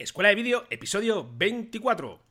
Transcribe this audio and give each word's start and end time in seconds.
Escuela 0.00 0.30
de 0.30 0.36
Vídeo, 0.36 0.64
episodio 0.70 1.28
24. 1.36 2.29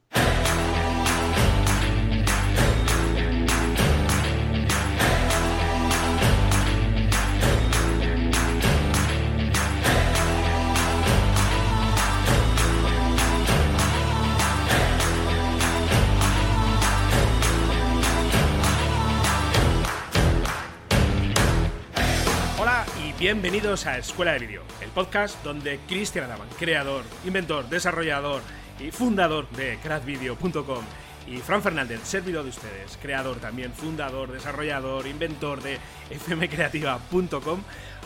Bienvenidos 23.31 23.85
a 23.85 23.99
Escuela 23.99 24.33
de 24.33 24.39
Vídeo, 24.39 24.63
el 24.81 24.89
podcast 24.89 25.43
donde 25.43 25.79
Cristian 25.87 26.25
Adaman, 26.25 26.47
creador, 26.57 27.03
inventor, 27.23 27.69
desarrollador 27.69 28.41
y 28.79 28.89
fundador 28.89 29.47
de 29.51 29.77
craftvideo.com 29.83 30.83
y 31.27 31.37
Fran 31.37 31.61
Fernández, 31.61 31.99
servidor 32.05 32.41
de 32.41 32.49
ustedes, 32.49 32.97
creador 32.99 33.37
también, 33.37 33.71
fundador, 33.71 34.31
desarrollador, 34.31 35.05
inventor 35.05 35.61
de 35.61 35.77
fmcreativa.com, 36.09 37.61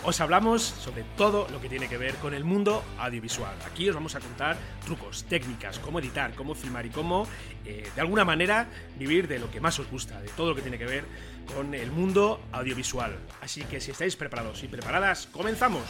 os 0.05 0.19
hablamos 0.21 0.61
sobre 0.61 1.03
todo 1.17 1.47
lo 1.51 1.61
que 1.61 1.69
tiene 1.69 1.87
que 1.87 1.97
ver 1.97 2.15
con 2.15 2.33
el 2.33 2.43
mundo 2.43 2.83
audiovisual. 2.97 3.55
Aquí 3.65 3.87
os 3.87 3.95
vamos 3.95 4.15
a 4.15 4.19
contar 4.19 4.57
trucos, 4.85 5.23
técnicas, 5.25 5.79
cómo 5.79 5.99
editar, 5.99 6.33
cómo 6.35 6.55
filmar 6.55 6.85
y 6.85 6.89
cómo, 6.89 7.27
eh, 7.65 7.89
de 7.95 8.01
alguna 8.01 8.25
manera, 8.25 8.67
vivir 8.97 9.27
de 9.27 9.39
lo 9.39 9.49
que 9.49 9.61
más 9.61 9.79
os 9.79 9.89
gusta, 9.89 10.19
de 10.21 10.29
todo 10.29 10.49
lo 10.49 10.55
que 10.55 10.61
tiene 10.61 10.77
que 10.77 10.85
ver 10.85 11.05
con 11.55 11.73
el 11.73 11.91
mundo 11.91 12.41
audiovisual. 12.51 13.17
Así 13.41 13.63
que 13.63 13.79
si 13.79 13.91
estáis 13.91 14.15
preparados 14.15 14.63
y 14.63 14.67
preparadas, 14.67 15.27
comenzamos. 15.31 15.83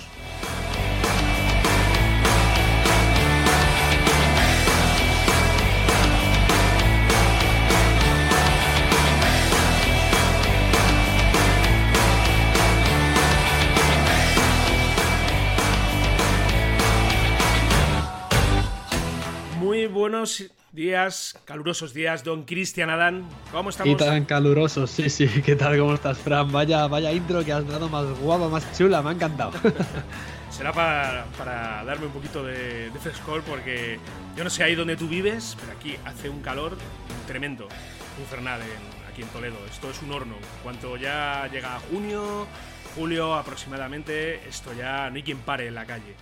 Buenos 20.03 20.43
días, 20.73 21.39
calurosos 21.45 21.93
días, 21.93 22.25
don 22.25 22.43
Cristian 22.43 22.89
Adán. 22.89 23.25
¿Cómo 23.53 23.69
estamos? 23.69 23.93
Y 23.93 23.95
tan 23.95 24.25
calurosos, 24.25 24.91
sí, 24.91 25.09
sí. 25.09 25.27
¿Qué 25.45 25.55
tal? 25.55 25.79
¿Cómo 25.79 25.93
estás, 25.93 26.17
Fran? 26.17 26.51
Vaya, 26.51 26.87
vaya 26.87 27.09
intro 27.13 27.41
que 27.45 27.53
has 27.53 27.65
dado 27.65 27.87
más 27.87 28.05
guapa, 28.19 28.49
más 28.49 28.65
chula, 28.77 29.01
me 29.01 29.11
ha 29.11 29.13
encantado. 29.13 29.53
Será 30.51 30.73
para, 30.73 31.23
para 31.37 31.85
darme 31.85 32.07
un 32.07 32.11
poquito 32.11 32.43
de, 32.43 32.89
de 32.89 32.99
frescor 32.99 33.43
porque 33.43 33.97
yo 34.35 34.43
no 34.43 34.49
sé 34.49 34.63
ahí 34.65 34.75
donde 34.75 34.97
tú 34.97 35.07
vives, 35.07 35.55
pero 35.61 35.71
aquí 35.71 35.95
hace 36.03 36.27
un 36.27 36.41
calor 36.41 36.77
tremendo, 37.25 37.69
infernal 38.19 38.59
en- 38.61 39.09
aquí 39.09 39.21
en 39.21 39.29
Toledo. 39.29 39.55
Esto 39.71 39.89
es 39.89 40.01
un 40.01 40.11
horno. 40.11 40.35
Cuanto 40.63 40.97
ya 40.97 41.47
llega 41.49 41.79
junio, 41.89 42.45
julio 42.93 43.35
aproximadamente, 43.35 44.45
esto 44.49 44.73
ya 44.73 45.09
no 45.09 45.15
hay 45.15 45.23
quien 45.23 45.37
pare 45.37 45.67
en 45.67 45.75
la 45.75 45.85
calle. 45.85 46.13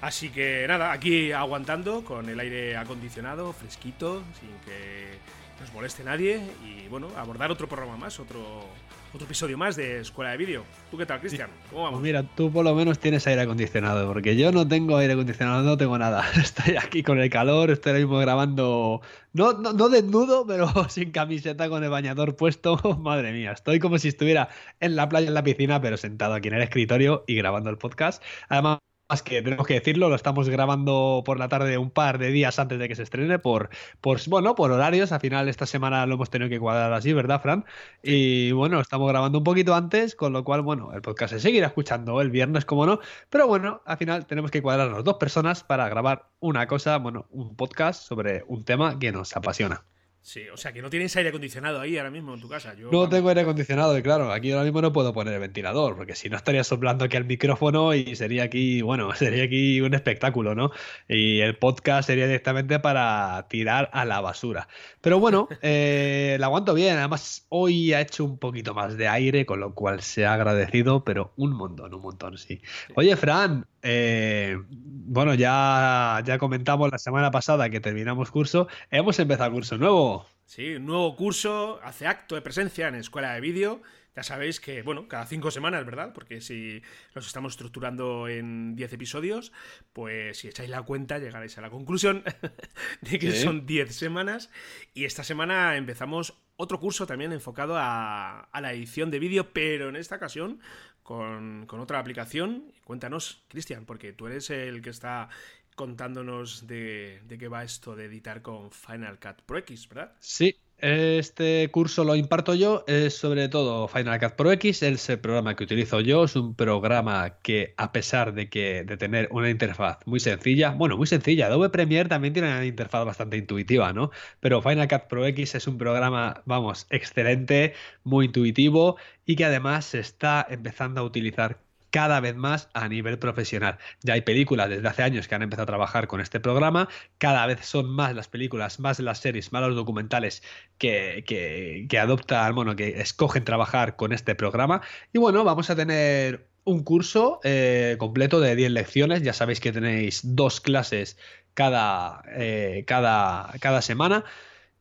Así 0.00 0.30
que 0.30 0.66
nada, 0.68 0.92
aquí 0.92 1.32
aguantando 1.32 2.04
con 2.04 2.28
el 2.28 2.38
aire 2.38 2.76
acondicionado, 2.76 3.52
fresquito, 3.52 4.22
sin 4.38 4.50
que 4.64 5.18
nos 5.60 5.72
moleste 5.72 6.04
nadie 6.04 6.40
y 6.64 6.86
bueno, 6.88 7.08
abordar 7.16 7.50
otro 7.50 7.66
programa 7.66 7.96
más, 7.96 8.20
otro, 8.20 8.66
otro 9.14 9.24
episodio 9.24 9.56
más 9.56 9.74
de 9.74 10.00
Escuela 10.00 10.32
de 10.32 10.36
Vídeo. 10.36 10.64
¿Tú 10.90 10.98
qué 10.98 11.06
tal, 11.06 11.20
Cristian? 11.20 11.48
¿Cómo 11.70 11.84
vamos? 11.84 12.00
Pues 12.00 12.04
mira, 12.04 12.22
tú 12.22 12.52
por 12.52 12.64
lo 12.64 12.74
menos 12.74 12.98
tienes 12.98 13.26
aire 13.26 13.40
acondicionado, 13.40 14.06
porque 14.06 14.36
yo 14.36 14.52
no 14.52 14.68
tengo 14.68 14.98
aire 14.98 15.14
acondicionado, 15.14 15.62
no 15.62 15.78
tengo 15.78 15.96
nada. 15.96 16.30
Estoy 16.36 16.76
aquí 16.76 17.02
con 17.02 17.18
el 17.18 17.30
calor, 17.30 17.70
estoy 17.70 17.92
ahora 17.92 18.00
mismo 18.00 18.18
grabando, 18.18 19.00
no, 19.32 19.54
no, 19.54 19.72
no 19.72 19.88
desnudo, 19.88 20.46
pero 20.46 20.68
sin 20.90 21.10
camiseta, 21.10 21.70
con 21.70 21.82
el 21.82 21.90
bañador 21.90 22.36
puesto. 22.36 22.76
Madre 23.00 23.32
mía, 23.32 23.52
estoy 23.52 23.78
como 23.78 23.98
si 23.98 24.08
estuviera 24.08 24.50
en 24.80 24.94
la 24.94 25.08
playa, 25.08 25.28
en 25.28 25.34
la 25.34 25.42
piscina, 25.42 25.80
pero 25.80 25.96
sentado 25.96 26.34
aquí 26.34 26.48
en 26.48 26.54
el 26.54 26.62
escritorio 26.62 27.24
y 27.26 27.34
grabando 27.34 27.70
el 27.70 27.78
podcast. 27.78 28.22
Además, 28.48 28.78
más 29.08 29.22
que 29.22 29.42
tenemos 29.42 29.66
que 29.66 29.74
decirlo, 29.74 30.08
lo 30.08 30.16
estamos 30.16 30.48
grabando 30.48 31.22
por 31.24 31.38
la 31.38 31.48
tarde 31.48 31.78
un 31.78 31.90
par 31.90 32.18
de 32.18 32.30
días 32.30 32.58
antes 32.58 32.78
de 32.78 32.88
que 32.88 32.96
se 32.96 33.02
estrene 33.02 33.38
por, 33.38 33.70
por 34.00 34.20
bueno, 34.28 34.54
por 34.54 34.70
horarios. 34.72 35.12
Al 35.12 35.20
final 35.20 35.48
esta 35.48 35.66
semana 35.66 36.06
lo 36.06 36.14
hemos 36.14 36.30
tenido 36.30 36.48
que 36.48 36.58
cuadrar 36.58 36.92
así, 36.92 37.12
¿verdad, 37.12 37.40
Fran? 37.40 37.64
Y 38.02 38.52
bueno, 38.52 38.80
estamos 38.80 39.08
grabando 39.08 39.38
un 39.38 39.44
poquito 39.44 39.74
antes, 39.74 40.16
con 40.16 40.32
lo 40.32 40.44
cual, 40.44 40.62
bueno, 40.62 40.92
el 40.92 41.02
podcast 41.02 41.34
se 41.34 41.40
seguirá 41.40 41.68
escuchando 41.68 42.20
el 42.20 42.30
viernes, 42.30 42.64
como 42.64 42.86
no. 42.86 43.00
Pero 43.30 43.46
bueno, 43.46 43.82
al 43.84 43.96
final 43.98 44.26
tenemos 44.26 44.50
que 44.50 44.62
cuadrarnos 44.62 45.04
dos 45.04 45.16
personas 45.16 45.62
para 45.64 45.88
grabar 45.88 46.28
una 46.40 46.66
cosa, 46.66 46.98
bueno, 46.98 47.26
un 47.30 47.56
podcast 47.56 48.02
sobre 48.02 48.44
un 48.48 48.64
tema 48.64 48.98
que 48.98 49.12
nos 49.12 49.36
apasiona. 49.36 49.84
Sí, 50.26 50.48
o 50.52 50.56
sea 50.56 50.72
que 50.72 50.82
no 50.82 50.90
tienes 50.90 51.14
aire 51.14 51.28
acondicionado 51.28 51.78
ahí 51.78 51.96
ahora 51.96 52.10
mismo 52.10 52.34
en 52.34 52.40
tu 52.40 52.48
casa. 52.48 52.74
Yo, 52.74 52.90
No 52.90 53.08
tengo 53.08 53.28
aire 53.28 53.42
acondicionado 53.42 53.96
y 53.96 54.02
claro, 54.02 54.32
aquí 54.32 54.50
ahora 54.50 54.64
mismo 54.64 54.82
no 54.82 54.92
puedo 54.92 55.12
poner 55.12 55.34
el 55.34 55.38
ventilador, 55.38 55.94
porque 55.94 56.16
si 56.16 56.28
no 56.28 56.36
estaría 56.36 56.64
soplando 56.64 57.04
aquí 57.04 57.16
al 57.16 57.26
micrófono 57.26 57.94
y 57.94 58.16
sería 58.16 58.42
aquí, 58.42 58.82
bueno, 58.82 59.08
sería 59.14 59.44
aquí 59.44 59.80
un 59.80 59.94
espectáculo, 59.94 60.56
¿no? 60.56 60.72
Y 61.06 61.38
el 61.42 61.56
podcast 61.56 62.08
sería 62.08 62.26
directamente 62.26 62.80
para 62.80 63.46
tirar 63.48 63.88
a 63.92 64.04
la 64.04 64.20
basura. 64.20 64.66
Pero 65.00 65.20
bueno, 65.20 65.46
eh, 65.62 66.36
la 66.40 66.46
aguanto 66.46 66.74
bien, 66.74 66.96
además 66.96 67.46
hoy 67.48 67.92
ha 67.92 68.00
hecho 68.00 68.24
un 68.24 68.38
poquito 68.38 68.74
más 68.74 68.96
de 68.96 69.06
aire, 69.06 69.46
con 69.46 69.60
lo 69.60 69.74
cual 69.74 70.02
se 70.02 70.26
ha 70.26 70.34
agradecido, 70.34 71.04
pero 71.04 71.34
un 71.36 71.52
montón, 71.52 71.94
un 71.94 72.02
montón, 72.02 72.36
sí. 72.36 72.60
Oye, 72.96 73.14
Fran, 73.14 73.64
eh, 73.86 74.58
bueno, 74.68 75.34
ya, 75.34 76.20
ya 76.24 76.38
comentamos 76.38 76.90
la 76.90 76.98
semana 76.98 77.30
pasada 77.30 77.70
que 77.70 77.80
terminamos 77.80 78.30
curso, 78.30 78.66
hemos 78.90 79.18
empezado 79.18 79.52
curso 79.52 79.78
nuevo. 79.78 80.26
Sí, 80.44 80.74
un 80.74 80.86
nuevo 80.86 81.14
curso, 81.16 81.80
hace 81.82 82.06
acto 82.06 82.34
de 82.34 82.42
presencia 82.42 82.88
en 82.88 82.96
Escuela 82.96 83.32
de 83.34 83.40
Vídeo. 83.40 83.82
Ya 84.14 84.22
sabéis 84.22 84.60
que, 84.60 84.80
bueno, 84.82 85.08
cada 85.08 85.26
cinco 85.26 85.50
semanas, 85.50 85.84
¿verdad? 85.84 86.12
Porque 86.14 86.40
si 86.40 86.80
los 87.14 87.26
estamos 87.26 87.52
estructurando 87.52 88.28
en 88.28 88.74
10 88.74 88.94
episodios, 88.94 89.52
pues 89.92 90.38
si 90.38 90.48
echáis 90.48 90.70
la 90.70 90.80
cuenta 90.82 91.18
llegaréis 91.18 91.58
a 91.58 91.60
la 91.60 91.68
conclusión 91.70 92.24
de 93.02 93.18
que 93.18 93.32
Sí. 93.32 93.42
son 93.42 93.66
10 93.66 93.94
semanas. 93.94 94.50
Y 94.94 95.04
esta 95.04 95.22
semana 95.22 95.76
empezamos 95.76 96.34
otro 96.56 96.80
curso 96.80 97.06
también 97.06 97.32
enfocado 97.32 97.76
a, 97.76 98.40
a 98.40 98.60
la 98.60 98.72
edición 98.72 99.10
de 99.10 99.18
vídeo, 99.18 99.52
pero 99.52 99.88
en 99.88 99.96
esta 99.96 100.16
ocasión 100.16 100.60
con, 101.02 101.66
con 101.66 101.80
otra 101.80 101.98
aplicación. 101.98 102.72
Cuéntanos, 102.84 103.44
Cristian, 103.48 103.84
porque 103.84 104.12
tú 104.12 104.26
eres 104.26 104.50
el 104.50 104.82
que 104.82 104.90
está 104.90 105.28
contándonos 105.74 106.66
de, 106.66 107.20
de 107.24 107.38
qué 107.38 107.48
va 107.48 107.62
esto 107.62 107.94
de 107.94 108.06
editar 108.06 108.42
con 108.42 108.70
Final 108.70 109.18
Cut 109.20 109.42
Pro 109.42 109.58
X, 109.58 109.88
¿verdad? 109.88 110.14
Sí, 110.20 110.58
este 110.78 111.70
curso 111.70 112.04
lo 112.04 112.16
imparto 112.16 112.54
yo, 112.54 112.84
es 112.86 113.16
sobre 113.16 113.48
todo 113.48 113.88
Final 113.88 114.20
Cut 114.20 114.32
Pro 114.32 114.52
X, 114.52 114.82
es 114.82 115.08
el 115.08 115.18
programa 115.18 115.56
que 115.56 115.64
utilizo 115.64 116.00
yo, 116.00 116.24
es 116.24 116.36
un 116.36 116.54
programa 116.54 117.38
que 117.42 117.74
a 117.76 117.92
pesar 117.92 118.34
de 118.34 118.48
que 118.50 118.84
de 118.84 118.96
tener 118.96 119.28
una 119.30 119.50
interfaz 119.50 119.98
muy 120.06 120.20
sencilla, 120.20 120.70
bueno, 120.70 120.96
muy 120.96 121.06
sencilla, 121.06 121.46
Adobe 121.46 121.70
Premiere 121.70 122.08
también 122.08 122.34
tiene 122.34 122.48
una 122.48 122.64
interfaz 122.64 123.04
bastante 123.06 123.36
intuitiva, 123.36 123.92
¿no? 123.92 124.10
Pero 124.40 124.60
Final 124.62 124.88
Cut 124.88 125.08
Pro 125.08 125.26
X 125.26 125.54
es 125.54 125.66
un 125.66 125.78
programa, 125.78 126.42
vamos, 126.46 126.86
excelente, 126.90 127.74
muy 128.04 128.26
intuitivo 128.26 128.96
y 129.24 129.36
que 129.36 129.44
además 129.44 129.86
se 129.86 130.00
está 130.00 130.46
empezando 130.48 131.00
a 131.00 131.04
utilizar 131.04 131.65
cada 131.96 132.20
vez 132.20 132.36
más 132.36 132.68
a 132.74 132.88
nivel 132.88 133.18
profesional. 133.18 133.78
Ya 134.02 134.12
hay 134.12 134.20
películas 134.20 134.68
desde 134.68 134.86
hace 134.86 135.02
años 135.02 135.28
que 135.28 135.34
han 135.34 135.40
empezado 135.40 135.62
a 135.62 135.66
trabajar 135.66 136.08
con 136.08 136.20
este 136.20 136.40
programa, 136.40 136.90
cada 137.16 137.46
vez 137.46 137.64
son 137.64 137.88
más 137.88 138.14
las 138.14 138.28
películas, 138.28 138.80
más 138.80 139.00
las 139.00 139.20
series, 139.20 139.50
más 139.50 139.62
los 139.62 139.74
documentales 139.74 140.42
que, 140.76 141.24
que, 141.26 141.86
que 141.88 141.98
adoptan, 141.98 142.54
bueno, 142.54 142.76
que 142.76 143.00
escogen 143.00 143.44
trabajar 143.44 143.96
con 143.96 144.12
este 144.12 144.34
programa. 144.34 144.82
Y 145.14 145.18
bueno, 145.18 145.42
vamos 145.42 145.70
a 145.70 145.74
tener 145.74 146.46
un 146.64 146.84
curso 146.84 147.40
eh, 147.44 147.96
completo 147.98 148.40
de 148.40 148.56
10 148.56 148.72
lecciones, 148.72 149.22
ya 149.22 149.32
sabéis 149.32 149.60
que 149.60 149.72
tenéis 149.72 150.20
dos 150.22 150.60
clases 150.60 151.16
cada, 151.54 152.20
eh, 152.28 152.84
cada, 152.86 153.54
cada 153.58 153.80
semana. 153.80 154.26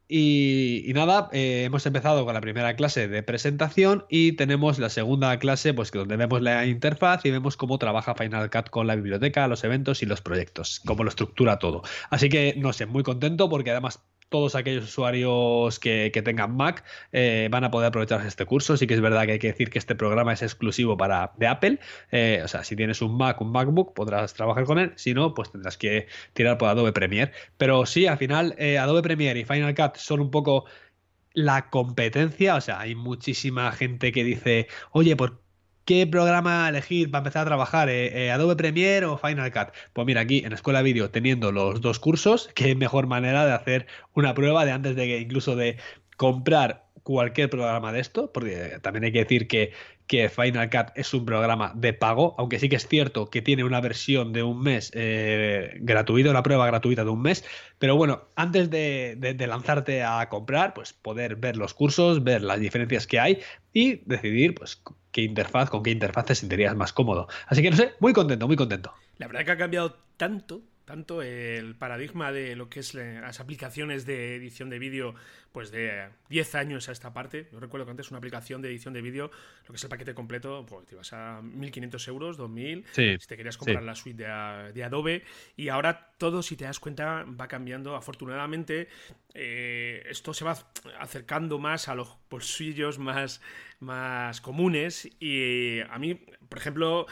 Y, 0.08 0.92
nada, 0.94 1.30
eh, 1.32 1.64
hemos 1.66 1.86
empezado 1.86 2.26
con 2.26 2.34
la 2.36 2.42
primera 2.42 2.76
clase 2.76 3.08
de 3.08 3.24
presentación 3.24 4.06
y 4.08 4.34
tenemos 4.34 4.78
la 4.78 4.90
segunda 4.90 5.38
clase, 5.40 5.74
pues 5.74 5.92
donde 5.92 6.16
vemos 6.16 6.42
la 6.42 6.66
interfaz 6.68 7.26
y 7.26 7.32
vemos 7.32 7.58
cómo 7.58 7.80
trabaja 7.80 8.14
Final 8.14 8.50
Cut 8.52 8.70
con 8.70 8.86
la 8.86 8.96
biblioteca, 8.96 9.48
los 9.48 9.64
eventos 9.64 10.04
y 10.04 10.06
los 10.06 10.22
proyectos, 10.22 10.82
cómo 10.86 11.04
lo 11.04 11.10
estructura 11.10 11.58
todo. 11.58 11.82
Así 12.12 12.30
que 12.30 12.54
no 12.58 12.72
sé, 12.74 12.86
muy 12.86 13.04
contento 13.04 13.50
porque 13.50 13.72
además 13.72 14.00
todos 14.36 14.56
aquellos 14.56 14.84
usuarios 14.84 15.80
que, 15.80 16.12
tengan 16.26 16.56
Mac 16.58 16.84
eh, 17.14 17.48
van 17.52 17.64
a 17.64 17.72
poder 17.72 17.88
aprovechar 17.88 18.26
este 18.26 18.46
curso. 18.46 18.76
Sí 18.76 18.86
que 18.88 18.94
es 18.96 19.02
verdad 19.02 19.26
que 19.26 19.34
hay 19.34 19.40
que 19.40 19.48
decir 19.48 19.70
que 19.70 19.80
este 19.80 19.96
programa 19.96 20.34
es 20.34 20.42
exclusivo 20.42 20.98
para 20.98 21.32
de 21.38 21.48
Apple. 21.48 21.80
Eh, 22.12 22.42
o 22.44 22.48
sea, 22.50 22.64
si 22.66 22.76
tienes 22.76 23.02
un 23.02 23.16
Mac, 23.18 23.40
un 23.42 23.52
MacBook, 23.52 23.94
podrás 23.94 24.34
trabajar 24.34 24.66
con 24.66 24.78
él. 24.80 24.92
Si 24.98 25.14
no, 25.14 25.34
pues 25.34 25.52
tendrás 25.52 25.78
que 25.78 26.08
tirar 26.34 26.58
por 26.58 26.68
Adobe 26.70 26.92
Premiere. 26.92 27.32
Pero 27.58 27.86
sí, 27.86 28.08
al 28.08 28.18
final, 28.18 28.56
eh, 28.58 28.78
Adobe 28.78 29.02
Premiere 29.02 29.40
y 29.40 29.46
Final 29.46 29.74
Cut 29.76 29.96
son 29.98 30.20
un 30.20 30.32
poco. 30.32 30.66
la- 30.66 30.86
la 31.34 31.70
competencia, 31.70 32.56
o 32.56 32.62
sea, 32.62 32.80
hay 32.80 32.96
muchísima 32.96 33.72
gente 33.74 34.12
que 34.12 34.24
dice, 34.24 34.68
oye, 34.92 35.16
¿por 35.18 35.42
¿Qué 35.86 36.08
programa 36.08 36.68
elegir 36.68 37.12
para 37.12 37.20
empezar 37.20 37.44
a 37.44 37.46
trabajar? 37.46 37.90
Eh, 37.90 38.26
eh, 38.26 38.32
¿Adobe 38.32 38.56
Premiere 38.56 39.06
o 39.06 39.20
Final 39.20 39.52
Cut? 39.52 39.68
Pues 39.94 40.08
mira, 40.08 40.22
aquí 40.22 40.40
en 40.44 40.52
Escuela 40.52 40.82
Video, 40.82 41.12
teniendo 41.12 41.52
los 41.52 41.80
dos 41.80 42.00
cursos, 42.00 42.50
qué 42.56 42.74
mejor 42.76 43.06
manera 43.06 43.46
de 43.46 43.54
hacer 43.54 43.86
una 44.16 44.34
prueba 44.34 44.66
de 44.66 44.72
antes 44.72 44.96
de 44.96 45.06
que 45.06 45.20
incluso 45.20 45.56
de 45.56 45.78
comprar 46.18 46.88
cualquier 47.04 47.52
programa 47.52 47.94
de 47.94 48.00
esto, 48.00 48.32
porque 48.34 48.80
también 48.82 49.04
hay 49.04 49.12
que 49.12 49.20
decir 49.20 49.48
que, 49.48 49.74
que 50.08 50.30
Final 50.30 50.70
Cut 50.70 50.92
es 50.96 51.14
un 51.14 51.26
programa 51.26 51.72
de 51.76 51.94
pago, 51.94 52.36
aunque 52.38 52.60
sí 52.60 52.70
que 52.70 52.76
es 52.76 52.88
cierto 52.88 53.30
que 53.30 53.42
tiene 53.42 53.64
una 53.64 53.82
versión 53.82 54.34
de 54.34 54.44
un 54.44 54.62
mes 54.62 54.92
eh, 54.94 55.78
gratuita, 55.80 56.30
una 56.30 56.44
prueba 56.44 56.68
gratuita 56.68 57.04
de 57.04 57.10
un 57.10 57.22
mes, 57.22 57.44
pero 57.80 57.96
bueno, 57.96 58.24
antes 58.36 58.70
de, 58.70 59.16
de, 59.18 59.48
lanzarte 59.48 60.04
a 60.04 60.28
comprar, 60.30 60.74
pues 60.74 60.94
poder 60.94 61.36
ver 61.36 61.58
los 61.58 61.74
cursos, 61.74 62.24
ver 62.24 62.42
las 62.42 62.60
diferencias 62.60 63.08
que 63.08 63.20
hay 63.20 63.40
y 63.74 64.02
decidir 64.06 64.56
pues 64.56 64.82
qué 65.12 65.22
interfaz, 65.22 65.70
con 65.70 65.84
qué 65.84 65.92
interfaz 65.92 66.26
te 66.26 66.36
sentirías 66.36 66.76
más 66.76 66.94
cómodo. 66.94 67.28
Así 67.48 67.62
que 67.62 67.72
no 67.72 67.78
sé, 67.78 67.94
muy 68.00 68.14
contento, 68.14 68.48
muy 68.48 68.56
contento. 68.56 68.94
La 69.18 69.28
verdad 69.28 69.46
que 69.46 69.52
ha 69.52 69.58
cambiado 69.58 69.98
tanto 70.18 70.62
tanto 70.86 71.22
el 71.22 71.76
paradigma 71.76 72.32
de 72.32 72.56
lo 72.56 72.70
que 72.70 72.80
es 72.80 72.94
las 72.94 73.40
aplicaciones 73.40 74.06
de 74.06 74.36
edición 74.36 74.70
de 74.70 74.80
vídeo, 74.80 75.16
pues 75.52 75.72
de 75.72 76.10
10 76.30 76.56
años 76.56 76.90
a 76.90 76.92
esta 76.92 77.14
parte. 77.14 77.48
Yo 77.52 77.60
recuerdo 77.60 77.86
que 77.86 77.92
antes 77.92 78.12
una 78.12 78.20
aplicación 78.20 78.62
de 78.62 78.70
edición 78.70 78.94
de 78.94 79.02
vídeo, 79.02 79.32
lo 79.64 79.68
que 79.68 79.76
es 79.76 79.84
el 79.84 79.90
paquete 79.90 80.14
completo, 80.14 80.66
pues 80.66 80.86
te 80.86 80.96
ibas 80.96 81.12
a 81.14 81.42
1.500 81.42 82.08
euros, 82.08 82.40
2.000, 82.40 83.20
si 83.20 83.28
te 83.28 83.36
querías 83.36 83.58
comprar 83.58 83.84
la 83.84 83.96
suite 83.96 84.24
de, 84.24 84.84
Adobe. 84.84 85.24
Y 85.58 85.70
ahora 85.70 86.14
todo, 86.18 86.44
si 86.44 86.56
te 86.56 86.66
das 86.66 86.80
cuenta, 86.80 87.24
va 87.24 87.48
cambiando. 87.48 87.96
Afortunadamente, 87.96 88.88
eh, 89.34 90.04
esto 90.08 90.34
se 90.34 90.46
va 90.46 90.58
acercando 91.00 91.58
más 91.58 91.90
a 91.90 91.96
los 91.96 92.16
bolsillos 92.30 93.00
más, 93.00 93.42
más 93.80 94.40
comunes. 94.42 95.10
Y 95.20 95.80
a 95.90 95.98
mí, 95.98 96.16
por 96.48 96.60
ejemplo, 96.60 97.08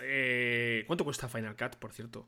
eh, 0.00 0.84
¿cuánto 0.86 1.04
cuesta 1.04 1.28
Final 1.28 1.56
Cut, 1.56 1.76
por 1.76 1.92
cierto? 1.92 2.26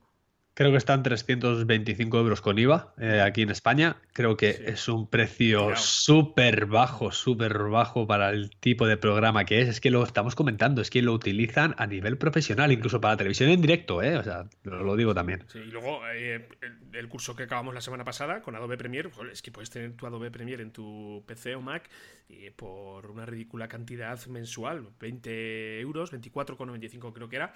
Creo 0.61 0.73
que 0.73 0.77
están 0.77 1.03
325 1.03 2.19
euros 2.19 2.43
con 2.43 2.59
IVA 2.59 2.93
eh, 2.99 3.23
aquí 3.23 3.41
en 3.41 3.49
España. 3.49 3.97
Creo 4.13 4.37
que 4.37 4.51
es 4.67 4.89
un 4.91 5.09
precio 5.09 5.75
súper 5.75 6.67
bajo, 6.67 7.13
súper 7.13 7.57
bajo 7.71 8.07
para 8.07 8.29
el 8.29 8.51
tipo 8.51 8.87
de 8.87 8.99
programa 8.99 9.47
que 9.47 9.63
es. 9.63 9.71
Es 9.71 9.81
que 9.81 9.91
lo 9.91 10.05
estamos 10.05 10.35
comentando, 10.35 10.83
es 10.83 10.91
que 10.91 11.01
lo 11.01 11.15
utilizan 11.15 11.75
a 11.79 11.87
nivel 11.87 12.19
profesional, 12.19 12.73
incluso 12.73 13.01
para 13.01 13.17
televisión 13.17 13.49
en 13.49 13.63
directo, 13.63 14.03
¿eh? 14.03 14.19
O 14.19 14.23
sea, 14.23 14.51
lo, 14.65 14.97
digo 14.97 15.15
también. 15.15 15.45
Sí, 15.49 15.61
y 15.61 15.71
luego 15.71 16.03
eh, 16.13 16.47
el, 16.93 17.09
curso 17.09 17.35
que 17.35 17.45
acabamos 17.45 17.73
la 17.73 17.81
semana 17.81 18.05
pasada 18.05 18.43
con 18.43 18.55
Adobe 18.55 18.77
Premiere, 18.77 19.09
es 19.33 19.41
que 19.41 19.51
puedes 19.51 19.71
tener 19.71 19.95
tu 19.95 20.07
Adobe 20.07 20.31
Premiere 20.31 20.63
en 20.63 20.73
tu 20.73 21.25
PC 21.27 21.55
o 21.55 21.63
Mac 21.63 21.89
y 22.29 22.51
por 22.51 23.11
una 23.11 23.25
ridícula 23.25 23.67
cantidad 23.67 24.23
mensual, 24.27 24.89
20 25.01 25.81
euros, 25.81 26.13
24,95 26.13 27.15
creo 27.15 27.31
que 27.31 27.37
era. 27.37 27.55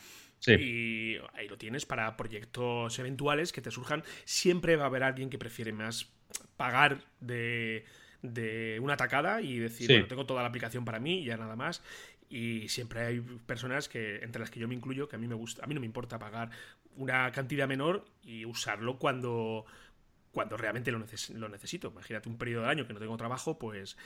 Y 0.48 1.16
ahí 1.34 1.48
lo 1.48 1.56
tienes 1.58 1.86
para 1.86 2.16
proyectos 2.16 2.98
eventuales 2.98 3.52
que 3.52 3.60
te 3.60 3.70
surjan. 3.70 4.02
Siempre 4.24 4.76
va 4.76 4.84
a 4.84 4.86
haber 4.86 5.02
alguien 5.02 5.30
que 5.30 5.38
prefiere 5.38 5.72
más 5.72 6.10
pagar 6.56 7.04
de, 7.20 7.84
una 8.80 8.96
tacada 8.96 9.40
y 9.40 9.58
decir, 9.58 9.88
bueno, 9.90 10.06
tengo 10.06 10.26
toda 10.26 10.42
la 10.42 10.48
aplicación 10.48 10.84
para 10.84 10.98
mí 10.98 11.20
y 11.20 11.24
ya 11.24 11.36
nada 11.36 11.56
más. 11.56 11.82
Y 12.28 12.68
siempre 12.68 13.00
hay 13.02 13.20
personas 13.20 13.88
que, 13.88 14.16
entre 14.22 14.40
las 14.40 14.50
que 14.50 14.58
yo 14.58 14.66
me 14.66 14.74
incluyo, 14.74 15.08
que 15.08 15.16
a 15.16 15.18
mí 15.18 15.28
me 15.28 15.34
gusta, 15.34 15.64
a 15.64 15.66
mí 15.66 15.74
no 15.74 15.80
me 15.80 15.86
importa 15.86 16.18
pagar 16.18 16.50
una 16.96 17.30
cantidad 17.32 17.68
menor 17.68 18.04
y 18.22 18.44
usarlo 18.44 18.98
cuando, 18.98 19.66
cuando 20.32 20.56
realmente 20.56 20.90
lo, 20.90 21.04
lo 21.34 21.48
necesito. 21.48 21.88
Imagínate 21.88 22.28
un 22.28 22.38
periodo 22.38 22.64
de 22.64 22.70
año 22.70 22.86
que 22.86 22.92
no 22.92 23.00
tengo 23.00 23.16
trabajo, 23.16 23.58
pues 23.58 23.96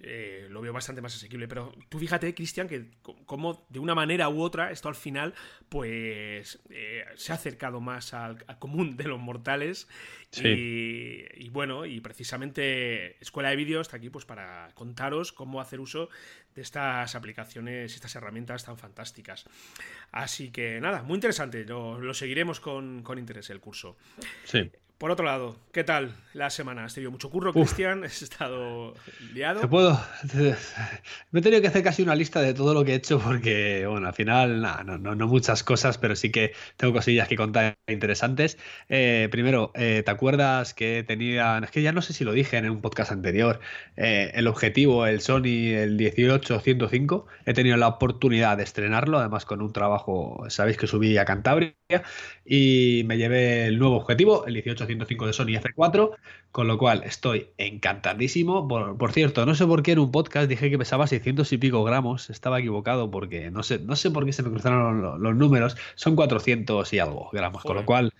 eh, 0.00 0.48
lo 0.50 0.60
veo 0.60 0.72
bastante 0.72 1.00
más 1.00 1.14
asequible. 1.14 1.48
Pero 1.48 1.72
tú 1.88 1.98
fíjate, 1.98 2.34
Cristian, 2.34 2.68
que 2.68 2.90
como 3.26 3.66
de 3.70 3.78
una 3.78 3.94
manera 3.94 4.28
u 4.28 4.42
otra 4.42 4.70
esto 4.70 4.88
al 4.88 4.94
final 4.94 5.34
pues 5.68 6.60
eh, 6.70 7.04
se 7.16 7.32
ha 7.32 7.36
acercado 7.36 7.80
más 7.80 8.12
al, 8.14 8.44
común 8.58 8.96
de 8.96 9.04
los 9.04 9.20
mortales. 9.20 9.88
Y, 10.36 11.48
bueno, 11.50 11.86
y 11.86 12.00
precisamente 12.00 13.22
Escuela 13.22 13.50
de 13.50 13.56
Vídeo 13.56 13.80
está 13.80 13.98
aquí 13.98 14.10
pues 14.10 14.24
para 14.24 14.68
contaros 14.74 15.30
cómo 15.30 15.60
hacer 15.60 15.78
uso 15.78 16.08
de 16.54 16.62
estas 16.62 17.14
aplicaciones, 17.14 17.94
estas 17.94 18.14
herramientas 18.14 18.64
tan 18.64 18.78
fantásticas. 18.78 19.44
Así 20.12 20.50
que 20.50 20.80
nada, 20.80 21.02
muy 21.02 21.16
interesante. 21.16 21.64
Lo, 21.64 22.00
lo 22.00 22.14
seguiremos 22.14 22.60
con, 22.60 23.02
con 23.02 23.18
interés 23.18 23.50
el 23.50 23.60
curso. 23.60 23.96
Sí. 24.44 24.70
Por 24.98 25.10
otro 25.10 25.26
lado, 25.26 25.56
¿qué 25.72 25.82
tal 25.82 26.14
la 26.34 26.50
semana? 26.50 26.84
¿Has 26.84 26.94
tenido 26.94 27.10
mucho 27.10 27.28
curro, 27.28 27.52
Cristian? 27.52 28.04
¿Has 28.04 28.22
estado 28.22 28.94
liado? 29.34 29.60
Te 29.60 29.66
puedo. 29.66 30.00
Me 31.32 31.40
he 31.40 31.42
tenido 31.42 31.60
que 31.60 31.66
hacer 31.66 31.82
casi 31.82 32.02
una 32.02 32.14
lista 32.14 32.40
de 32.40 32.54
todo 32.54 32.72
lo 32.72 32.84
que 32.84 32.92
he 32.92 32.94
hecho 32.94 33.18
porque, 33.18 33.84
bueno, 33.88 34.06
al 34.06 34.14
final, 34.14 34.62
no, 34.62 34.96
no, 34.96 35.26
muchas 35.26 35.64
cosas, 35.64 35.98
pero 35.98 36.14
sí 36.14 36.30
que 36.30 36.52
tengo 36.76 36.94
cosillas 36.94 37.26
que 37.26 37.36
contar 37.36 37.76
interesantes. 37.88 38.56
Eh, 38.88 39.28
primero, 39.32 39.72
eh, 39.74 40.02
¿te 40.04 40.10
acuerdas 40.12 40.74
que 40.74 41.04
tenía. 41.06 41.58
Es 41.58 41.72
que 41.72 41.82
ya 41.82 41.90
no 41.90 42.00
sé 42.00 42.12
si 42.12 42.22
lo 42.22 42.32
dije 42.32 42.56
en 42.56 42.70
un 42.70 42.80
podcast 42.80 43.10
anterior. 43.10 43.58
Eh, 43.96 44.30
el 44.34 44.46
objetivo, 44.46 45.06
el 45.06 45.20
Sony, 45.20 45.74
el 45.74 45.96
18105. 46.44 47.26
He 47.46 47.54
tenido 47.54 47.76
la 47.76 47.88
oportunidad 47.88 48.56
de 48.56 48.62
estrenarlo, 48.62 49.18
además 49.18 49.44
con 49.44 49.62
un 49.62 49.72
trabajo, 49.72 50.44
sabéis 50.48 50.76
que 50.76 50.86
subí 50.86 51.16
a 51.18 51.24
Cantabria 51.24 51.74
y 52.44 53.02
me 53.06 53.16
llevé 53.16 53.66
el 53.66 53.78
nuevo 53.78 53.96
objetivo, 53.96 54.46
el 54.46 54.54
18105 54.56 55.26
de 55.26 55.32
Sony 55.32 55.60
F4, 55.60 56.10
con 56.50 56.68
lo 56.68 56.78
cual 56.78 57.02
estoy 57.04 57.48
encantadísimo. 57.58 58.68
Por, 58.68 59.12
cierto, 59.12 59.44
no 59.46 59.54
sé 59.54 59.66
por 59.66 59.82
qué 59.82 59.92
en 59.92 59.98
un 59.98 60.12
podcast 60.12 60.48
dije 60.48 60.70
que 60.70 60.78
pesaba 60.78 61.06
600 61.06 61.52
y 61.52 61.58
pico 61.58 61.82
gramos, 61.84 62.30
estaba 62.30 62.60
equivocado 62.60 63.10
porque 63.10 63.50
no 63.50 63.62
sé, 63.62 63.78
no 63.80 63.96
sé 63.96 64.10
por 64.10 64.24
qué 64.24 64.32
se 64.32 64.42
me 64.42 64.50
cruzaron 64.50 65.22
los, 65.22 65.34
números, 65.34 65.76
son 65.94 66.16
400 66.16 66.92
y 66.92 66.98
algo 66.98 67.30
gramos, 67.32 67.62
con 67.62 67.76
lo 67.76 67.84
cual, 67.84 68.12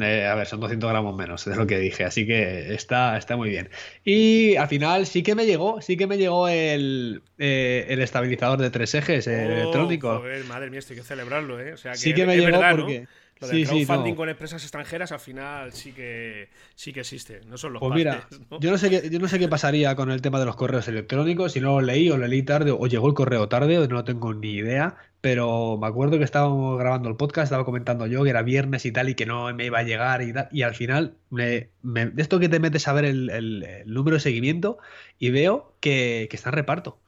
eh, 0.00 0.26
a 0.26 0.34
ver, 0.34 0.46
son 0.46 0.60
200 0.60 0.88
gramos 0.88 1.14
menos 1.16 1.44
de 1.44 1.56
lo 1.56 1.66
que 1.66 1.78
dije, 1.78 2.04
así 2.04 2.26
que 2.26 2.72
está, 2.72 3.18
está 3.18 3.36
muy 3.36 3.50
bien. 3.50 3.68
Y 4.04 4.56
al 4.56 4.68
final 4.68 5.06
sí 5.06 5.22
que 5.22 5.34
me 5.34 5.46
llegó, 5.46 5.80
sí 5.80 5.96
que 5.96 6.06
me 6.06 6.18
llegó 6.18 6.48
el, 6.48 7.22
eh, 7.38 7.71
el 7.80 8.00
estabilizador 8.00 8.58
de 8.60 8.70
tres 8.70 8.94
ejes 8.94 9.26
el 9.26 9.50
oh, 9.50 9.54
electrónico. 9.54 10.22
madre 10.48 10.70
mía, 10.70 10.78
esto 10.78 10.92
hay 10.92 11.00
que 11.00 11.04
celebrarlo, 11.04 11.60
¿eh? 11.60 11.72
O 11.72 11.76
sea, 11.76 11.92
que 11.92 11.98
sí 11.98 12.14
que 12.14 12.26
me 12.26 12.36
llegó 12.36 12.60
porque... 12.70 13.06
Lo 13.42 13.48
del 13.48 13.66
crowdfunding 13.66 14.14
con 14.14 14.28
empresas 14.28 14.62
extranjeras 14.62 15.10
al 15.10 15.18
final 15.18 15.72
sí 15.72 15.92
que 15.92 16.48
sí 16.76 16.92
que 16.92 17.00
existe, 17.00 17.40
no 17.48 17.58
son 17.58 17.72
los 17.72 17.80
Pues 17.80 17.92
mira, 17.92 18.28
yo 18.60 18.70
no 18.70 18.78
sé 18.78 18.88
qué, 18.88 19.10
yo 19.10 19.18
no 19.18 19.26
sé 19.26 19.40
qué 19.40 19.48
pasaría 19.48 19.96
con 19.96 20.12
el 20.12 20.22
tema 20.22 20.38
de 20.38 20.46
los 20.46 20.54
correos 20.54 20.86
electrónicos, 20.86 21.52
si 21.52 21.60
no 21.60 21.80
lo 21.80 21.86
leí 21.86 22.08
o 22.10 22.16
lo 22.16 22.28
leí 22.28 22.44
tarde 22.44 22.70
o 22.70 22.86
llegó 22.86 23.08
el 23.08 23.14
correo 23.14 23.48
tarde, 23.48 23.76
no 23.88 23.94
lo 23.94 24.04
tengo 24.04 24.32
ni 24.32 24.52
idea, 24.52 24.96
pero 25.20 25.76
me 25.76 25.88
acuerdo 25.88 26.18
que 26.18 26.24
estábamos 26.24 26.78
grabando 26.78 27.08
el 27.08 27.16
podcast, 27.16 27.46
estaba 27.46 27.64
comentando 27.64 28.06
yo 28.06 28.22
que 28.22 28.30
era 28.30 28.42
viernes 28.42 28.86
y 28.86 28.92
tal 28.92 29.08
y 29.08 29.16
que 29.16 29.26
no 29.26 29.52
me 29.52 29.66
iba 29.66 29.80
a 29.80 29.82
llegar 29.82 30.22
y 30.22 30.32
tal, 30.32 30.48
y 30.52 30.62
al 30.62 30.74
final 30.76 31.16
me, 31.30 31.68
de 31.82 32.22
esto 32.22 32.38
que 32.38 32.48
te 32.48 32.60
metes 32.60 32.86
a 32.86 32.92
ver 32.92 33.04
el, 33.04 33.82
número 33.86 34.16
de 34.16 34.20
seguimiento 34.20 34.78
y 35.18 35.30
veo 35.30 35.74
que, 35.80 36.28
que 36.30 36.36
está 36.36 36.50
en 36.50 36.54
reparto. 36.54 36.98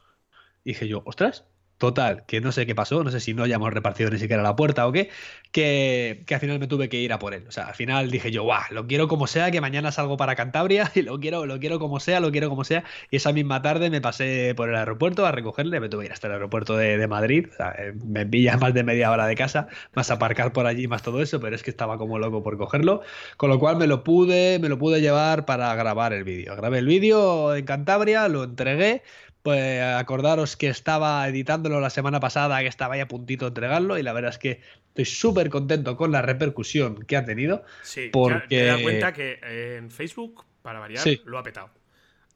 Y 0.64 0.70
dije 0.70 0.88
yo, 0.88 1.02
ostras, 1.04 1.44
Total, 1.78 2.24
que 2.26 2.40
no 2.40 2.52
sé 2.52 2.66
qué 2.66 2.74
pasó, 2.74 3.02
no 3.02 3.10
sé 3.10 3.18
si 3.18 3.34
no 3.34 3.42
hayamos 3.42 3.72
repartido 3.72 4.08
ni 4.08 4.18
siquiera 4.18 4.44
la 4.44 4.54
puerta 4.54 4.86
o 4.86 4.92
qué, 4.92 5.10
que, 5.50 6.24
al 6.30 6.38
final 6.38 6.60
me 6.60 6.68
tuve 6.68 6.88
que 6.88 6.98
ir 6.98 7.12
a 7.12 7.18
por 7.18 7.34
él. 7.34 7.44
O 7.48 7.50
sea, 7.50 7.64
al 7.64 7.74
final 7.74 8.10
dije 8.12 8.30
yo, 8.30 8.44
guau, 8.44 8.62
lo 8.70 8.86
quiero 8.86 9.08
como 9.08 9.26
sea, 9.26 9.50
que 9.50 9.60
mañana 9.60 9.90
salgo 9.90 10.16
para 10.16 10.36
Cantabria 10.36 10.90
y 10.94 11.02
lo 11.02 11.18
quiero, 11.18 11.46
lo 11.46 11.58
quiero 11.58 11.80
como 11.80 11.98
sea, 11.98 12.20
lo 12.20 12.30
quiero 12.30 12.48
como 12.48 12.62
sea. 12.62 12.84
Y 13.10 13.16
esa 13.16 13.32
misma 13.32 13.60
tarde 13.60 13.90
me 13.90 14.00
pasé 14.00 14.54
por 14.54 14.68
el 14.68 14.76
aeropuerto 14.76 15.26
a 15.26 15.32
recogerle, 15.32 15.80
me 15.80 15.88
tuve 15.88 16.02
que 16.02 16.06
ir 16.06 16.12
hasta 16.12 16.28
el 16.28 16.34
aeropuerto 16.34 16.76
de, 16.76 17.04
Madrid, 17.08 17.48
o 17.52 17.56
sea, 17.56 17.74
eh, 17.76 17.92
me 18.04 18.24
pilla 18.24 18.56
más 18.56 18.72
de 18.72 18.84
media 18.84 19.10
hora 19.10 19.26
de 19.26 19.34
casa, 19.34 19.68
más 19.94 20.10
aparcar 20.10 20.52
por 20.52 20.66
allí, 20.66 20.86
más 20.86 21.02
todo 21.02 21.20
eso, 21.20 21.40
pero 21.40 21.56
es 21.56 21.62
que 21.62 21.70
estaba 21.70 21.98
como 21.98 22.18
loco 22.18 22.42
por 22.42 22.56
cogerlo, 22.56 23.02
con 23.36 23.50
lo 23.50 23.58
cual 23.58 23.76
me 23.76 23.86
lo 23.86 24.04
pude, 24.04 24.58
me 24.58 24.68
lo 24.68 24.78
pude 24.78 25.00
llevar 25.00 25.44
para 25.44 25.74
grabar 25.74 26.12
el 26.12 26.24
vídeo. 26.24 26.56
Grabé 26.56 26.78
el 26.78 26.86
vídeo 26.86 27.54
en 27.54 27.64
Cantabria, 27.66 28.28
lo 28.28 28.44
entregué 28.44 29.02
pues 29.44 29.82
acordaros 29.82 30.56
que 30.56 30.68
estaba 30.68 31.28
editándolo 31.28 31.78
la 31.78 31.90
semana 31.90 32.18
pasada, 32.18 32.60
que 32.60 32.66
estaba 32.66 32.94
ahí 32.94 33.00
a 33.00 33.08
puntito 33.08 33.44
de 33.44 33.48
entregarlo, 33.50 33.98
y 33.98 34.02
la 34.02 34.14
verdad 34.14 34.30
es 34.30 34.38
que 34.38 34.62
estoy 34.88 35.04
súper 35.04 35.50
contento 35.50 35.98
con 35.98 36.12
la 36.12 36.22
repercusión 36.22 37.04
que 37.04 37.14
ha 37.14 37.26
tenido. 37.26 37.62
Sí, 37.82 38.08
porque... 38.10 38.46
te 38.48 38.64
das 38.64 38.80
cuenta 38.80 39.12
que 39.12 39.38
en 39.76 39.90
Facebook, 39.90 40.46
para 40.62 40.78
variar, 40.78 41.04
lo 41.26 41.38
ha 41.38 41.42
petado. 41.42 41.68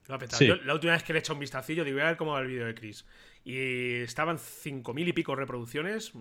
Lo 0.07 0.17
ha 0.17 0.19
petado. 0.19 0.57
la 0.67 0.75
última 0.75 0.93
vez 0.93 1.03
que 1.03 1.15
le 1.15 1.21
he 1.21 1.21
hecho 1.21 1.33
un 1.33 1.41
vistacillo, 1.41 1.83
digo, 1.83 1.95
voy 1.95 2.03
a 2.03 2.09
ver 2.09 2.19
cómo 2.19 2.33
va 2.33 2.41
el 2.41 2.47
vídeo 2.47 2.67
de 2.67 2.75
Chris. 2.75 3.07
Y 3.49 4.02
estaban 4.02 4.37
cinco 4.38 4.93
mil 4.93 5.09
y 5.09 5.14
pico 5.14 5.35
reproducciones, 5.35 6.12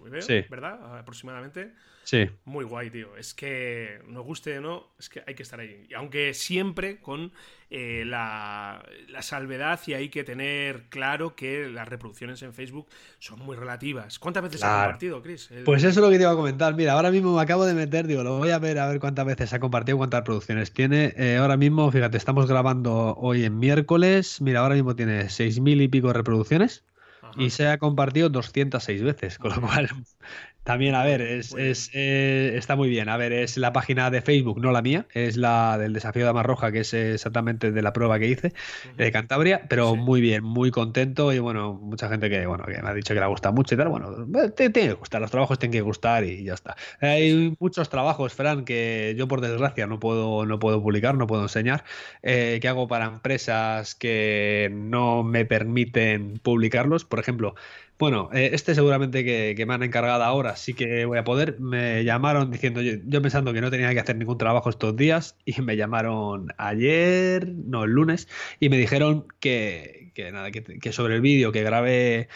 ¿verdad? 0.50 0.98
Aproximadamente. 0.98 1.74
Sí. 2.06 2.30
Muy 2.46 2.64
guay, 2.64 2.90
tío. 2.90 3.18
Es 3.18 3.34
que 3.34 4.00
nos 4.08 4.24
guste 4.24 4.58
o 4.60 4.62
no, 4.62 4.88
es 4.98 5.10
que 5.10 5.24
hay 5.28 5.36
que 5.36 5.44
estar 5.44 5.60
ahí. 5.60 5.90
Aunque 5.94 6.34
siempre 6.34 7.02
con 7.02 7.34
eh, 7.70 8.04
la, 8.06 8.82
salvedad 9.20 9.78
y 9.88 9.94
hay 9.94 10.08
que 10.08 10.24
tener 10.24 10.84
claro 10.88 11.36
que 11.36 11.68
las 11.68 11.90
reproducciones 11.90 12.42
en 12.44 12.54
Facebook 12.54 12.88
son 13.20 13.40
muy 13.40 13.58
relativas. 13.58 14.20
¿Cuántas 14.20 14.44
veces 14.44 14.64
ha 14.64 14.84
compartido, 14.84 15.22
Chris? 15.22 15.50
Pues 15.66 15.84
eso 15.84 16.00
es 16.00 16.06
lo 16.06 16.10
que 16.10 16.16
te 16.16 16.22
iba 16.22 16.32
a 16.32 16.36
comentar. 16.36 16.76
Mira, 16.76 16.94
ahora 16.94 17.12
mismo 17.12 17.36
me 17.36 17.42
acabo 17.42 17.66
de 17.66 17.74
meter, 17.74 18.08
digo, 18.08 18.24
lo 18.24 18.38
voy 18.38 18.52
a 18.52 18.60
ver 18.60 18.80
a 18.80 18.88
ver 18.88 19.02
cuántas 19.02 19.26
veces 19.26 19.52
ha 19.52 19.60
compartido, 19.60 19.98
cuántas 19.98 20.22
reproducciones 20.22 20.72
tiene. 20.72 21.14
Eh, 21.18 21.36
ahora 21.36 21.58
mismo, 21.58 21.92
fíjate, 21.92 22.16
estamos 22.16 22.48
grabando 22.48 23.16
hoy 23.18 23.44
en 23.44 23.60
miércoles. 23.60 24.40
Mira, 24.40 24.62
ahora 24.62 24.76
mismo 24.76 24.96
tiene 24.96 25.28
seis 25.28 25.60
mil 25.60 25.82
y 25.82 25.90
pico 25.90 26.14
reproducciones. 26.14 26.86
Y 27.38 27.50
se 27.52 27.68
ha 27.68 27.78
compartido 27.78 28.30
206 28.30 29.04
veces, 29.04 29.38
con 29.38 29.52
lo 29.52 29.62
cual 29.62 29.90
también, 30.68 30.96
a 30.96 31.04
ver, 31.06 31.22
es, 31.22 31.54
es 31.54 31.90
eh, 31.94 32.52
está 32.58 32.76
muy 32.76 32.90
bien. 32.90 33.08
A 33.08 33.16
ver, 33.16 33.32
es 33.32 33.56
la 33.56 33.72
página 33.72 34.12
de 34.12 34.22
Facebook, 34.22 34.60
no 34.60 34.74
la 34.74 34.82
mía, 34.82 35.08
es 35.14 35.38
la 35.38 35.78
del 35.78 35.94
desafío 35.94 36.26
de 36.26 36.30
Amarroja, 36.30 36.74
que 36.74 36.82
es 36.82 36.94
exactamente 36.94 37.72
de 37.72 37.82
la 37.82 37.94
prueba 37.94 38.20
que 38.20 38.28
hice 38.28 38.52
de 38.98 39.12
Cantabria, 39.14 39.66
pero 39.70 39.96
muy 39.96 40.20
bien, 40.20 40.44
muy 40.44 40.70
contento 40.70 41.32
y 41.32 41.40
bueno, 41.40 41.76
mucha 41.76 42.10
gente 42.10 42.30
que, 42.30 42.46
bueno, 42.46 42.66
que 42.66 42.82
me 42.82 42.90
ha 42.90 42.94
dicho 42.94 43.14
que 43.14 43.20
le 43.22 43.28
gusta 43.28 43.52
mucho 43.52 43.76
y 43.76 43.78
tal. 43.78 43.88
Bueno, 43.88 44.28
tiene 44.58 44.74
que 44.74 44.92
gustar, 44.92 45.22
los 45.22 45.32
trabajos 45.32 45.58
tienen 45.58 45.72
que 45.72 45.82
gustar 45.82 46.26
y 46.26 46.44
ya 46.44 46.56
está. 46.56 46.76
Hay 47.00 47.56
muchos 47.62 47.88
trabajos, 47.88 48.34
Fran, 48.34 48.66
que 48.66 49.16
yo 49.18 49.30
por 49.30 49.40
desgracia 49.40 49.88
no 49.88 50.02
puedo, 50.02 50.46
no 50.46 50.60
puedo 50.60 50.84
publicar, 50.84 51.16
no 51.16 51.28
puedo 51.28 51.44
enseñar, 51.44 51.86
eh, 52.24 52.60
que 52.62 52.68
hago 52.68 52.90
para 52.90 53.06
empresas 53.06 53.96
que 53.96 54.70
no 54.74 55.24
me 55.24 55.46
permiten 55.46 56.40
publicarlos. 56.44 57.06
Por 57.06 57.20
ejemplo, 57.20 57.56
bueno, 58.00 58.30
eh, 58.34 58.52
este 58.54 58.76
seguramente 58.76 59.24
que, 59.26 59.66
me 59.66 59.74
han 59.74 59.84
encargado 59.84 60.24
ahora 60.24 60.56
sí 60.56 60.74
que 60.74 61.06
voy 61.06 61.18
a 61.18 61.24
poder. 61.24 61.60
Me 61.60 62.04
llamaron 62.04 62.52
diciendo, 62.52 62.82
yo, 62.82 63.22
pensando 63.22 63.54
que 63.54 63.62
no 63.62 63.72
tenía 63.72 63.94
que 63.94 64.00
hacer 64.00 64.16
ningún 64.16 64.38
trabajo 64.38 64.70
estos 64.70 64.96
días, 64.96 65.36
y 65.46 65.62
me 65.62 65.76
llamaron 65.78 66.54
ayer, 66.58 67.48
no, 67.48 67.86
el 67.86 67.92
lunes, 67.92 68.28
y 68.60 68.70
me 68.70 68.78
dijeron 68.78 69.28
que, 69.40 70.12
que 70.14 70.32
nada, 70.32 70.52
que, 70.52 70.64
que 70.64 70.92
sobre 70.92 71.16
el 71.16 71.22
vídeo 71.22 71.52
que 71.52 71.64
grabé 71.64 72.30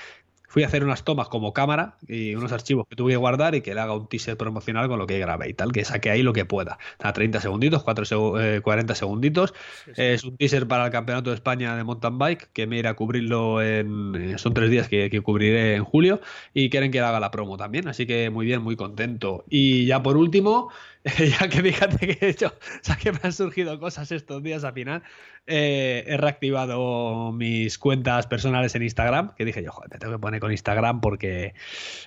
fui 0.52 0.64
a 0.64 0.68
hacer 0.68 0.84
unas 0.84 1.06
tomas 1.06 1.30
como 1.30 1.54
cámara 1.54 1.96
y 2.10 2.36
unos 2.36 2.52
archivos 2.52 2.86
que 2.86 2.98
tuve 2.98 3.14
que 3.14 3.18
guardar 3.18 3.56
y 3.56 3.62
que 3.62 3.74
le 3.74 3.80
haga 3.80 3.96
un 3.96 4.08
teaser 4.08 4.36
promocional 4.36 4.90
con 4.90 5.00
lo 5.00 5.08
que 5.08 5.18
grabé 5.18 5.48
y 5.48 5.54
tal, 5.54 5.72
que 5.72 5.86
saque 5.86 6.10
ahí 6.10 6.24
lo 6.24 6.34
que 6.34 6.44
pueda. 6.44 6.78
A 7.00 7.14
30 7.14 7.40
segunditos, 7.40 7.84
4 7.84 8.62
40 8.62 8.94
eh, 8.94 8.96
segunditos. 8.98 9.54
Es 9.96 10.26
un 10.26 10.36
teaser 10.36 10.68
para 10.68 10.88
el 10.88 10.92
Campeonato 10.92 11.30
de 11.30 11.38
España 11.38 11.78
de 11.78 11.86
Mountain 11.86 12.18
Bike, 12.18 12.50
que 12.52 12.68
me 12.68 12.78
irá 12.78 12.90
a 12.90 12.94
cubrirlo 12.96 13.62
en... 13.62 14.14
Eh, 14.14 14.38
son 14.38 14.54
tres 14.54 14.70
días 14.70 14.90
que, 14.90 15.10
que 15.10 15.22
cubriré 15.22 15.76
en 15.76 15.86
julio 15.86 16.20
y 16.54 16.70
quieren 16.70 16.92
que 16.92 17.00
le 17.00 17.06
haga 17.06 17.22
la 17.22 17.32
promo 17.32 17.56
también, 17.56 17.88
así 17.88 18.06
que 18.06 18.30
muy 18.30 18.46
bien, 18.46 18.62
muy 18.62 18.76
contento. 18.76 19.46
Y 19.50 19.86
ya 19.86 20.04
por 20.04 20.18
último... 20.18 20.70
ya 21.18 21.50
que 21.50 21.62
fíjate 21.62 21.98
que 21.98 22.26
he 22.26 22.30
hecho, 22.30 22.48
o 22.48 22.84
sea, 22.84 22.96
que 22.96 23.12
me 23.12 23.20
han 23.24 23.34
surgido 23.34 23.80
cosas 23.80 24.12
estos 24.12 24.44
días 24.44 24.64
al 24.64 24.74
final, 24.74 25.02
eh, 25.48 26.04
he 26.06 26.18
reactivado 26.18 27.32
mis 27.32 27.80
cuentas 27.80 28.28
personales 28.28 28.76
en 28.76 28.84
Instagram, 28.84 29.34
que 29.36 29.44
dije 29.44 29.64
yo, 29.64 29.72
joder, 29.72 29.90
me 29.92 29.98
tengo 29.98 30.14
que 30.14 30.20
poner 30.20 30.40
con 30.40 30.52
Instagram 30.52 31.02
porque 31.02 31.56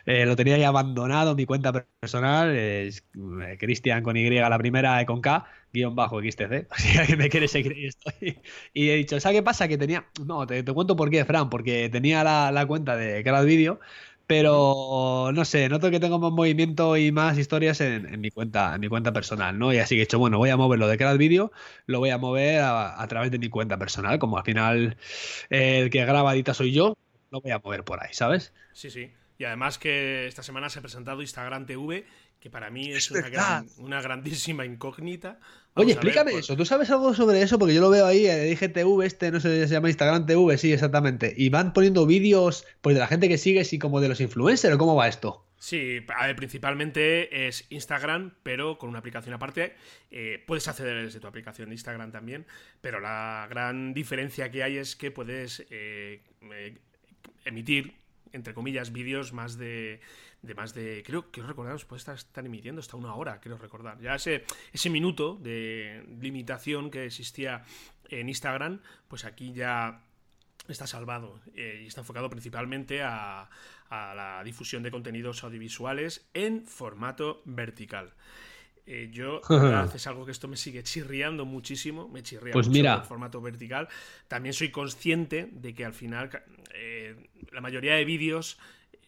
eh, 0.07 0.27
lo 0.27 0.37
tenía 0.37 0.59
ya 0.59 0.69
abandonado, 0.69 1.35
mi 1.35 1.45
cuenta 1.45 1.73
personal 2.01 2.55
es 2.55 3.05
eh, 3.43 3.57
Cristian 3.59 4.05
con 4.05 4.17
Y 4.17 4.31
la 4.31 4.59
primera 4.59 5.03
y 5.03 5.07
con 5.07 5.21
K, 5.21 5.45
guion 5.73 5.97
bajo 5.97 6.21
XTC, 6.21 6.69
si 6.77 7.17
me 7.17 7.29
quiere 7.29 7.49
seguir 7.49 7.75
estoy. 7.87 8.41
Y 8.73 8.91
he 8.91 8.95
dicho, 8.95 9.19
¿sabes 9.19 9.39
qué 9.39 9.43
pasa? 9.43 9.67
Que 9.67 9.77
tenía, 9.77 10.07
no, 10.25 10.47
te, 10.47 10.65
cuento 10.65 10.95
por 10.95 11.11
qué, 11.11 11.25
Fran, 11.25 11.51
porque 11.51 11.89
tenía 11.89 12.23
la, 12.23 12.53
la 12.53 12.65
cuenta 12.67 12.97
de 12.97 13.25
cada 13.25 13.43
vídeo 13.43 13.81
pero 14.27 15.31
no 15.35 15.45
sé, 15.45 15.69
noto 15.69 15.91
que 15.91 16.01
tengo 16.01 16.19
más 16.19 16.33
movimiento 16.33 16.97
y 16.97 17.13
más 17.13 17.37
historias 17.39 17.81
en, 17.81 18.21
mi 18.21 18.31
cuenta, 18.31 18.75
en 18.75 18.81
mi 18.81 18.89
cuenta 18.89 19.13
personal, 19.13 19.59
¿no? 19.59 19.73
Y 19.73 19.79
así 19.79 19.95
que 19.95 20.03
he 20.03 20.05
dicho, 20.05 20.19
bueno, 20.19 20.39
voy 20.39 20.51
a 20.51 20.57
moverlo 20.57 20.89
de 20.89 20.97
cada 20.97 21.15
vídeo, 21.15 21.53
lo 21.87 21.99
voy 21.99 22.11
a 22.11 22.19
mover 22.19 22.61
a, 22.63 23.07
través 23.09 23.31
de 23.31 23.39
mi 23.39 23.49
cuenta 23.49 23.79
personal, 23.79 24.19
como 24.19 24.39
al 24.39 24.45
final 24.45 24.97
el 25.51 25.91
que 25.91 26.05
graba 26.05 26.35
edita 26.35 26.55
soy 26.55 26.73
yo, 26.73 26.97
lo 27.31 27.41
voy 27.41 27.51
a 27.51 27.59
mover 27.59 27.85
por 27.85 28.03
ahí, 28.03 28.13
¿sabes? 28.13 28.53
Sí, 28.73 28.91
sí. 28.91 29.13
Y 29.37 29.45
además 29.45 29.79
que 29.79 30.27
esta 30.27 30.43
semana 30.43 30.71
se 30.71 30.79
ha 30.79 30.83
presentado 30.83 31.21
Instagram 31.21 31.67
TV, 31.67 32.07
que 32.41 32.51
para 32.51 32.71
mí 32.71 32.91
es, 32.91 33.11
una, 33.11 33.65
una 33.79 34.01
grandísima 34.01 34.65
incógnita. 34.65 35.41
Oye, 35.77 35.93
explícame 35.93 36.31
pues 36.31 36.45
eso. 36.45 36.57
¿Tú 36.57 36.65
sabes 36.65 36.89
algo 36.91 37.15
sobre 37.15 37.43
eso? 37.43 37.59
Porque 37.59 37.75
yo 37.75 37.81
lo 37.81 37.91
veo 37.91 38.07
ahí, 38.07 38.27
el 38.27 38.53
IGTV, 38.53 39.03
este, 39.03 39.33
no 39.33 39.41
sé, 39.41 39.67
se 39.67 39.75
llama 39.75 39.89
Instagram 39.89 40.25
TV, 40.25 40.57
sí, 40.57 40.73
exactamente. 40.73 41.35
Y 41.37 41.49
van 41.49 41.73
poniendo 41.73 42.07
vídeos 42.07 42.65
pues, 42.81 42.95
de 42.95 43.01
la 43.01 43.09
gente 43.09 43.29
que 43.29 43.39
sigues 43.39 43.73
y 43.73 43.79
como 43.81 44.01
de 44.01 44.09
los 44.09 44.21
influencers, 44.21 44.75
¿o 44.75 44.79
cómo 44.79 44.95
va 44.95 45.09
esto? 45.09 45.45
Sí, 45.65 46.05
a 46.15 46.27
ver, 46.27 46.37
principalmente 46.37 47.49
es 47.49 47.67
Instagram, 47.71 48.35
pero 48.43 48.79
con 48.79 48.91
una 48.91 48.99
aplicación 48.99 49.35
aparte. 49.35 49.75
Eh, 50.11 50.45
puedes 50.47 50.69
acceder 50.69 51.03
desde 51.03 51.21
tu 51.21 51.27
aplicación 51.27 51.71
de 51.71 51.75
Instagram 51.75 52.13
también, 52.13 52.47
pero 52.81 53.01
la 53.01 53.47
gran 53.49 53.95
diferencia 53.95 54.51
que 54.51 54.63
hay 54.63 54.77
es 54.77 54.95
que 54.95 55.11
puedes 55.11 55.67
eh, 55.71 56.21
eh, 56.53 56.79
emitir, 57.47 57.95
entre 58.33 58.53
comillas, 58.53 58.93
vídeos 58.93 59.33
más 59.33 59.57
de 59.57 60.01
de 60.45 60.55
más 60.55 60.75
de, 60.75 61.03
creo, 61.05 61.31
quiero 61.31 61.49
recordar, 61.49 61.79
puede 61.87 61.99
estar, 61.99 62.15
estar, 62.15 62.45
emitiendo 62.45 62.81
hasta 62.81 62.97
una 62.97 63.15
hora, 63.15 63.41
quiero 63.41 63.59
recordar. 63.59 64.01
Ya 64.01 64.15
ese, 64.15 64.45
ese 64.73 64.91
minuto 64.91 65.37
de 65.41 66.05
limitación 66.21 66.91
que 66.91 67.07
existía 67.07 67.65
en 68.09 68.29
Instagram, 68.29 68.81
pues 69.09 69.25
aquí 69.25 69.53
ya 69.53 70.03
está 70.69 70.87
salvado 70.87 71.41
eh, 71.55 71.81
y 71.85 71.87
está 71.87 72.01
enfocado 72.01 72.31
principalmente 72.31 73.03
a, 73.03 73.49
la 73.91 74.43
difusión 74.45 74.83
de 74.83 74.91
contenidos 74.91 75.45
audiovisuales 75.45 76.27
en 76.35 76.67
formato 76.67 77.43
vertical. 77.45 78.13
Eh, 78.87 79.09
yo, 79.13 79.41
es 79.95 80.07
algo 80.09 80.25
que 80.27 80.33
esto 80.33 80.49
me 80.49 80.57
sigue 80.57 80.83
chirriando 80.83 81.45
muchísimo, 81.45 82.09
me 82.09 82.25
chirría 82.25 82.53
pues 82.53 82.67
mucho 82.67 82.79
mira. 82.79 82.95
el 82.97 83.03
formato 83.03 83.41
vertical. 83.41 83.89
También 84.27 84.53
soy 84.53 84.71
consciente 84.71 85.49
de 85.53 85.75
que 85.75 85.85
al 85.85 85.95
final 85.95 86.43
eh, 86.75 87.29
la 87.53 87.61
mayoría 87.61 87.95
de 87.95 88.05
vídeos 88.05 88.59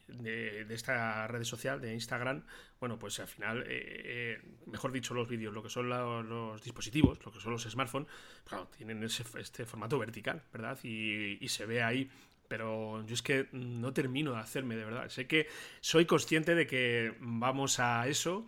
de, 0.09 0.67
esta 0.71 1.27
red 1.27 1.45
social, 1.45 1.81
de 1.81 1.93
Instagram, 1.95 2.45
bueno, 2.81 2.99
pues 2.99 3.19
al 3.21 3.29
final, 3.29 3.63
eh, 3.63 3.67
eh, 3.69 4.43
mejor 4.67 4.93
dicho, 4.93 5.15
los 5.15 5.29
vídeos, 5.29 5.53
lo 5.53 5.63
que 5.63 5.71
son 5.71 5.89
los 5.89 6.63
dispositivos, 6.63 7.25
lo 7.25 7.33
que 7.33 7.41
son 7.41 7.53
los 7.53 7.65
smartphones, 7.65 8.09
claro, 8.45 8.69
tienen 8.77 9.03
este 9.03 9.65
formato 9.65 9.99
vertical, 9.99 10.43
¿verdad? 10.53 10.79
Y, 10.83 11.47
se 11.49 11.65
ve 11.65 11.83
ahí 11.83 12.11
pero 12.49 13.05
yo 13.07 13.15
es 13.15 13.23
que 13.23 13.49
no 13.51 13.93
termino 13.93 14.33
de 14.33 14.39
hacerme 14.39 14.77
de 14.77 14.85
verdad. 14.85 15.09
Sé 15.09 15.27
que 15.27 15.49
soy 15.81 16.07
consciente 16.07 16.55
de 16.55 16.67
que 16.69 17.17
vamos 17.19 17.81
a 17.81 18.07
eso, 18.07 18.47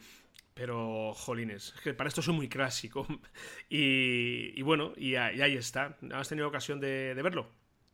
pero 0.54 1.14
jolines, 1.14 1.72
es 1.74 1.80
que 1.80 1.94
para 1.94 2.08
esto 2.08 2.22
soy 2.22 2.34
muy 2.34 2.48
clásico. 2.48 3.06
Y, 3.68 4.62
bueno, 4.62 4.92
y, 4.96 5.16
ahí 5.16 5.56
está. 5.56 5.96
¿Has 6.12 6.28
tenido 6.28 6.46
ocasión 6.46 6.78
de 6.78 7.20
verlo? 7.20 7.50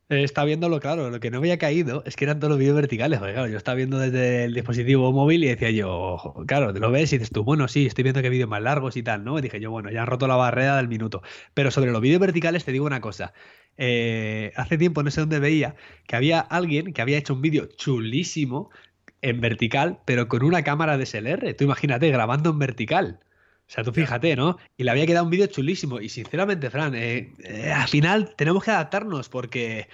Está 0.07 0.45
viéndolo, 0.45 0.79
claro, 0.79 1.09
lo 1.09 1.19
que 1.19 1.31
no 1.31 1.41
me 1.41 1.47
había 1.47 1.57
caído 1.57 2.03
es 2.05 2.15
que 2.15 2.25
eran 2.25 2.39
todos 2.39 2.51
los 2.51 2.59
vídeos 2.59 2.75
verticales, 2.75 3.17
porque 3.17 3.33
claro, 3.33 3.47
yo 3.47 3.57
estaba 3.57 3.73
viendo 3.73 3.97
desde 3.97 4.43
el 4.43 4.53
dispositivo 4.53 5.11
móvil 5.11 5.43
y 5.43 5.47
decía 5.47 5.71
yo, 5.71 6.35
claro, 6.45 6.71
lo 6.73 6.91
ves 6.91 7.11
y 7.11 7.17
dices 7.17 7.31
tú, 7.31 7.43
bueno, 7.43 7.67
sí, 7.67 7.87
estoy 7.87 8.03
viendo 8.03 8.21
que 8.21 8.29
vídeos 8.29 8.47
más 8.47 8.61
largos 8.61 8.97
y 8.97 9.03
tal, 9.03 9.23
¿no? 9.23 9.39
Y 9.39 9.41
dije 9.41 9.59
yo, 9.59 9.71
bueno, 9.71 9.89
ya 9.89 10.01
han 10.03 10.07
roto 10.07 10.27
la 10.27 10.35
barrera 10.35 10.77
del 10.77 10.87
minuto. 10.87 11.23
Pero 11.55 11.71
sobre 11.71 11.91
los 11.91 12.01
vídeos 12.01 12.19
verticales 12.19 12.63
te 12.63 12.71
digo 12.71 12.85
una 12.85 13.01
cosa. 13.01 13.33
Eh, 13.77 14.51
hace 14.55 14.77
tiempo, 14.77 15.01
no 15.01 15.09
sé 15.09 15.21
dónde 15.21 15.39
veía, 15.39 15.75
que 16.05 16.15
había 16.15 16.39
alguien 16.39 16.93
que 16.93 17.01
había 17.01 17.17
hecho 17.17 17.33
un 17.33 17.41
vídeo 17.41 17.65
chulísimo 17.75 18.69
en 19.23 19.41
vertical, 19.41 20.01
pero 20.05 20.27
con 20.27 20.43
una 20.43 20.63
cámara 20.63 20.97
de 20.99 21.05
SLR. 21.07 21.55
Tú 21.55 21.63
imagínate, 21.63 22.11
grabando 22.11 22.51
en 22.51 22.59
vertical. 22.59 23.24
O 23.67 23.71
sea, 23.71 23.83
tú 23.83 23.91
fíjate, 23.91 24.35
¿no? 24.35 24.57
Y 24.77 24.83
le 24.83 24.91
había 24.91 25.07
quedado 25.07 25.25
un 25.25 25.31
vídeo 25.31 25.47
chulísimo. 25.47 25.99
Y 25.99 26.09
sinceramente, 26.09 26.69
Fran, 26.69 26.93
eh, 26.95 27.33
eh, 27.43 27.71
al 27.71 27.87
final 27.87 28.35
tenemos 28.35 28.63
que 28.63 28.71
adaptarnos 28.71 29.29
porque, 29.29 29.87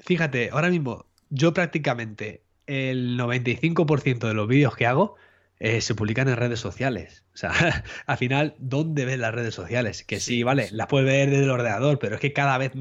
fíjate, 0.00 0.50
ahora 0.52 0.68
mismo 0.68 1.06
yo 1.30 1.54
prácticamente 1.54 2.44
el 2.66 3.18
95% 3.18 4.28
de 4.28 4.34
los 4.34 4.48
vídeos 4.48 4.76
que 4.76 4.86
hago 4.86 5.16
eh, 5.58 5.80
se 5.80 5.94
publican 5.94 6.28
en 6.28 6.36
redes 6.36 6.60
sociales. 6.60 7.24
O 7.34 7.36
sea, 7.36 7.52
al 8.06 8.16
final, 8.18 8.54
¿dónde 8.58 9.04
ves 9.06 9.18
las 9.18 9.34
redes 9.34 9.54
sociales? 9.54 10.04
Que 10.04 10.20
sí, 10.20 10.42
vale, 10.42 10.68
las 10.72 10.86
puedes 10.86 11.06
ver 11.06 11.30
desde 11.30 11.44
el 11.44 11.50
ordenador, 11.50 11.98
pero 11.98 12.16
es 12.16 12.20
que 12.20 12.32
cada 12.32 12.58
vez 12.58 12.72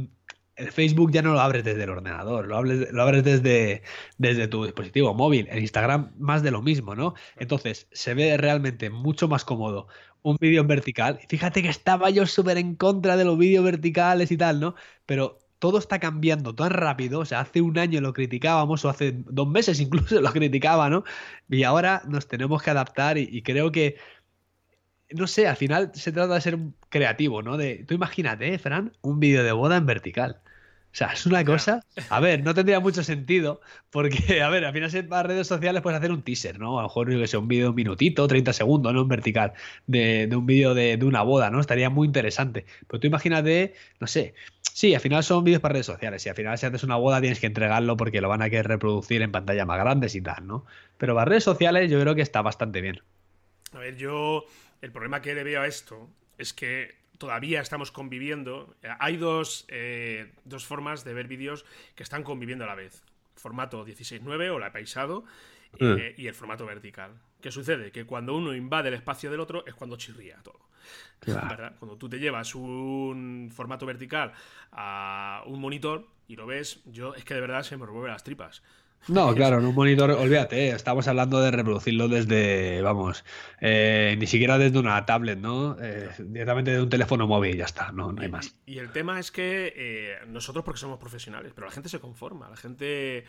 el 0.55 0.71
Facebook 0.71 1.11
ya 1.11 1.21
no 1.21 1.33
lo 1.33 1.39
abres 1.39 1.63
desde 1.63 1.83
el 1.83 1.89
ordenador, 1.89 2.45
lo, 2.47 2.63
lo 2.63 3.01
abres 3.01 3.23
desde, 3.23 3.81
desde 4.17 4.47
tu 4.47 4.65
dispositivo 4.65 5.13
móvil. 5.13 5.47
En 5.49 5.59
Instagram 5.59 6.11
más 6.17 6.43
de 6.43 6.51
lo 6.51 6.61
mismo, 6.61 6.95
¿no? 6.95 7.15
Entonces, 7.37 7.87
se 7.91 8.13
ve 8.13 8.37
realmente 8.37 8.89
mucho 8.89 9.27
más 9.27 9.45
cómodo 9.45 9.87
un 10.23 10.37
vídeo 10.39 10.61
en 10.61 10.67
vertical. 10.67 11.19
Fíjate 11.29 11.61
que 11.61 11.69
estaba 11.69 12.09
yo 12.09 12.25
súper 12.25 12.57
en 12.57 12.75
contra 12.75 13.17
de 13.17 13.25
los 13.25 13.37
vídeos 13.37 13.63
verticales 13.63 14.31
y 14.31 14.37
tal, 14.37 14.59
¿no? 14.59 14.75
Pero 15.05 15.39
todo 15.59 15.77
está 15.77 15.99
cambiando 15.99 16.55
tan 16.55 16.71
rápido. 16.71 17.19
O 17.21 17.25
sea, 17.25 17.41
hace 17.41 17.61
un 17.61 17.77
año 17.77 18.01
lo 18.01 18.13
criticábamos, 18.13 18.83
o 18.85 18.89
hace 18.89 19.13
dos 19.15 19.47
meses 19.47 19.79
incluso 19.79 20.19
lo 20.21 20.31
criticaba, 20.31 20.89
¿no? 20.89 21.03
Y 21.49 21.63
ahora 21.63 22.01
nos 22.07 22.27
tenemos 22.27 22.63
que 22.63 22.71
adaptar 22.71 23.17
y, 23.17 23.41
creo 23.43 23.71
que. 23.71 23.97
No 25.11 25.27
sé, 25.27 25.47
al 25.47 25.55
final 25.57 25.91
se 25.93 26.11
trata 26.11 26.33
de 26.35 26.41
ser 26.41 26.59
creativo, 26.89 27.41
¿no? 27.43 27.55
De, 27.57 27.85
tú 27.87 27.93
imagínate, 27.93 28.53
¿eh, 28.53 28.57
Fran, 28.59 28.93
un 29.01 29.19
vídeo 29.19 29.43
de 29.43 29.51
boda 29.51 29.77
en 29.77 29.85
vertical. 29.85 30.41
O 30.93 30.95
sea, 30.95 31.07
es 31.07 31.25
una 31.25 31.43
cosa. 31.43 31.83
A 32.09 32.19
ver, 32.19 32.43
no 32.43 32.53
tendría 32.53 32.79
mucho 32.79 33.03
sentido, 33.03 33.61
porque, 33.89 34.43
a 34.43 34.49
ver, 34.49 34.63
al 34.63 34.73
final 34.73 34.95
en 34.95 35.09
las 35.09 35.25
redes 35.25 35.47
sociales 35.47 35.81
puedes 35.81 35.97
hacer 35.97 36.11
un 36.11 36.21
teaser, 36.21 36.59
¿no? 36.59 36.77
A 36.77 36.83
lo 36.83 36.87
mejor 36.87 37.09
que 37.09 37.25
sea 37.25 37.39
un 37.39 37.47
vídeo 37.47 37.63
de 37.63 37.69
un 37.69 37.75
minutito, 37.75 38.27
30 38.27 38.53
segundos, 38.53 38.93
¿no? 38.93 39.01
En 39.01 39.07
vertical, 39.07 39.53
de, 39.87 40.29
un 40.31 40.45
vídeo 40.45 40.75
de, 40.75 40.99
una 41.01 41.23
boda, 41.23 41.49
¿no? 41.49 41.59
Estaría 41.59 41.89
muy 41.89 42.05
interesante. 42.05 42.67
Pero 42.85 42.99
tú 42.99 43.07
imagínate, 43.07 43.73
no 43.99 44.05
sé. 44.05 44.35
Sí, 44.61 44.93
al 44.93 45.01
final 45.01 45.23
son 45.23 45.43
vídeos 45.43 45.61
para 45.61 45.73
redes 45.73 45.87
sociales. 45.87 46.23
Y 46.27 46.29
al 46.29 46.35
final, 46.35 46.59
si 46.59 46.67
haces 46.67 46.83
una 46.83 46.97
boda, 46.97 47.19
tienes 47.19 47.39
que 47.39 47.47
entregarlo 47.47 47.97
porque 47.97 48.21
lo 48.21 48.29
van 48.29 48.43
a 48.43 48.51
querer 48.51 48.67
reproducir 48.67 49.23
en 49.23 49.31
pantalla 49.31 49.65
más 49.65 49.79
grandes 49.79 50.13
y 50.13 50.21
tal, 50.21 50.45
¿no? 50.45 50.63
Pero 50.99 51.15
para 51.15 51.25
redes 51.25 51.43
sociales, 51.43 51.89
yo 51.89 51.99
creo 51.99 52.13
que 52.13 52.21
está 52.21 52.43
bastante 52.43 52.81
bien. 52.81 53.01
A 53.71 53.79
ver, 53.79 53.97
yo. 53.97 54.45
El 54.81 54.91
problema 54.91 55.21
que 55.21 55.33
le 55.33 55.43
veo 55.43 55.61
a 55.61 55.65
esto 55.65 56.09
es 56.37 56.53
que 56.53 57.02
todavía 57.23 57.61
estamos 57.61 57.89
conviviendo. 57.91 58.75
Hay 58.99 59.15
dos, 59.15 59.65
eh, 59.69 60.33
dos 60.43 60.65
formas 60.65 61.05
de 61.05 61.13
ver 61.13 61.29
vídeos 61.29 61.63
que 61.95 62.03
están 62.03 62.23
conviviendo 62.23 62.65
a 62.65 62.67
la 62.67 62.75
vez. 62.75 63.01
formato 63.35 63.83
16.9 63.85 64.49
o 64.51 64.59
la 64.59 64.71
paisado 64.71 65.23
Mm. 65.79 65.97
eh, 65.97 66.15
y 66.17 66.27
el 66.27 66.35
formato 66.35 66.65
vertical. 66.67 67.11
¿Qué 67.41 67.49
sucede? 67.51 67.91
Que 67.91 68.05
cuando 68.05 68.35
uno 68.35 68.53
invade 68.53 68.89
el 68.89 68.93
espacio 68.93 69.31
del 69.31 69.39
otro 69.39 69.65
es 69.65 69.73
cuando 69.73 69.95
chirría 69.97 70.37
todo. 70.43 70.59
Claro. 71.19 71.47
¿Verdad? 71.47 71.75
Cuando 71.79 71.97
tú 71.97 72.07
te 72.09 72.19
llevas 72.19 72.53
un 72.55 73.49
formato 73.51 73.85
vertical 73.85 74.33
a 74.71 75.43
un 75.47 75.59
monitor 75.59 76.07
y 76.27 76.35
lo 76.35 76.45
ves, 76.45 76.81
yo 76.85 77.15
es 77.15 77.23
que 77.25 77.33
de 77.33 77.41
verdad 77.41 77.63
se 77.63 77.75
me 77.77 77.85
remueven 77.87 78.11
las 78.11 78.23
tripas. 78.23 78.61
No, 79.07 79.33
claro, 79.35 79.59
en 79.59 79.65
un 79.65 79.75
monitor, 79.75 80.11
olvídate, 80.11 80.69
estamos 80.69 81.07
hablando 81.07 81.41
de 81.41 81.51
reproducirlo 81.51 82.07
desde, 82.07 82.81
vamos, 82.81 83.23
eh, 83.59 84.15
ni 84.17 84.27
siquiera 84.27 84.57
desde 84.57 84.79
una 84.79 85.05
tablet, 85.05 85.39
¿no? 85.39 85.77
Eh, 85.81 86.09
directamente 86.19 86.71
de 86.71 86.81
un 86.81 86.89
teléfono 86.89 87.27
móvil 87.27 87.55
y 87.55 87.57
ya 87.57 87.65
está, 87.65 87.91
no, 87.91 88.11
no 88.11 88.21
hay 88.21 88.29
más. 88.29 88.55
Y 88.65 88.79
el 88.79 88.91
tema 88.91 89.19
es 89.19 89.31
que 89.31 89.73
eh, 89.75 90.15
nosotros 90.27 90.63
porque 90.63 90.79
somos 90.79 90.99
profesionales, 90.99 91.51
pero 91.53 91.67
la 91.67 91.73
gente 91.73 91.89
se 91.89 91.99
conforma, 91.99 92.49
la 92.49 92.57
gente... 92.57 93.25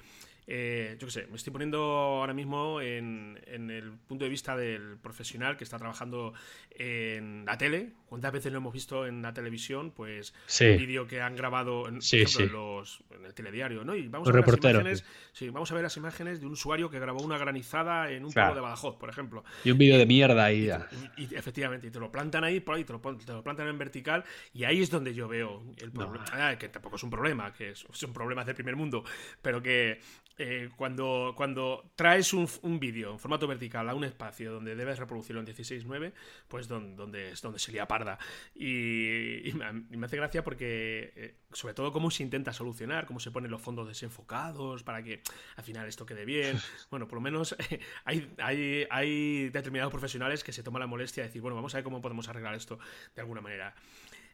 eh, 0.47 0.97
yo 0.99 1.07
qué 1.07 1.13
sé, 1.13 1.27
me 1.29 1.37
estoy 1.37 1.53
poniendo 1.53 1.79
ahora 1.83 2.35
mismo 2.35 2.81
en, 2.81 3.41
en 3.47 3.71
el 3.71 3.93
punto 3.93 4.25
de 4.25 4.31
vista 4.31 4.57
del 4.57 4.99
profesional 4.99 5.57
que 5.57 5.65
está 5.65 5.79
trabajando 5.79 6.35
en 6.71 7.45
la 7.45 7.57
tele. 7.59 7.93
¿Cuántas 8.07 8.33
veces 8.33 8.53
lo 8.53 8.59
hemos 8.59 8.73
visto 8.73 9.07
en 9.07 9.23
la 9.23 9.33
televisión? 9.33 9.91
Pues 9.91 10.35
Sí. 10.47 10.67
un 10.67 10.77
vídeo 10.79 11.07
que 11.07 11.21
han 11.21 11.35
grabado 11.35 11.89
en, 11.89 11.95
por 11.95 12.03
Sí, 12.03 12.23
ejemplo, 12.23 12.39
sí. 12.39 12.43
en, 12.45 12.53
los, 12.53 13.05
en 13.11 13.25
el 13.25 13.35
telediario, 13.35 13.85
¿no? 13.85 13.97
Y 13.97 14.07
vamos 14.09 14.29
Los 14.29 14.37
a 14.37 14.41
ver 14.41 14.47
las 14.47 14.73
imágenes. 14.73 15.05
Sí, 15.33 15.49
vamos 15.51 15.71
a 15.71 15.75
ver 15.75 15.83
las 15.83 15.97
imágenes 15.97 16.41
de 16.41 16.47
un 16.47 16.53
usuario 16.53 16.91
que 16.91 16.99
grabó 16.99 17.23
una 17.23 17.39
granizada 17.39 18.11
en 18.11 18.25
un 18.25 18.31
Claro. 18.33 18.49
pueblo 18.49 18.61
de 18.61 18.65
Badajoz, 18.65 18.97
por 18.97 19.09
ejemplo. 19.09 19.45
Y 19.65 19.71
un 19.71 19.79
vídeo 19.79 19.99
de 19.99 20.07
mierda 20.07 20.53
y 20.53 20.67
ya. 20.67 20.87
Y, 21.17 21.25
y 21.25 21.35
efectivamente, 21.35 21.87
y 21.87 21.91
te 21.91 21.99
lo 21.99 22.13
plantan 22.13 22.45
ahí, 22.45 22.61
por 22.61 22.77
ahí, 22.77 22.85
te 22.85 22.93
lo, 22.93 23.01
pon- 23.01 23.19
te 23.19 23.33
lo 23.33 23.43
plantan 23.43 23.69
en 23.69 23.79
vertical, 23.79 24.25
y 24.53 24.65
ahí 24.65 24.83
es 24.83 24.91
donde 24.91 25.15
yo 25.15 25.27
veo 25.27 25.63
el 25.79 25.91
problema. 25.91 26.25
Ah, 26.33 26.57
que 26.59 26.69
tampoco 26.69 26.97
es 26.97 27.03
un 27.03 27.11
problema, 27.11 27.53
que 27.53 27.71
es, 27.71 27.85
son 27.91 28.13
problemas 28.13 28.47
del 28.47 28.55
primer 28.55 28.77
mundo, 28.77 29.05
pero 29.43 29.63
que 29.63 30.01
eh, 30.37 30.69
cuando, 30.77 31.33
cuando 31.37 31.93
traes 31.95 32.33
un, 32.33 32.49
un 32.63 32.81
vídeo 32.81 33.13
en 33.13 33.19
formato 33.21 33.47
vertical 33.47 33.89
a 33.89 33.95
un 33.95 34.03
espacio 34.03 34.53
donde 34.53 34.75
debes 34.75 34.99
reproducirlo 34.99 35.41
en 35.41 35.47
16.9, 35.47 36.13
pues 36.49 36.67
donde, 36.67 36.97
donde 36.97 37.31
es 37.31 37.41
donde 37.41 37.59
se 37.61 37.71
lía 37.71 37.87
parda. 37.87 38.19
Y, 38.55 39.49
y 39.49 39.53
me, 39.53 39.67
y 39.91 39.97
me 39.97 40.07
hace 40.07 40.17
gracia 40.17 40.43
porque, 40.43 41.13
eh, 41.15 41.37
sobre 41.53 41.75
todo, 41.75 41.93
cómo 41.93 42.11
se 42.11 42.25
intenta 42.25 42.53
solucionar, 42.53 43.07
cómo 43.07 43.21
se 43.21 43.31
ponen 43.31 43.51
los 43.51 43.63
fondos 43.63 43.87
desenfocados 43.87 44.83
para 44.83 45.03
que 45.05 45.23
al 45.57 45.65
final 45.65 45.87
esto 45.87 46.07
quede 46.07 46.25
bien. 46.25 46.59
Bueno, 46.91 47.09
por 47.09 47.17
lo 47.17 47.23
menos 47.23 47.57
hay, 48.05 48.33
hay, 48.39 48.87
hay 48.91 49.49
determinados 49.49 49.91
profesionales 49.91 50.45
que 50.45 50.53
se 50.53 50.63
toman 50.63 50.81
la 50.81 50.87
molestia 50.87 51.23
de 51.23 51.29
decir, 51.29 51.43
bueno, 51.43 51.57
vamos 51.57 51.75
a 51.75 51.79
ver 51.79 51.85
cómo 51.85 52.01
podemos 52.01 52.29
arreglar 52.29 52.55
esto 52.55 52.79
de 53.15 53.21
alguna 53.21 53.41
manera. 53.41 53.75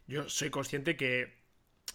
Yo 0.07 0.27
soy 0.29 0.49
consciente 0.49 0.95
que 0.95 1.40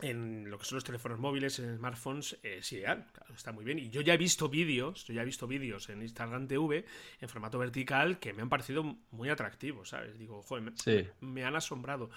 en 0.03 0.51
lo 0.51 0.59
que 0.59 0.67
son 0.67 0.77
los 0.77 0.85
teléfonos 0.85 1.19
móviles, 1.19 1.59
en 1.59 1.77
smartphones, 1.77 2.39
eh, 2.43 2.59
es 2.59 2.73
ideal, 2.73 3.07
claro, 3.13 3.35
está 3.35 3.53
muy 3.53 3.65
bien. 3.65 3.79
Y 3.79 3.89
yo 3.89 4.03
ya 4.03 4.15
he 4.15 4.19
visto 4.19 4.49
vídeos, 4.49 5.05
yo 5.07 5.15
ya 5.15 5.23
he 5.23 5.25
visto 5.25 5.47
vídeos 5.47 5.89
en 5.89 6.03
Instagram 6.03 6.47
TV 6.49 6.85
en 7.21 7.29
formato 7.29 7.59
vertical 7.59 8.19
que 8.19 8.33
me 8.33 8.43
han 8.43 8.49
parecido 8.49 8.83
muy 9.11 9.31
atractivos, 9.31 9.91
¿sabes? 9.91 10.19
Digo, 10.19 10.43
joder, 10.43 10.73
me 11.21 11.45
han 11.45 11.57
asombrado. 11.57 12.11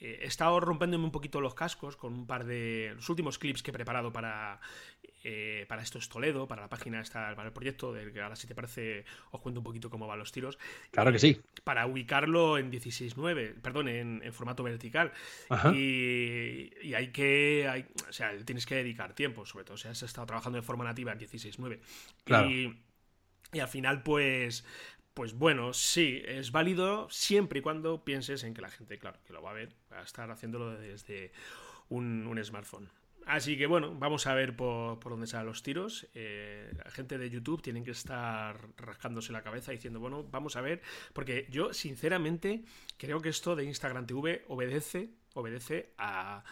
Eh, 0.00 0.20
he 0.22 0.26
estado 0.26 0.60
rompiéndome 0.60 1.04
un 1.04 1.10
poquito 1.10 1.40
los 1.40 1.54
cascos 1.54 1.96
con 1.96 2.12
un 2.12 2.26
par 2.26 2.44
de 2.44 2.92
los 2.94 3.08
últimos 3.08 3.38
clips 3.38 3.62
que 3.62 3.70
he 3.70 3.74
preparado 3.74 4.12
para 4.12 4.60
eh, 5.24 5.66
para 5.68 5.82
esto 5.82 5.98
es 5.98 6.08
Toledo, 6.08 6.46
para 6.46 6.62
la 6.62 6.68
página 6.68 7.00
esta, 7.00 7.34
para 7.34 7.48
el 7.48 7.52
proyecto, 7.52 7.92
del 7.92 8.12
que 8.12 8.20
ahora 8.20 8.36
si 8.36 8.46
te 8.46 8.54
parece 8.54 9.04
os 9.32 9.40
cuento 9.40 9.60
un 9.60 9.64
poquito 9.64 9.90
cómo 9.90 10.06
van 10.06 10.18
los 10.18 10.30
tiros. 10.30 10.58
Claro 10.90 11.10
que 11.12 11.18
sí. 11.18 11.40
Para 11.64 11.86
ubicarlo 11.86 12.56
en 12.56 12.70
16.9, 12.70 13.60
perdón, 13.60 13.88
en, 13.88 14.22
en 14.22 14.32
formato 14.32 14.62
vertical. 14.62 15.12
Y, 15.74 16.70
y 16.82 16.94
hay 16.94 17.08
que, 17.08 17.68
hay, 17.68 17.86
o 18.08 18.12
sea, 18.12 18.36
tienes 18.44 18.64
que 18.64 18.76
dedicar 18.76 19.14
tiempo, 19.14 19.44
sobre 19.44 19.64
todo 19.64 19.76
si 19.76 19.88
has 19.88 20.02
estado 20.02 20.26
trabajando 20.26 20.56
de 20.56 20.62
forma 20.62 20.84
nativa 20.84 21.12
en 21.12 21.18
16.9. 21.18 21.80
Claro. 22.24 22.50
Y, 22.50 22.78
y 23.52 23.60
al 23.60 23.68
final, 23.68 24.02
pues, 24.02 24.64
pues 25.18 25.34
bueno, 25.34 25.72
sí, 25.72 26.22
es 26.26 26.52
válido 26.52 27.10
siempre 27.10 27.58
y 27.58 27.62
cuando 27.62 28.04
pienses 28.04 28.44
en 28.44 28.54
que 28.54 28.62
la 28.62 28.70
gente, 28.70 29.00
claro, 29.00 29.18
que 29.26 29.32
lo 29.32 29.42
va 29.42 29.50
a 29.50 29.54
ver, 29.54 29.74
va 29.92 29.98
a 29.98 30.04
estar 30.04 30.30
haciéndolo 30.30 30.78
desde 30.78 31.32
un, 31.88 32.40
smartphone. 32.44 32.88
Así 33.26 33.58
que 33.58 33.66
bueno, 33.66 33.96
vamos 33.96 34.28
a 34.28 34.34
ver 34.34 34.54
por, 34.54 35.00
por 35.00 35.10
dónde 35.10 35.26
salen 35.26 35.48
los 35.48 35.64
tiros. 35.64 36.06
Eh, 36.14 36.70
la 36.84 36.88
gente 36.92 37.18
de 37.18 37.30
YouTube 37.30 37.62
tienen 37.62 37.82
que 37.82 37.90
estar 37.90 38.68
rascándose 38.76 39.32
la 39.32 39.42
cabeza 39.42 39.72
diciendo, 39.72 39.98
bueno, 39.98 40.22
vamos 40.22 40.54
a 40.54 40.60
ver, 40.60 40.82
porque 41.14 41.48
yo 41.50 41.74
sinceramente 41.74 42.62
creo 42.96 43.20
que 43.20 43.30
esto 43.30 43.56
de 43.56 43.64
Instagram 43.64 44.06
TV 44.06 44.44
obedece, 44.46 45.10
obedece 45.34 45.94
a 45.98 46.44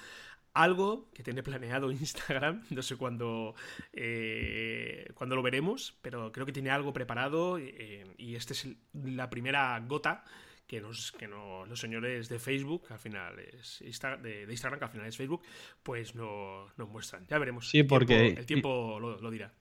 algo 0.63 1.09
que 1.15 1.23
tiene 1.23 1.43
planeado 1.43 1.91
Instagram, 1.93 2.65
no 2.71 2.83
sé 2.83 2.97
cuándo, 2.97 3.55
eh, 3.93 5.09
cuándo 5.15 5.37
lo 5.37 5.43
veremos, 5.43 5.97
pero 6.03 6.33
creo 6.33 6.47
que 6.47 6.53
tiene 6.53 6.71
algo 6.71 6.93
preparado 6.93 7.59
eh, 7.59 8.05
y 8.19 8.35
esta 8.35 8.53
es 8.53 8.69
la 8.95 9.29
primera 9.31 9.79
gota 9.87 10.25
que 10.67 10.81
nos 10.81 11.13
que 11.13 11.29
nos- 11.29 11.69
los 11.69 11.79
señores 11.79 12.29
de 12.29 12.39
Facebook, 12.39 12.87
que 12.89 12.95
al 12.95 12.99
final 12.99 13.39
es 13.39 13.81
Insta- 13.83 14.17
de, 14.21 14.47
de 14.47 14.53
Instagram, 14.53 14.79
que 14.81 14.85
al 14.85 14.91
final 14.91 15.07
es 15.07 15.17
Facebook, 15.17 15.43
pues 15.83 16.15
no, 16.15 16.67
nos 16.77 16.89
muestran. 16.89 17.25
Ya 17.29 17.39
veremos. 17.39 17.69
Sí, 17.71 17.79
El 17.79 17.87
tiempo- 17.87 17.95
porque- 17.95 18.27
el 18.29 18.47
tiempo 18.47 18.99
lo, 19.01 19.21
lo 19.21 19.31
dirá. 19.31 19.53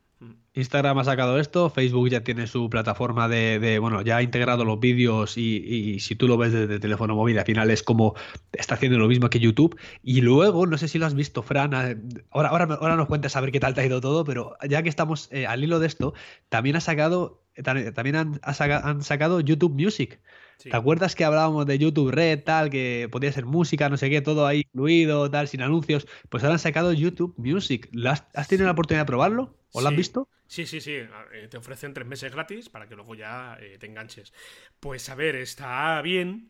Instagram 0.53 0.97
ha 0.99 1.03
sacado 1.03 1.37
esto, 1.37 1.69
Facebook 1.69 2.09
ya 2.09 2.23
tiene 2.23 2.47
su 2.47 2.69
plataforma 2.69 3.27
de, 3.27 3.77
bueno, 3.79 4.01
ya 4.01 4.17
ha 4.17 4.21
integrado 4.21 4.63
los 4.63 4.79
vídeos 4.79 5.37
y, 5.37 5.99
si 5.99 6.15
tú 6.15 6.29
lo 6.29 6.37
ves 6.37 6.53
desde 6.53 6.75
el 6.75 6.79
teléfono 6.79 7.13
móvil, 7.13 7.37
al 7.37 7.45
final 7.45 7.69
es 7.71 7.83
como 7.83 8.15
está 8.53 8.75
haciendo 8.75 8.97
lo 8.97 9.07
mismo 9.09 9.29
que 9.29 9.39
YouTube. 9.39 9.77
Y 10.01 10.21
luego, 10.21 10.65
no 10.65 10.77
sé 10.77 10.87
si 10.87 10.97
lo 10.97 11.05
has 11.05 11.13
visto, 11.13 11.43
Fran, 11.43 11.73
ahora, 12.31 12.49
ahora, 12.49 12.65
ahora 12.79 12.95
nos 12.95 13.07
cuentas 13.07 13.35
a 13.35 13.41
ver 13.41 13.51
qué 13.51 13.59
tal 13.59 13.73
te 13.73 13.81
ha 13.81 13.85
ido 13.85 13.99
todo, 13.99 14.23
pero 14.23 14.55
ya 14.67 14.81
que 14.81 14.89
estamos 14.89 15.27
eh, 15.31 15.45
al 15.45 15.61
hilo 15.61 15.79
de 15.79 15.87
esto, 15.87 16.13
también 16.47 16.77
ha 16.77 16.81
sacado, 16.81 17.43
eh, 17.55 17.61
ta- 17.63 17.93
también 17.93 18.15
han 18.41 19.01
sacado 19.01 19.41
YouTube 19.41 19.73
Music. 19.73 20.21
Sí. 20.57 20.69
¿Te 20.69 20.77
acuerdas 20.77 21.15
que 21.15 21.23
hablábamos 21.25 21.65
de 21.65 21.77
YouTube 21.77 22.11
Red, 22.11 22.43
tal, 22.43 22.69
que 22.69 23.07
podía 23.11 23.31
ser 23.31 23.45
música, 23.45 23.89
no 23.89 23.97
sé 23.97 24.09
qué, 24.09 24.21
todo 24.21 24.47
ahí 24.47 24.59
incluido, 24.61 25.29
tal, 25.29 25.47
sin 25.47 25.61
anuncios? 25.61 26.07
Pues 26.29 26.43
ahora 26.43 26.53
han 26.55 26.59
sacado 26.59 26.91
YouTube 26.93 27.33
Music. 27.37 27.87
¿Lo 27.91 28.09
has, 28.11 28.25
has 28.33 28.47
tenido 28.47 28.65
la 28.65 28.71
oportunidad 28.73 29.03
de 29.03 29.07
probarlo? 29.07 29.57
¿O 29.71 29.81
lo 29.81 29.89
has 29.89 29.95
visto? 29.95 30.27
Sí, 30.47 30.65
sí, 30.65 30.79
sí. 30.81 30.93
eh, 30.93 31.47
Te 31.49 31.57
ofrecen 31.57 31.93
tres 31.93 32.07
meses 32.07 32.31
gratis 32.31 32.69
para 32.69 32.87
que 32.87 32.95
luego 32.95 33.15
ya 33.15 33.57
eh, 33.59 33.77
te 33.79 33.87
enganches. 33.87 34.33
Pues 34.79 35.09
a 35.09 35.15
ver, 35.15 35.35
está 35.35 36.01
bien 36.01 36.49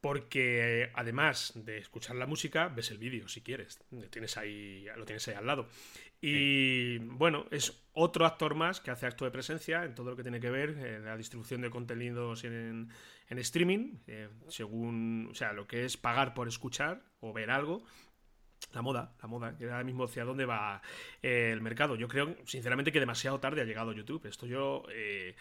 porque 0.00 0.90
además 0.94 1.52
de 1.54 1.78
escuchar 1.78 2.16
la 2.16 2.26
música, 2.26 2.68
ves 2.68 2.90
el 2.90 2.98
vídeo 2.98 3.28
si 3.28 3.42
quieres. 3.42 3.80
Lo 3.90 4.08
tienes 4.08 4.36
ahí, 4.36 4.86
lo 4.96 5.04
tienes 5.04 5.26
ahí 5.28 5.34
al 5.34 5.46
lado. 5.46 5.68
Y 6.20 6.98
bueno, 6.98 7.46
es 7.50 7.84
otro 7.92 8.24
actor 8.24 8.54
más 8.54 8.80
que 8.80 8.90
hace 8.90 9.06
acto 9.06 9.24
de 9.24 9.30
presencia 9.30 9.84
en 9.84 9.94
todo 9.94 10.10
lo 10.10 10.16
que 10.16 10.22
tiene 10.22 10.40
que 10.40 10.50
ver 10.50 10.70
eh, 10.78 11.00
la 11.00 11.16
distribución 11.16 11.60
de 11.60 11.70
contenidos 11.70 12.44
en, 12.44 12.90
en 13.28 13.38
streaming, 13.38 13.98
eh, 14.06 14.28
según, 14.48 15.28
o 15.30 15.34
sea, 15.34 15.52
lo 15.52 15.66
que 15.66 15.84
es 15.84 15.96
pagar 15.96 16.34
por 16.34 16.48
escuchar 16.48 17.02
o 17.20 17.32
ver 17.32 17.50
algo. 17.50 17.84
La 18.72 18.82
moda, 18.82 19.14
la 19.22 19.28
moda, 19.28 19.56
que 19.56 19.64
ahora 19.64 19.84
mismo 19.84 20.04
hacia 20.04 20.24
dónde 20.24 20.44
va 20.44 20.82
eh, 21.22 21.50
el 21.52 21.60
mercado. 21.60 21.96
Yo 21.96 22.08
creo, 22.08 22.36
sinceramente, 22.44 22.92
que 22.92 23.00
demasiado 23.00 23.38
tarde 23.38 23.60
ha 23.60 23.64
llegado 23.64 23.92
YouTube. 23.92 24.26
Esto 24.26 24.46
yo, 24.46 24.84
eh, 24.90 25.36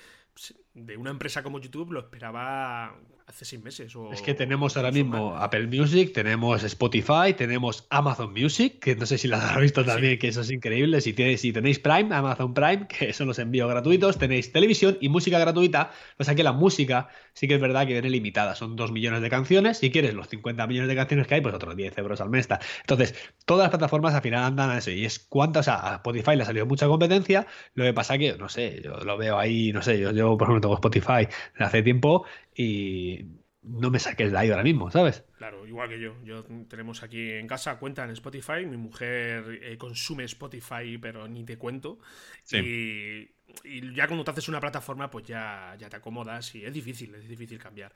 de 0.74 0.98
una 0.98 1.10
empresa 1.10 1.42
como 1.44 1.60
YouTube, 1.60 1.92
lo 1.92 2.02
esperaba 2.02 2.98
hace 3.28 3.46
seis 3.46 3.64
meses. 3.64 3.96
O, 3.96 4.12
Es 4.12 4.22
que 4.22 4.34
tenemos 4.34 4.78
ahora 4.78 4.92
mismo. 4.92 5.36
Apple 5.36 5.68
Music, 5.68 6.14
tenemos 6.14 6.64
Spotify, 6.64 7.34
tenemos 7.36 7.88
Amazon 7.90 8.34
Music, 8.34 8.80
que 8.80 8.96
no 8.96 9.06
sé 9.06 9.18
si 9.18 9.28
las 9.28 9.44
has 9.44 9.60
visto 9.60 9.84
también, 9.84 10.20
que 10.20 10.28
eso 10.28 10.42
es 10.42 10.52
increíble. 10.52 11.02
Si, 11.02 11.14
tienes, 11.14 11.42
si 11.42 11.52
tenéis 11.52 11.80
Prime, 11.80 12.14
Amazon 12.14 12.54
Prime, 12.54 12.88
que 13.00 13.14
son 13.14 13.28
los 13.28 13.40
envíos 13.40 13.70
gratuitos, 13.70 14.18
tenéis 14.18 14.52
televisión 14.52 14.98
y 15.02 15.10
música 15.10 15.40
gratuita. 15.40 15.92
O 16.18 16.24
sea 16.24 16.36
que 16.36 16.44
la 16.44 16.52
música 16.52 17.10
sí 17.34 17.48
que 17.48 17.56
es 17.56 17.62
verdad 17.62 17.88
que 17.88 17.94
viene 17.94 18.10
limitada. 18.10 18.56
Son 18.56 18.76
2 18.76 18.92
millones 18.92 19.22
de 19.22 19.30
canciones. 19.30 19.80
Si 19.80 19.92
quieres 19.92 20.14
los 20.14 20.28
50 20.30 20.68
millones 20.68 20.90
de 20.90 20.96
canciones 20.96 21.28
que 21.28 21.36
hay, 21.36 21.42
pues 21.42 21.56
otros 21.56 21.76
10 21.76 21.98
euros 21.98 22.22
al 22.22 22.30
mes. 22.30 22.42
está. 22.42 22.60
Entonces, 22.82 23.16
todas 23.46 23.64
las 23.66 23.70
plataformas 23.72 24.14
al 24.14 24.22
final 24.22 24.44
andan 24.44 24.70
a 24.70 24.78
eso. 24.78 24.92
Y 24.92 25.06
es 25.06 25.20
cuánta, 25.20 25.62
o 25.62 25.64
sea, 25.64 25.76
a 25.76 25.96
Spotify 25.96 26.36
le 26.36 26.44
ha 26.44 26.46
salido 26.46 26.66
mucha 26.66 26.88
competencia. 26.88 27.48
Lo 27.74 27.84
que 27.84 27.94
pasa 27.94 28.18
que, 28.18 28.38
no 28.38 28.50
sé, 28.50 28.82
yo 28.84 28.98
lo 28.98 29.18
veo 29.18 29.40
ahí, 29.40 29.74
no 29.74 29.82
sé, 29.82 30.00
yo, 30.00 30.12
yo 30.12 30.38
por 30.38 30.48
ejemplo 30.48 30.62
tengo 30.62 30.76
Spotify 30.76 31.28
hace 31.58 31.82
tiempo 31.82 32.26
y 32.56 33.26
no 33.62 33.90
me 33.90 34.00
saques 34.00 34.32
de 34.32 34.38
ahí 34.38 34.50
ahora 34.50 34.64
mismo, 34.64 34.92
¿sabes? 34.92 35.24
Claro, 35.38 35.66
igual 35.68 35.90
que 35.90 36.00
yo. 36.00 36.16
Yo 36.24 36.44
tenemos 36.68 37.04
aquí 37.04 37.32
en 37.32 37.48
casa 37.48 37.78
cuenta 37.78 38.04
en 38.04 38.12
Spotify. 38.12 38.66
Mi 38.66 38.78
mujer 38.78 39.60
eh, 39.62 39.78
consume 39.78 40.24
Spotify, 40.26 40.98
pero 41.00 41.28
ni 41.28 41.44
te 41.44 41.58
cuento. 41.58 42.00
Sí. 42.44 42.58
Y, 42.58 43.68
y 43.68 43.94
ya 43.94 44.08
cuando 44.08 44.24
te 44.24 44.32
haces 44.32 44.48
una 44.48 44.60
plataforma, 44.60 45.10
pues 45.10 45.26
ya, 45.26 45.76
ya 45.80 45.90
te 45.90 45.98
acomodas 45.98 46.54
y 46.56 46.64
es 46.64 46.74
difícil, 46.74 47.14
es 47.16 47.28
difícil 47.28 47.58
cambiar. 47.58 47.94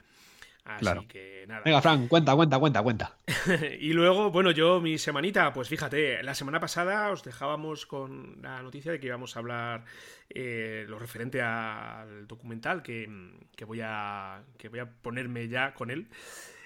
Así 0.75 0.82
Claro. 0.82 1.05
que 1.08 1.45
nada. 1.47 1.62
Venga, 1.65 1.82
Fran, 1.82 2.08
cuenta, 2.08 2.36
cuenta, 2.36 2.60
cuenta, 2.60 2.82
cuenta. 2.84 3.17
y 3.79 3.93
luego, 3.93 4.29
bueno, 4.32 4.51
yo 4.51 4.79
mi 4.79 4.97
semanita, 4.97 5.51
pues 5.51 5.67
fíjate, 5.67 6.21
la 6.23 6.36
semana 6.36 6.60
pasada 6.60 7.10
os 7.12 7.23
dejábamos 7.23 7.86
con 7.86 8.41
la 8.41 8.62
noticia 8.62 8.91
de 8.91 8.99
que 8.99 9.08
íbamos 9.08 9.36
a 9.36 9.39
hablar 9.39 9.86
eh, 10.29 10.86
lo 10.88 10.99
referente 10.99 11.41
al 11.41 12.27
documental 12.27 12.84
que, 12.84 13.10
que 13.55 13.65
voy 13.65 13.82
a 13.84 14.43
que 14.58 14.69
voy 14.69 14.79
a 14.79 14.86
ponerme 14.89 15.47
ya 15.47 15.73
con 15.73 15.89
él. 15.89 16.08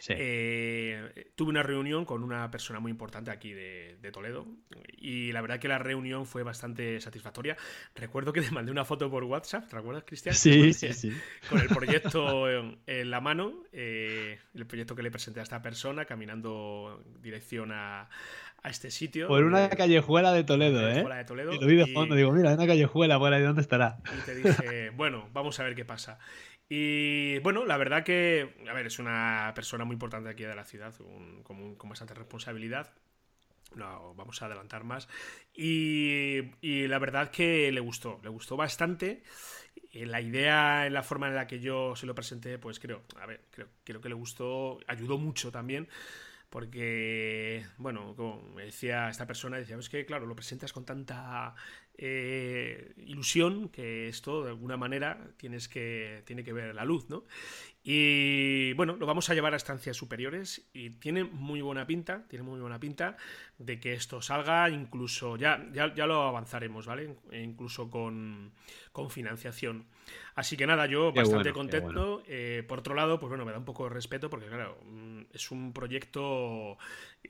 Eh, 0.09 1.31
tuve 1.35 1.49
una 1.49 1.63
reunión 1.63 2.05
con 2.05 2.23
una 2.23 2.49
persona 2.51 2.79
muy 2.79 2.91
importante 2.91 3.31
aquí 3.31 3.53
de, 3.53 3.97
Toledo 4.11 4.45
y 4.97 5.31
la 5.31 5.41
verdad 5.41 5.59
que 5.59 5.67
la 5.67 5.79
reunión 5.79 6.25
fue 6.25 6.43
bastante 6.43 6.99
satisfactoria. 7.01 7.57
Recuerdo 7.95 8.31
que 8.33 8.41
le 8.41 8.51
mandé 8.51 8.71
una 8.71 8.85
foto 8.85 9.09
por 9.09 9.23
WhatsApp, 9.23 9.67
¿te 9.69 9.77
acuerdas, 9.77 10.03
Cristian? 10.05 10.35
Sí, 10.35 10.73
sí, 10.73 10.93
sí. 10.93 11.11
Con 11.49 11.59
el 11.59 11.67
proyecto 11.69 12.49
en, 12.85 13.11
la 13.11 13.21
mano, 13.21 13.63
eh, 13.71 14.39
el 14.53 14.65
proyecto 14.65 14.95
que 14.95 15.03
le 15.03 15.11
presenté 15.11 15.39
a 15.39 15.43
esta 15.43 15.61
persona 15.61 16.05
caminando 16.05 17.01
en 17.15 17.21
dirección 17.21 17.71
a, 17.71 18.09
este 18.63 18.91
sitio. 18.91 19.27
Por 19.27 19.43
una 19.43 19.69
callejuela 19.69 20.31
de 20.31 20.45
Toledo, 20.45 20.87
¿eh? 20.87 21.03
De 21.03 21.25
Toledo, 21.25 21.51
y 21.51 21.59
lo 21.59 21.67
vi 21.67 21.75
de 21.75 21.87
fondo, 21.87 22.15
digo, 22.15 22.31
mira, 22.31 22.53
una 22.53 22.65
callejuela 22.65 23.19
por 23.19 23.33
ahí, 23.33 23.41
¿dónde 23.41 23.61
estará? 23.61 23.97
Y 24.17 24.25
te 24.25 24.35
dije, 24.35 24.89
bueno, 24.91 25.27
vamos 25.33 25.59
a 25.59 25.63
ver 25.63 25.75
qué 25.75 25.83
pasa. 25.83 26.17
Y 26.75 27.37
bueno, 27.41 27.65
la 27.65 27.77
verdad 27.77 28.03
que, 28.03 28.55
a 28.67 28.73
ver, 28.73 28.87
es 28.87 28.97
una 28.97 29.51
persona 29.53 29.85
muy 29.85 29.93
importante 29.93 30.31
aquí 30.31 30.41
de 30.41 30.55
la 30.55 30.65
ciudad, 30.65 30.91
con, 31.43 31.77
bastante 31.87 32.15
responsabilidad. 32.15 32.91
No, 33.75 34.15
vamos 34.15 34.41
a 34.41 34.47
adelantar 34.47 34.83
más. 34.83 35.07
Y, 35.53 36.41
la 36.87 36.97
verdad 36.97 37.29
que 37.29 37.71
le 37.71 37.79
gustó, 37.79 38.19
le 38.23 38.29
gustó 38.29 38.57
bastante. 38.57 39.21
La 39.93 40.19
idea, 40.19 40.89
la 40.89 41.03
forma 41.03 41.27
en 41.27 41.35
la 41.35 41.45
que 41.45 41.59
yo 41.59 41.95
se 41.95 42.07
lo 42.07 42.15
presenté, 42.15 42.57
pues 42.57 42.79
creo, 42.79 43.03
a 43.21 43.27
ver, 43.27 43.41
creo, 43.51 43.67
creo 43.83 44.01
que 44.01 44.09
le 44.09 44.15
gustó, 44.15 44.79
ayudó 44.87 45.19
mucho 45.19 45.51
también 45.51 45.87
porque, 46.53 47.65
bueno, 47.77 48.13
como 48.15 48.43
me 48.53 48.65
decía 48.65 49.09
esta 49.09 49.25
persona, 49.25 49.57
decía, 49.57 49.75
es 49.75 49.89
que, 49.89 50.05
claro, 50.05 50.27
lo 50.27 50.35
presentas 50.35 50.71
con 50.71 50.85
tanta 50.85 51.55
eh, 51.97 52.93
ilusión 52.97 53.69
que 53.69 54.07
esto, 54.07 54.43
de 54.43 54.49
alguna 54.49 54.77
manera, 54.77 55.31
tienes 55.37 55.67
que, 55.67 56.23
tiene 56.25 56.43
que 56.43 56.53
ver 56.53 56.73
la 56.73 56.85
luz, 56.85 57.09
¿no? 57.09 57.25
Y 57.85 58.71
bueno, 58.73 58.95
lo 58.95 59.05
vamos 59.05 59.29
a 59.29 59.33
llevar 59.33 59.53
a 59.53 59.57
estancias 59.57 59.97
superiores 59.97 60.69
y 60.73 60.91
tiene 60.91 61.25
muy 61.25 61.61
buena 61.61 61.85
pinta, 61.85 62.23
tiene 62.29 62.43
muy 62.43 62.61
buena 62.61 62.79
pinta 62.79 63.17
de 63.57 63.79
que 63.81 63.91
esto 63.91 64.21
salga 64.21 64.69
incluso, 64.69 65.35
ya, 65.35 65.67
ya, 65.73 65.93
ya 65.93 66.05
lo 66.07 66.21
avanzaremos, 66.21 66.85
¿vale? 66.85 67.17
Incluso 67.33 67.89
con, 67.89 68.53
con 68.93 69.09
financiación. 69.09 69.85
Así 70.35 70.55
que 70.55 70.65
nada, 70.65 70.85
yo 70.85 71.11
bastante 71.11 71.51
contento. 71.51 72.23
Eh, 72.25 72.63
por 72.67 72.79
otro 72.79 72.95
lado, 72.95 73.19
pues 73.19 73.29
bueno, 73.29 73.45
me 73.45 73.51
da 73.51 73.57
un 73.57 73.65
poco 73.65 73.83
de 73.83 73.89
respeto 73.89 74.29
porque, 74.29 74.47
claro, 74.47 74.79
mm, 74.85 75.21
es 75.33 75.51
un 75.51 75.73
proyecto 75.73 76.77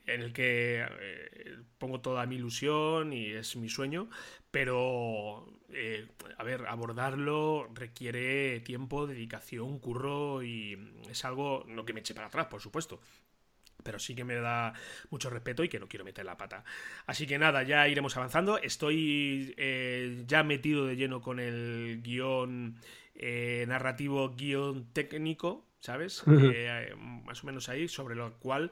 en 0.05 0.21
el 0.21 0.33
que 0.33 0.85
eh, 0.87 1.57
pongo 1.77 1.99
toda 1.99 2.25
mi 2.25 2.35
ilusión 2.35 3.11
y 3.11 3.31
es 3.31 3.55
mi 3.55 3.69
sueño, 3.69 4.09
pero, 4.51 5.47
eh, 5.73 6.07
a 6.37 6.43
ver, 6.43 6.67
abordarlo 6.67 7.69
requiere 7.73 8.59
tiempo, 8.61 9.07
dedicación, 9.07 9.79
curro 9.79 10.43
y 10.43 10.77
es 11.09 11.25
algo, 11.25 11.63
no 11.67 11.85
que 11.85 11.93
me 11.93 11.99
eche 11.99 12.13
para 12.13 12.27
atrás, 12.27 12.47
por 12.47 12.61
supuesto, 12.61 12.99
pero 13.83 13.99
sí 13.99 14.15
que 14.15 14.23
me 14.23 14.35
da 14.35 14.73
mucho 15.09 15.29
respeto 15.29 15.63
y 15.63 15.69
que 15.69 15.79
no 15.79 15.87
quiero 15.87 16.05
meter 16.05 16.25
la 16.25 16.37
pata. 16.37 16.63
Así 17.05 17.27
que 17.27 17.37
nada, 17.37 17.63
ya 17.63 17.87
iremos 17.87 18.15
avanzando. 18.15 18.57
Estoy 18.57 19.53
eh, 19.57 20.23
ya 20.27 20.43
metido 20.43 20.85
de 20.85 20.95
lleno 20.95 21.21
con 21.21 21.39
el 21.39 22.01
guion 22.01 22.75
eh, 23.15 23.65
narrativo, 23.67 24.35
guion 24.35 24.91
técnico, 24.93 25.65
¿sabes? 25.79 26.23
más 26.25 27.43
o 27.43 27.47
menos 27.47 27.69
ahí, 27.69 27.87
sobre 27.87 28.15
lo 28.15 28.39
cual 28.39 28.71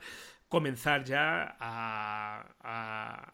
comenzar 0.51 1.05
ya 1.05 1.55
a, 1.61 3.31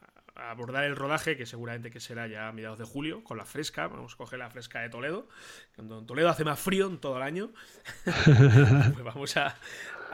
abordar 0.52 0.84
el 0.84 0.96
rodaje, 0.96 1.38
que 1.38 1.46
seguramente 1.46 1.92
que 1.92 2.00
será 2.00 2.28
ya 2.28 2.48
a 2.48 2.52
mediados 2.52 2.78
de 2.78 2.86
julio, 2.86 3.24
con 3.24 3.38
la 3.38 3.46
fresca. 3.46 3.88
Vamos 3.88 4.14
a 4.14 4.18
coger 4.18 4.40
la 4.40 4.50
fresca 4.50 4.82
de 4.82 4.90
Toledo. 4.90 5.28
Cuando 5.76 6.00
en 6.00 6.06
Toledo 6.06 6.30
hace 6.30 6.44
más 6.44 6.60
frío 6.60 6.88
en 6.88 7.00
todo 7.00 7.18
el 7.18 7.24
año, 7.24 7.52
pues 8.06 9.04
vamos 9.04 9.38
a, 9.38 9.58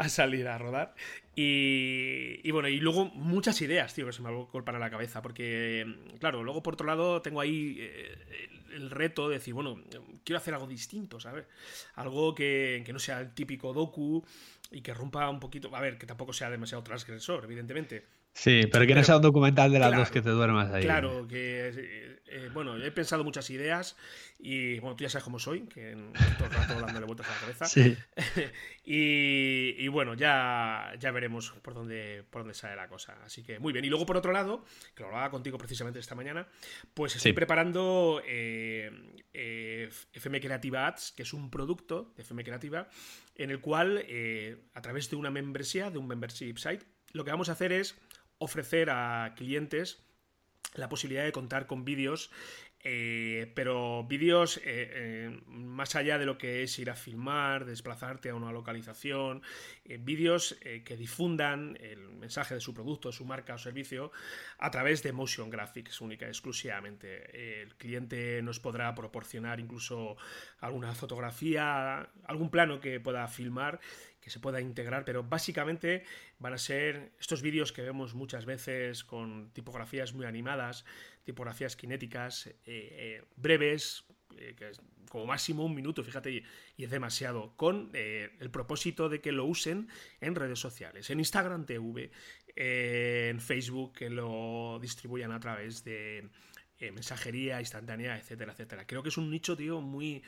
salir 0.07 0.47
a 0.47 0.57
rodar. 0.57 0.95
Y, 1.35 2.49
bueno, 2.51 2.67
y 2.67 2.79
luego 2.79 3.05
muchas 3.05 3.59
ideas, 3.61 3.93
tío, 3.93 4.05
que 4.05 4.13
se 4.13 4.21
me 4.21 4.31
golpean 4.31 4.75
a 4.75 4.79
la 4.79 4.89
cabeza. 4.89 5.21
Porque, 5.21 5.85
claro, 6.19 6.43
luego 6.43 6.61
por 6.61 6.75
otro 6.75 6.85
lado 6.85 7.21
tengo 7.21 7.41
ahí 7.41 7.77
eh, 7.79 8.49
el, 8.73 8.89
reto 8.91 9.29
de 9.29 9.35
decir, 9.35 9.53
bueno, 9.53 9.81
quiero 10.23 10.37
hacer 10.37 10.53
algo 10.53 10.67
distinto, 10.67 11.19
¿sabes? 11.19 11.45
Algo 11.95 12.35
que, 12.35 12.83
que 12.85 12.93
no 12.93 12.99
sea 12.99 13.19
el 13.19 13.33
típico 13.33 13.73
docu 13.73 14.23
y 14.71 14.81
que 14.81 14.93
rompa 14.93 15.29
un 15.29 15.39
poquito. 15.39 15.75
A 15.75 15.81
ver, 15.81 15.97
que 15.97 16.05
tampoco 16.05 16.33
sea 16.33 16.49
demasiado 16.49 16.83
transgresor, 16.83 17.43
evidentemente. 17.45 18.22
Sí, 18.33 18.63
pero 18.71 18.87
que 18.87 18.95
no 18.95 19.03
sea 19.03 19.17
un 19.17 19.21
documental 19.21 19.71
de 19.71 19.79
las 19.79 19.95
dos 19.95 20.09
que 20.09 20.21
te 20.21 20.31
duermas 20.31 20.71
ahí. 20.71 20.83
Claro, 20.83 21.27
que 21.27 21.69
eh, 21.69 22.19
eh, 22.25 22.49
bueno, 22.51 22.83
he 22.83 22.91
pensado 22.91 23.23
muchas 23.23 23.47
ideas 23.51 23.95
y 24.39 24.79
bueno, 24.79 24.95
tú 24.95 25.03
ya 25.03 25.09
sabes 25.09 25.23
cómo 25.23 25.37
soy, 25.37 25.61
que 25.67 25.95
todo 26.39 26.47
el 26.47 26.53
rato 26.53 26.81
dándole 26.81 27.05
vueltas 27.05 27.27
a 27.27 27.33
la 27.33 27.39
cabeza. 27.39 27.65
Sí. 27.65 27.95
y, 28.83 29.87
bueno, 29.89 30.15
ya, 30.15 30.93
ya 30.99 31.11
veremos 31.11 31.51
por 31.61 31.75
dónde, 31.75 32.23
por 32.31 32.41
dónde 32.41 32.55
sale 32.55 32.75
la 32.75 32.87
cosa. 32.87 33.15
Así 33.23 33.43
que 33.43 33.59
muy 33.59 33.71
bien. 33.71 33.85
Y 33.85 33.89
luego, 33.89 34.07
por 34.07 34.17
otro 34.17 34.31
lado, 34.31 34.65
que 34.95 35.03
lo 35.03 35.09
hablaba 35.09 35.29
contigo 35.29 35.59
precisamente 35.59 35.99
esta 35.99 36.15
mañana, 36.15 36.47
pues 36.95 37.15
estoy 37.15 37.33
preparando 37.33 38.19
eh, 38.25 39.89
FM 40.11 40.41
Creativa 40.41 40.87
Ads, 40.87 41.13
que 41.15 41.21
es 41.21 41.33
un 41.33 41.51
producto 41.51 42.13
de 42.15 42.23
FM 42.23 42.43
Creativa, 42.43 42.89
en 43.35 43.51
el 43.51 43.61
cual, 43.61 44.03
a 44.73 44.81
través 44.81 45.11
de 45.11 45.17
una 45.17 45.29
membresía, 45.29 45.91
de 45.91 45.99
un 45.99 46.07
membership 46.07 46.57
site, 46.57 46.83
lo 47.13 47.23
que 47.23 47.31
vamos 47.31 47.49
a 47.49 47.51
hacer 47.51 47.71
es 47.71 47.95
ofrecer 48.43 48.89
a 48.89 49.34
clientes 49.36 50.03
la 50.75 50.89
posibilidad 50.89 51.23
de 51.23 51.32
contar 51.32 51.67
con 51.67 51.86
vídeos 51.86 52.32
eh, 52.86 53.49
pero 53.56 54.03
vídeos 54.03 54.58
eh, 54.58 54.62
eh, 54.65 55.41
más 55.47 55.95
allá 55.95 56.17
de 56.17 56.25
lo 56.25 56.38
que 56.38 56.63
es 56.63 56.77
ir 56.79 56.89
a 56.89 56.95
filmar, 56.95 57.63
desplazarte 57.63 58.29
a 58.29 58.36
una 58.36 58.51
localización, 58.51 59.41
vídeos 59.99 60.58
que 60.62 60.97
difundan 60.97 61.77
el 61.79 62.10
mensaje 62.10 62.56
de 62.56 62.60
su 62.60 62.73
producto, 62.73 63.12
su 63.12 63.25
marca 63.25 63.53
o 63.53 63.58
servicio 63.58 64.12
a 64.58 64.69
través 64.69 65.01
de 65.01 65.13
motion 65.13 65.49
graphics 65.49 66.01
única 66.01 66.27
exclusivamente. 66.27 67.62
El 67.62 67.75
cliente 67.75 68.41
nos 68.41 68.60
podrá 68.60 68.93
proporcionar 68.95 69.60
incluso 69.60 70.17
alguna 70.60 70.93
fotografía, 70.93 72.10
algún 72.25 72.49
plano 72.49 72.82
que 72.82 72.99
pueda 72.99 73.27
filmar 73.27 73.79
que 74.23 74.29
se 74.29 74.39
pueda 74.39 74.62
integrar, 74.62 75.03
pero 75.03 75.23
básicamente 75.23 76.03
van 76.39 76.53
a 76.53 76.57
ser 76.57 77.12
estos 77.19 77.41
vídeos 77.41 77.73
que 77.73 77.81
vemos 77.81 78.13
muchas 78.13 78.45
veces 78.45 79.03
con 79.03 79.51
tipografías 79.51 80.13
muy 80.13 80.25
animadas, 80.25 80.86
tipografías 81.25 81.75
cinéticas, 81.75 82.47
eh, 82.47 82.53
eh, 82.65 83.23
breves, 83.36 84.05
eh, 84.38 84.55
que 84.57 84.69
es 84.69 84.81
como 85.09 85.25
máximo 85.25 85.65
un 85.65 85.75
minuto, 85.75 86.03
fíjate, 86.03 86.43
y 86.77 86.83
es 86.83 86.89
demasiado, 86.89 87.55
con 87.55 87.91
el 87.93 88.49
propósito 88.49 89.07
de 89.07 89.21
que 89.21 89.31
lo 89.31 89.45
usen 89.45 89.88
en 90.21 90.33
redes 90.33 90.57
sociales, 90.57 91.12
en 91.12 91.19
Instagram 91.19 91.67
TV, 91.67 92.09
en 92.55 93.39
Facebook, 93.39 93.93
que 93.93 94.09
lo 94.09 94.79
distribuyan 94.81 95.31
a 95.31 95.39
través 95.39 95.83
de 95.83 96.29
mensajería 96.91 97.59
instantánea, 97.59 98.17
etcétera, 98.17 98.51
etcétera. 98.53 98.85
Creo 98.85 99.03
que 99.03 99.09
es 99.09 99.17
un 99.17 99.29
nicho, 99.31 99.55
tío, 99.55 99.81
muy, 99.81 100.23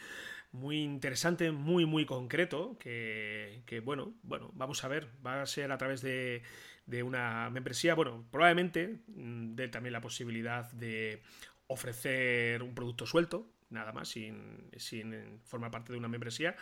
muy 0.51 0.81
interesante, 0.83 1.51
muy, 1.51 1.85
muy 1.85 2.05
concreto, 2.05 2.77
que, 2.79 3.63
que, 3.65 3.79
bueno, 3.79 4.13
bueno, 4.23 4.51
vamos 4.53 4.83
a 4.83 4.87
ver, 4.87 5.09
va 5.25 5.41
a 5.41 5.45
ser 5.45 5.71
a 5.71 5.77
través 5.77 6.01
de, 6.01 6.43
de 6.85 7.03
una 7.03 7.49
membresía, 7.49 7.95
bueno, 7.95 8.25
probablemente 8.31 8.99
mm, 9.07 9.55
dé 9.55 9.67
también 9.69 9.93
la 9.93 10.01
posibilidad 10.01 10.71
de 10.71 11.21
ofrecer 11.67 12.61
un 12.61 12.75
producto 12.75 13.05
suelto, 13.05 13.49
nada 13.69 13.91
más, 13.91 14.09
sin, 14.09 14.69
sin, 14.77 15.39
formar 15.43 15.71
parte 15.71 15.91
de 15.91 15.99
una 15.99 16.07
membresía. 16.07 16.55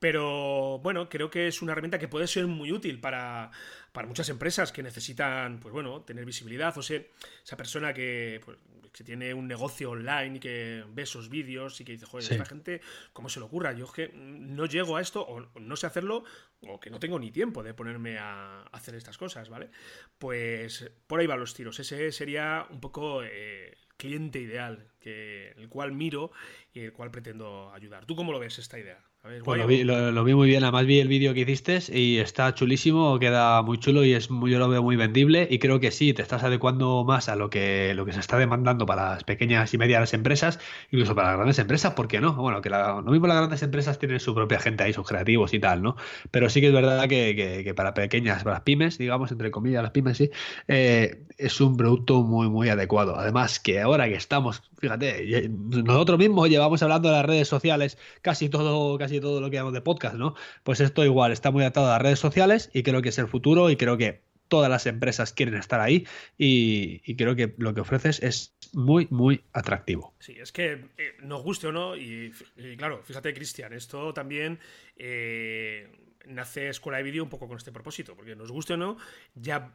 Pero 0.00 0.78
bueno, 0.78 1.08
creo 1.08 1.30
que 1.30 1.48
es 1.48 1.60
una 1.60 1.72
herramienta 1.72 1.98
que 1.98 2.08
puede 2.08 2.26
ser 2.26 2.46
muy 2.46 2.70
útil 2.72 3.00
para, 3.00 3.50
para 3.92 4.06
muchas 4.06 4.28
empresas 4.28 4.70
que 4.70 4.82
necesitan, 4.82 5.58
pues 5.58 5.72
bueno, 5.72 6.02
tener 6.02 6.24
visibilidad. 6.24 6.76
O 6.78 6.82
sea, 6.82 7.02
esa 7.44 7.56
persona 7.56 7.92
que, 7.92 8.40
pues, 8.44 8.58
que 8.92 9.04
tiene 9.04 9.34
un 9.34 9.46
negocio 9.46 9.90
online 9.90 10.36
y 10.36 10.40
que 10.40 10.84
ve 10.88 11.02
esos 11.02 11.28
vídeos 11.28 11.80
y 11.80 11.84
que 11.84 11.92
dice, 11.92 12.06
joder, 12.06 12.32
esta 12.32 12.44
gente, 12.44 12.80
¿cómo 13.12 13.28
se 13.28 13.40
le 13.40 13.46
ocurra? 13.46 13.72
Yo 13.72 13.86
es 13.86 13.92
que 13.92 14.08
no 14.14 14.66
llego 14.66 14.96
a 14.96 15.00
esto, 15.00 15.22
o 15.22 15.40
no 15.58 15.76
sé 15.76 15.86
hacerlo, 15.86 16.24
o 16.62 16.80
que 16.80 16.90
no 16.90 16.98
tengo 16.98 17.18
ni 17.18 17.30
tiempo 17.30 17.62
de 17.62 17.74
ponerme 17.74 18.18
a 18.18 18.62
hacer 18.72 18.94
estas 18.94 19.18
cosas, 19.18 19.48
¿vale? 19.48 19.70
Pues 20.18 20.90
por 21.06 21.20
ahí 21.20 21.26
van 21.26 21.40
los 21.40 21.54
tiros. 21.54 21.78
Ese 21.80 22.12
sería 22.12 22.66
un 22.70 22.80
poco 22.80 23.22
eh, 23.24 23.76
cliente 23.96 24.40
ideal, 24.40 24.88
que, 25.00 25.50
el 25.56 25.68
cual 25.68 25.92
miro 25.92 26.30
y 26.72 26.80
el 26.80 26.92
cual 26.92 27.10
pretendo 27.10 27.72
ayudar. 27.72 28.04
¿Tú 28.06 28.16
cómo 28.16 28.32
lo 28.32 28.38
ves 28.38 28.58
esta 28.58 28.78
idea? 28.78 29.07
Pues 29.44 29.58
lo, 29.58 29.66
vi, 29.66 29.82
lo, 29.82 30.24
vi, 30.24 30.34
muy 30.34 30.48
bien, 30.48 30.62
además 30.62 30.86
vi 30.86 31.00
el 31.00 31.08
vídeo 31.08 31.34
que 31.34 31.40
hiciste 31.40 31.80
y 31.92 32.18
está 32.18 32.54
chulísimo, 32.54 33.18
queda 33.18 33.60
muy 33.62 33.76
chulo 33.78 34.04
y 34.04 34.14
es 34.14 34.30
muy, 34.30 34.52
yo 34.52 34.60
lo 34.60 34.68
veo 34.68 34.80
muy 34.80 34.94
vendible 34.94 35.46
y 35.50 35.58
creo 35.58 35.80
que 35.80 35.90
sí, 35.90 36.14
te 36.14 36.22
estás 36.22 36.44
adecuando 36.44 37.04
más 37.04 37.28
a 37.28 37.34
lo 37.34 37.50
que, 37.50 37.94
lo 37.94 38.06
que 38.06 38.12
se 38.12 38.20
está 38.20 38.38
demandando 38.38 38.86
para 38.86 39.10
las 39.10 39.24
pequeñas 39.24 39.74
y 39.74 39.78
medianas 39.78 40.14
empresas, 40.14 40.60
incluso 40.92 41.16
para 41.16 41.28
las 41.28 41.36
grandes 41.36 41.58
empresas, 41.58 41.94
¿por 41.94 42.06
qué 42.06 42.20
no? 42.20 42.34
Bueno, 42.34 42.62
que 42.62 42.70
la, 42.70 43.02
lo 43.02 43.10
mismo 43.10 43.26
las 43.26 43.38
grandes 43.38 43.62
empresas 43.62 43.98
tienen 43.98 44.20
su 44.20 44.34
propia 44.34 44.60
gente 44.60 44.84
ahí, 44.84 44.92
sus 44.92 45.06
creativos 45.06 45.52
y 45.52 45.58
tal, 45.58 45.82
¿no? 45.82 45.96
Pero 46.30 46.48
sí 46.48 46.60
que 46.60 46.68
es 46.68 46.72
verdad 46.72 47.08
que, 47.08 47.64
que, 47.64 47.74
para 47.74 47.94
pequeñas, 47.94 48.44
para 48.44 48.56
las 48.56 48.62
pymes, 48.62 48.98
digamos, 48.98 49.32
entre 49.32 49.50
comillas, 49.50 49.82
las 49.82 49.92
pymes, 49.92 50.16
sí, 50.16 50.30
eh, 50.68 51.24
es 51.38 51.60
un 51.60 51.76
producto 51.76 52.22
muy, 52.22 52.48
muy 52.48 52.68
adecuado. 52.68 53.16
Además 53.16 53.58
que 53.58 53.80
ahora 53.80 54.08
que 54.08 54.14
estamos, 54.14 54.62
fíjate, 54.78 55.48
nosotros 55.50 56.18
mismos 56.18 56.48
llevamos 56.48 56.82
hablando 56.82 57.08
de 57.08 57.16
las 57.16 57.26
redes 57.26 57.48
sociales 57.48 57.98
casi 58.22 58.48
todo, 58.48 58.96
casi 58.96 59.07
todo 59.20 59.40
lo 59.40 59.50
que 59.50 59.56
llamamos 59.56 59.74
de 59.74 59.80
podcast, 59.80 60.16
¿no? 60.16 60.34
Pues 60.62 60.80
esto 60.80 61.04
igual 61.04 61.32
está 61.32 61.50
muy 61.50 61.64
atado 61.64 61.86
a 61.86 61.90
las 61.90 62.02
redes 62.02 62.18
sociales 62.18 62.70
y 62.72 62.82
creo 62.82 63.02
que 63.02 63.08
es 63.08 63.18
el 63.18 63.28
futuro 63.28 63.70
y 63.70 63.76
creo 63.76 63.96
que 63.96 64.22
todas 64.48 64.70
las 64.70 64.86
empresas 64.86 65.32
quieren 65.32 65.54
estar 65.54 65.80
ahí 65.80 66.06
y, 66.36 67.14
creo 67.16 67.36
que 67.36 67.54
lo 67.58 67.74
que 67.74 67.80
ofreces 67.80 68.22
es 68.22 68.56
muy, 68.72 69.06
muy 69.10 69.44
atractivo. 69.52 70.14
Sí, 70.20 70.36
es 70.38 70.52
que 70.52 70.72
eh, 70.96 71.14
nos 71.22 71.42
guste 71.42 71.68
o 71.68 71.72
no, 71.72 71.96
y, 71.96 72.32
claro, 72.76 73.02
fíjate, 73.02 73.32
Cristian, 73.34 73.72
esto 73.72 74.12
también 74.12 74.58
eh, 74.96 75.88
nace 76.26 76.68
Escuela 76.68 76.98
de 76.98 77.04
Vídeo 77.04 77.22
un 77.22 77.30
poco 77.30 77.46
con 77.46 77.56
este 77.56 77.72
propósito, 77.72 78.16
porque 78.16 78.34
nos 78.34 78.50
guste 78.50 78.74
o 78.74 78.76
no, 78.76 78.96
ya 79.34 79.72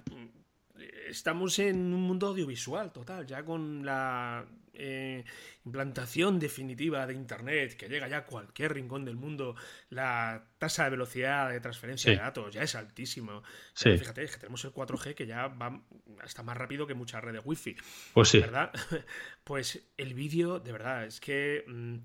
estamos 1.07 1.59
en 1.59 1.93
un 1.93 2.01
mundo 2.01 2.27
audiovisual 2.27 2.91
total, 2.91 3.25
ya 3.25 3.43
con 3.43 3.85
la 3.85 4.45
eh, 4.73 5.23
implantación 5.65 6.39
definitiva 6.39 7.05
de 7.05 7.13
Internet, 7.13 7.75
que 7.75 7.87
llega 7.87 8.07
ya 8.07 8.17
a 8.17 8.25
cualquier 8.25 8.73
rincón 8.73 9.05
del 9.05 9.15
mundo, 9.15 9.55
la 9.89 10.47
tasa 10.57 10.85
de 10.85 10.89
velocidad 10.91 11.51
de 11.51 11.59
transferencia 11.59 12.11
de 12.11 12.17
datos 12.17 12.53
ya 12.53 12.63
es 12.63 12.73
altísimo. 12.75 13.43
Fíjate, 13.75 14.25
que 14.25 14.37
tenemos 14.37 14.65
el 14.65 14.73
4G 14.73 15.13
que 15.13 15.27
ya 15.27 15.47
va 15.47 15.83
hasta 16.21 16.41
más 16.41 16.57
rápido 16.57 16.87
que 16.87 16.95
muchas 16.95 17.23
redes 17.23 17.41
Wi-Fi. 17.45 17.75
Pues 18.13 18.29
sí. 18.29 18.39
¿Verdad? 18.39 18.71
Pues 19.43 19.91
el 19.97 20.13
vídeo, 20.13 20.59
de 20.59 20.71
verdad, 20.71 21.05
es 21.05 21.19
que 21.19 21.65
mm, 21.67 21.97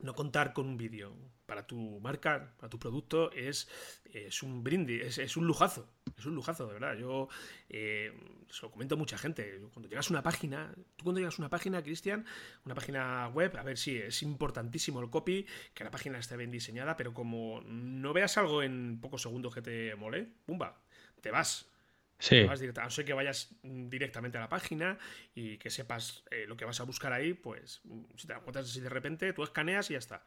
no 0.00 0.14
contar 0.14 0.52
con 0.52 0.66
un 0.66 0.76
vídeo 0.76 1.14
para 1.46 1.66
tu 1.66 2.00
marca, 2.00 2.52
para 2.58 2.68
tu 2.68 2.78
producto, 2.78 3.30
es, 3.32 3.68
es 4.12 4.42
un 4.42 4.62
brindis, 4.62 5.18
es, 5.18 5.36
un 5.36 5.46
lujazo. 5.46 5.88
Es 6.18 6.26
un 6.26 6.34
lujazo, 6.34 6.66
de 6.66 6.74
verdad. 6.74 6.96
Yo 6.96 7.28
eh, 7.68 8.12
se 8.50 8.62
lo 8.62 8.70
comento 8.70 8.94
a 8.94 8.98
mucha 8.98 9.16
gente. 9.16 9.60
Cuando 9.72 9.88
llegas 9.88 10.10
a 10.10 10.14
una 10.14 10.22
página, 10.22 10.74
tú 10.96 11.04
cuando 11.04 11.20
llegas 11.20 11.38
a 11.38 11.42
una 11.42 11.48
página, 11.48 11.82
Cristian, 11.82 12.24
una 12.64 12.74
página 12.74 13.28
web, 13.28 13.56
a 13.56 13.62
ver 13.62 13.78
si 13.78 13.96
es 13.96 14.22
importantísimo 14.22 15.00
el 15.00 15.10
copy, 15.10 15.46
que 15.72 15.84
la 15.84 15.90
página 15.90 16.18
esté 16.18 16.36
bien 16.36 16.50
diseñada, 16.50 16.96
pero 16.96 17.14
como 17.14 17.60
no 17.62 18.12
veas 18.12 18.36
algo 18.38 18.62
en 18.62 18.98
pocos 19.00 19.22
segundos 19.22 19.54
que 19.54 19.62
te 19.62 19.94
mole, 19.94 20.28
pumba, 20.44 20.80
te 21.20 21.30
vas. 21.30 21.70
Sí. 22.18 22.46
a 22.46 22.84
no 22.84 22.90
ser 22.90 23.04
que 23.04 23.12
vayas 23.12 23.54
directamente 23.62 24.38
a 24.38 24.40
la 24.40 24.48
página 24.48 24.98
y 25.34 25.58
que 25.58 25.70
sepas 25.70 26.24
eh, 26.30 26.46
lo 26.48 26.56
que 26.56 26.64
vas 26.64 26.80
a 26.80 26.84
buscar 26.84 27.12
ahí, 27.12 27.34
pues 27.34 27.82
si 28.16 28.26
te 28.26 28.32
encuentras 28.32 28.66
así 28.66 28.80
de 28.80 28.88
repente, 28.88 29.32
tú 29.32 29.42
escaneas 29.42 29.90
y 29.90 29.94
ya 29.94 29.98
está. 29.98 30.22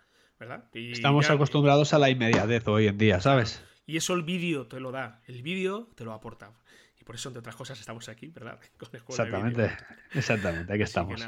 Estamos 0.73 1.29
acostumbrados 1.29 1.93
a 1.93 1.99
la 1.99 2.09
inmediatez 2.09 2.65
hoy 2.67 2.87
en 2.87 2.97
día, 2.97 3.19
¿sabes? 3.19 3.61
Y 3.85 3.97
eso 3.97 4.13
el 4.13 4.23
vídeo 4.23 4.67
te 4.67 4.79
lo 4.79 4.91
da, 4.91 5.21
el 5.27 5.41
vídeo 5.41 5.89
te 5.95 6.05
lo 6.05 6.13
aporta. 6.13 6.53
Y 6.99 7.03
por 7.03 7.15
eso, 7.15 7.29
entre 7.29 7.39
otras 7.39 7.55
cosas, 7.55 7.79
estamos 7.79 8.07
aquí, 8.07 8.27
¿verdad? 8.27 8.59
exactamente, 9.09 9.71
exactamente, 10.13 10.71
aquí 10.71 10.83
estamos. 10.83 11.27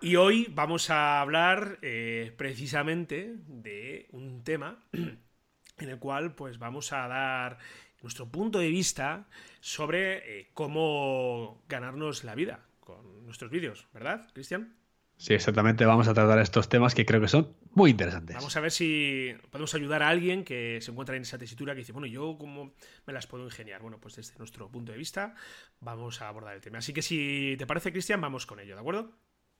Y 0.00 0.16
hoy 0.16 0.46
vamos 0.54 0.88
a 0.88 1.20
hablar 1.20 1.78
eh, 1.82 2.32
precisamente 2.38 3.34
de 3.46 4.08
un 4.12 4.42
tema 4.42 4.78
en 4.92 5.88
el 5.88 5.98
cual 5.98 6.34
pues 6.34 6.58
vamos 6.58 6.92
a 6.94 7.06
dar 7.08 7.58
nuestro 8.02 8.28
punto 8.28 8.58
de 8.58 8.68
vista 8.68 9.28
sobre 9.60 10.40
eh, 10.40 10.50
cómo 10.54 11.62
ganarnos 11.68 12.24
la 12.24 12.34
vida 12.34 12.66
con 12.80 13.24
nuestros 13.24 13.50
vídeos, 13.50 13.86
¿verdad, 13.92 14.28
Cristian? 14.32 14.74
Sí, 15.20 15.34
exactamente. 15.34 15.84
Vamos 15.84 16.08
a 16.08 16.14
tratar 16.14 16.38
estos 16.38 16.70
temas 16.70 16.94
que 16.94 17.04
creo 17.04 17.20
que 17.20 17.28
son 17.28 17.54
muy 17.74 17.90
interesantes. 17.90 18.34
Vamos 18.36 18.56
a 18.56 18.60
ver 18.60 18.70
si 18.70 19.34
podemos 19.50 19.74
ayudar 19.74 20.02
a 20.02 20.08
alguien 20.08 20.44
que 20.44 20.78
se 20.80 20.90
encuentra 20.90 21.14
en 21.14 21.22
esa 21.22 21.36
tesitura 21.36 21.74
que 21.74 21.80
dice, 21.80 21.92
bueno, 21.92 22.06
yo 22.06 22.38
cómo 22.38 22.72
me 23.06 23.12
las 23.12 23.26
puedo 23.26 23.44
ingeniar. 23.44 23.82
Bueno, 23.82 23.98
pues 24.00 24.16
desde 24.16 24.38
nuestro 24.38 24.70
punto 24.70 24.92
de 24.92 24.98
vista 24.98 25.34
vamos 25.78 26.22
a 26.22 26.28
abordar 26.28 26.54
el 26.54 26.62
tema. 26.62 26.78
Así 26.78 26.94
que 26.94 27.02
si 27.02 27.54
te 27.58 27.66
parece, 27.66 27.92
Cristian, 27.92 28.18
vamos 28.18 28.46
con 28.46 28.60
ello, 28.60 28.74
¿de 28.74 28.80
acuerdo? 28.80 29.12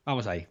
Vamos 0.06 0.26
ahí. 0.26 0.48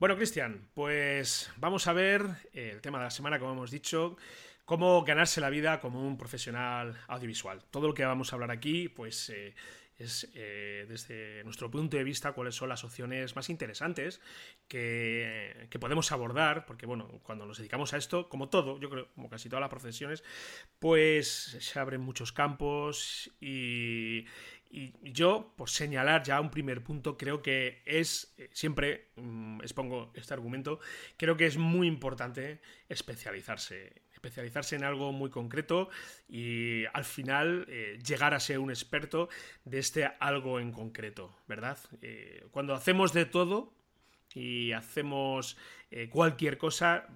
Bueno, 0.00 0.16
Cristian, 0.16 0.66
pues 0.72 1.50
vamos 1.58 1.86
a 1.86 1.92
ver 1.92 2.24
el 2.54 2.80
tema 2.80 2.96
de 2.96 3.04
la 3.04 3.10
semana, 3.10 3.38
como 3.38 3.52
hemos 3.52 3.70
dicho, 3.70 4.16
cómo 4.64 5.04
ganarse 5.04 5.42
la 5.42 5.50
vida 5.50 5.78
como 5.78 6.00
un 6.00 6.16
profesional 6.16 6.98
audiovisual. 7.06 7.62
Todo 7.70 7.88
lo 7.88 7.92
que 7.92 8.06
vamos 8.06 8.32
a 8.32 8.36
hablar 8.36 8.50
aquí, 8.50 8.88
pues 8.88 9.28
eh, 9.28 9.54
es 9.98 10.30
eh, 10.34 10.86
desde 10.88 11.44
nuestro 11.44 11.70
punto 11.70 11.98
de 11.98 12.04
vista 12.04 12.32
cuáles 12.32 12.54
son 12.54 12.70
las 12.70 12.82
opciones 12.82 13.36
más 13.36 13.50
interesantes 13.50 14.22
que, 14.68 15.66
que, 15.68 15.78
podemos 15.78 16.10
abordar, 16.12 16.64
porque 16.64 16.86
bueno, 16.86 17.20
cuando 17.22 17.44
nos 17.44 17.58
dedicamos 17.58 17.92
a 17.92 17.98
esto, 17.98 18.30
como 18.30 18.48
todo, 18.48 18.80
yo 18.80 18.88
creo, 18.88 19.12
como 19.14 19.28
casi 19.28 19.50
todas 19.50 19.60
las 19.60 19.68
profesiones, 19.68 20.24
pues 20.78 21.58
se 21.60 21.78
abren 21.78 22.00
muchos 22.00 22.32
campos 22.32 23.30
y, 23.38 24.24
y 24.70 24.92
yo, 25.02 25.52
por 25.56 25.68
señalar 25.68 26.22
ya 26.22 26.40
un 26.40 26.50
primer 26.50 26.82
punto, 26.82 27.16
creo 27.18 27.42
que 27.42 27.82
es, 27.84 28.32
eh, 28.38 28.48
siempre 28.52 29.08
mm, 29.16 29.60
expongo 29.62 30.12
este 30.14 30.32
argumento, 30.32 30.78
creo 31.16 31.36
que 31.36 31.46
es 31.46 31.56
muy 31.56 31.88
importante 31.88 32.60
especializarse, 32.88 34.02
especializarse 34.12 34.76
en 34.76 34.84
algo 34.84 35.10
muy 35.10 35.28
concreto 35.28 35.90
y 36.28 36.84
al 36.92 37.04
final 37.04 37.66
eh, 37.68 37.98
llegar 38.06 38.32
a 38.32 38.38
ser 38.38 38.60
un 38.60 38.70
experto 38.70 39.28
de 39.64 39.80
este 39.80 40.08
algo 40.20 40.60
en 40.60 40.70
concreto, 40.70 41.34
¿verdad? 41.48 41.78
Eh, 42.00 42.46
cuando 42.52 42.72
hacemos 42.74 43.12
de 43.12 43.26
todo, 43.26 43.74
y 44.32 44.70
hacemos 44.70 45.56
cualquier 46.10 46.56
cosa. 46.56 47.08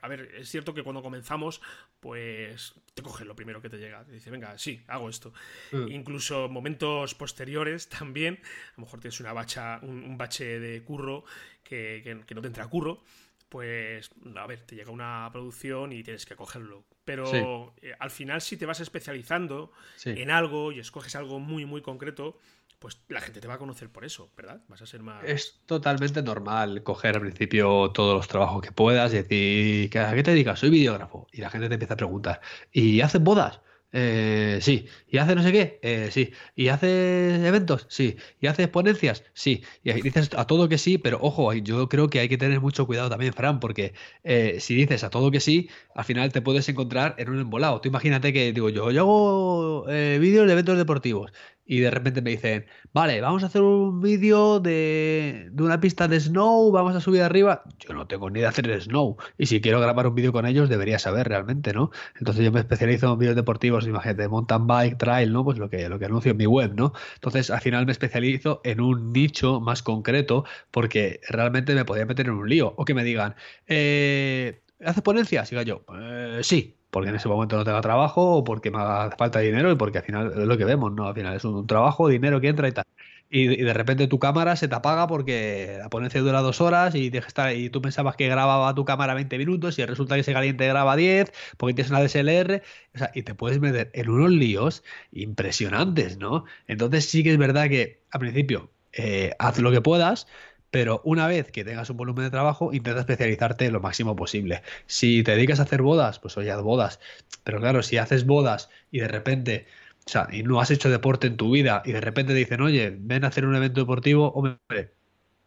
a 0.00 0.08
ver, 0.08 0.32
es 0.36 0.48
cierto 0.48 0.72
que 0.74 0.84
cuando 0.84 1.02
comenzamos, 1.02 1.60
pues 2.02 2.74
te 2.94 3.02
coge 3.02 3.24
lo 3.24 3.36
primero 3.36 3.62
que 3.62 3.70
te 3.70 3.78
llega. 3.78 4.04
Te 4.04 4.10
dice, 4.10 4.28
venga, 4.28 4.58
sí, 4.58 4.82
hago 4.88 5.08
esto. 5.08 5.32
Mm. 5.70 5.86
Incluso 5.92 6.48
momentos 6.48 7.14
posteriores 7.14 7.88
también, 7.88 8.40
a 8.42 8.80
lo 8.80 8.82
mejor 8.82 8.98
tienes 8.98 9.20
una 9.20 9.32
bacha, 9.32 9.78
un, 9.82 10.18
bache 10.18 10.58
de 10.58 10.82
curro 10.82 11.24
que, 11.62 12.24
no 12.34 12.40
te 12.40 12.48
entra 12.48 12.66
curro, 12.66 13.04
pues, 13.48 14.10
a 14.34 14.46
ver, 14.48 14.62
te 14.62 14.74
llega 14.74 14.90
una 14.90 15.28
producción 15.32 15.92
y 15.92 16.02
tienes 16.02 16.26
que 16.26 16.34
cogerlo. 16.34 16.84
Pero 17.04 17.72
eh, 17.80 17.94
al 18.00 18.10
final, 18.10 18.40
si 18.40 18.56
te 18.56 18.66
vas 18.66 18.80
especializando 18.80 19.72
en 20.04 20.32
algo 20.32 20.72
y 20.72 20.80
escoges 20.80 21.14
algo 21.14 21.38
muy, 21.38 21.66
muy 21.66 21.82
concreto, 21.82 22.40
pues 22.82 23.00
la 23.08 23.20
gente 23.20 23.40
te 23.40 23.46
va 23.46 23.54
a 23.54 23.58
conocer 23.58 23.90
por 23.90 24.04
eso, 24.04 24.32
¿verdad? 24.36 24.60
Vas 24.66 24.82
a 24.82 24.86
ser 24.86 25.04
más... 25.04 25.22
Es 25.24 25.60
totalmente 25.66 26.20
normal 26.20 26.82
coger 26.82 27.14
al 27.14 27.20
principio 27.20 27.92
todos 27.92 28.16
los 28.16 28.26
trabajos 28.26 28.60
que 28.60 28.72
puedas 28.72 29.14
y 29.14 29.22
decir, 29.22 29.98
¿a 29.98 30.12
qué 30.12 30.22
te 30.24 30.32
dedicas? 30.32 30.58
Soy 30.58 30.70
videógrafo. 30.70 31.28
Y 31.32 31.40
la 31.42 31.48
gente 31.48 31.68
te 31.68 31.74
empieza 31.74 31.94
a 31.94 31.96
preguntar, 31.96 32.40
¿y 32.72 33.00
haces 33.00 33.22
bodas? 33.22 33.60
Eh, 33.92 34.58
sí. 34.62 34.86
¿Y 35.06 35.18
hace 35.18 35.34
no 35.36 35.42
sé 35.44 35.52
qué? 35.52 35.78
Eh, 35.82 36.08
sí. 36.10 36.32
¿Y 36.56 36.68
hace 36.68 37.46
eventos? 37.46 37.86
Sí. 37.88 38.16
¿Y 38.40 38.48
hace 38.48 38.66
ponencias? 38.66 39.22
Sí. 39.32 39.62
Y 39.84 39.92
dices 40.00 40.30
a 40.36 40.46
todo 40.46 40.68
que 40.68 40.78
sí, 40.78 40.98
pero 40.98 41.18
ojo, 41.20 41.52
yo 41.52 41.88
creo 41.88 42.08
que 42.08 42.18
hay 42.18 42.28
que 42.28 42.38
tener 42.38 42.60
mucho 42.60 42.86
cuidado 42.86 43.10
también, 43.10 43.32
Fran, 43.32 43.60
porque 43.60 43.94
eh, 44.24 44.56
si 44.60 44.74
dices 44.74 45.04
a 45.04 45.10
todo 45.10 45.30
que 45.30 45.40
sí, 45.40 45.68
al 45.94 46.04
final 46.04 46.32
te 46.32 46.42
puedes 46.42 46.68
encontrar 46.68 47.14
en 47.18 47.30
un 47.30 47.40
embolado. 47.40 47.80
Tú 47.80 47.88
imagínate 47.90 48.32
que 48.32 48.52
digo 48.52 48.70
yo, 48.70 48.90
yo 48.90 49.02
hago 49.02 49.84
vídeos 49.86 50.46
de 50.46 50.52
eventos 50.52 50.76
deportivos 50.78 51.32
y 51.64 51.80
de 51.80 51.90
repente 51.90 52.22
me 52.22 52.30
dicen, 52.30 52.66
vale, 52.92 53.20
vamos 53.20 53.42
a 53.42 53.46
hacer 53.46 53.62
un 53.62 54.00
vídeo 54.00 54.60
de, 54.60 55.48
de, 55.52 55.62
una 55.62 55.80
pista 55.80 56.08
de 56.08 56.18
snow, 56.18 56.70
vamos 56.72 56.94
a 56.96 57.00
subir 57.00 57.22
arriba. 57.22 57.62
Yo 57.78 57.94
no 57.94 58.06
tengo 58.06 58.30
ni 58.30 58.40
de 58.40 58.46
hacer 58.46 58.80
snow. 58.80 59.16
Y 59.38 59.46
si 59.46 59.60
quiero 59.60 59.80
grabar 59.80 60.06
un 60.06 60.14
vídeo 60.14 60.32
con 60.32 60.44
ellos, 60.46 60.68
debería 60.68 60.98
saber 60.98 61.28
realmente, 61.28 61.72
¿no? 61.72 61.90
Entonces 62.18 62.44
yo 62.44 62.52
me 62.52 62.60
especializo 62.60 63.12
en 63.12 63.18
vídeos 63.18 63.36
deportivos, 63.36 63.86
imagínate, 63.86 64.28
mountain 64.28 64.66
bike, 64.66 64.98
trail, 64.98 65.32
¿no? 65.32 65.44
Pues 65.44 65.58
lo 65.58 65.70
que, 65.70 65.88
lo 65.88 65.98
que 65.98 66.06
anuncio 66.06 66.32
en 66.32 66.36
mi 66.36 66.46
web, 66.46 66.74
¿no? 66.74 66.92
Entonces 67.14 67.50
al 67.50 67.60
final 67.60 67.86
me 67.86 67.92
especializo 67.92 68.60
en 68.64 68.80
un 68.80 69.12
nicho 69.12 69.60
más 69.60 69.82
concreto 69.82 70.44
porque 70.70 71.20
realmente 71.28 71.74
me 71.74 71.84
podría 71.84 72.06
meter 72.06 72.26
en 72.26 72.32
un 72.34 72.48
lío. 72.48 72.74
O 72.76 72.84
que 72.84 72.94
me 72.94 73.04
digan, 73.04 73.36
eh, 73.66 74.62
¿haces 74.84 75.02
ponencias? 75.02 75.52
Y 75.52 75.64
yo, 75.64 75.84
eh, 75.94 76.40
sí, 76.42 76.76
porque 76.92 77.08
en 77.08 77.16
ese 77.16 77.28
momento 77.28 77.56
no 77.56 77.64
tenga 77.64 77.80
trabajo 77.80 78.36
o 78.36 78.44
porque 78.44 78.70
me 78.70 78.78
haga 78.78 79.16
falta 79.16 79.40
dinero 79.40 79.72
y 79.72 79.76
porque 79.76 79.98
al 79.98 80.04
final 80.04 80.32
es 80.36 80.46
lo 80.46 80.58
que 80.58 80.66
vemos, 80.66 80.92
¿no? 80.92 81.08
Al 81.08 81.14
final 81.14 81.34
es 81.34 81.44
un, 81.44 81.66
trabajo, 81.66 82.08
dinero 82.08 82.38
que 82.40 82.48
entra 82.48 82.68
y 82.68 82.72
tal. 82.72 82.84
Y, 83.30 83.46
de 83.64 83.72
repente 83.72 84.08
tu 84.08 84.18
cámara 84.18 84.56
se 84.56 84.68
te 84.68 84.74
apaga 84.74 85.06
porque 85.06 85.78
la 85.78 85.88
ponencia 85.88 86.20
dura 86.20 86.42
dos 86.42 86.60
horas 86.60 86.94
y, 86.94 87.06
estar, 87.16 87.56
y 87.56 87.70
tú 87.70 87.80
pensabas 87.80 88.14
que 88.16 88.28
grababa 88.28 88.74
tu 88.74 88.84
cámara 88.84 89.14
20 89.14 89.38
minutos 89.38 89.78
y 89.78 89.86
resulta 89.86 90.16
que 90.16 90.20
ese 90.20 90.34
caliente 90.34 90.68
graba 90.68 90.94
10 90.94 91.32
porque 91.56 91.72
tienes 91.72 91.90
una 91.90 92.02
DSLR. 92.02 92.62
O 92.94 92.98
sea, 92.98 93.10
y 93.14 93.22
te 93.22 93.34
puedes 93.34 93.58
meter 93.58 93.90
en 93.94 94.10
unos 94.10 94.30
líos 94.30 94.84
impresionantes, 95.12 96.18
¿no? 96.18 96.44
Entonces 96.66 97.06
sí 97.06 97.24
que 97.24 97.32
es 97.32 97.38
verdad 97.38 97.70
que 97.70 98.02
al 98.10 98.20
principio 98.20 98.70
eh, 98.92 99.32
haz 99.38 99.58
lo 99.58 99.70
que 99.72 99.80
puedas, 99.80 100.26
pero 100.72 101.02
una 101.04 101.26
vez 101.26 101.52
que 101.52 101.64
tengas 101.64 101.90
un 101.90 101.98
volumen 101.98 102.24
de 102.24 102.30
trabajo, 102.30 102.72
intenta 102.72 103.00
especializarte 103.00 103.70
lo 103.70 103.80
máximo 103.80 104.16
posible. 104.16 104.62
Si 104.86 105.22
te 105.22 105.32
dedicas 105.32 105.60
a 105.60 105.64
hacer 105.64 105.82
bodas, 105.82 106.18
pues 106.18 106.36
oye, 106.38 106.50
haz 106.50 106.62
bodas. 106.62 106.98
Pero 107.44 107.60
claro, 107.60 107.82
si 107.82 107.98
haces 107.98 108.24
bodas 108.26 108.70
y 108.90 109.00
de 109.00 109.08
repente, 109.08 109.66
o 110.06 110.10
sea, 110.10 110.28
y 110.32 110.42
no 110.44 110.60
has 110.60 110.70
hecho 110.70 110.88
deporte 110.90 111.26
en 111.26 111.36
tu 111.36 111.50
vida 111.52 111.82
y 111.84 111.92
de 111.92 112.00
repente 112.00 112.32
te 112.32 112.38
dicen, 112.38 112.62
oye, 112.62 112.96
ven 112.98 113.24
a 113.24 113.28
hacer 113.28 113.44
un 113.44 113.54
evento 113.54 113.80
deportivo, 113.80 114.32
hombre, 114.32 114.58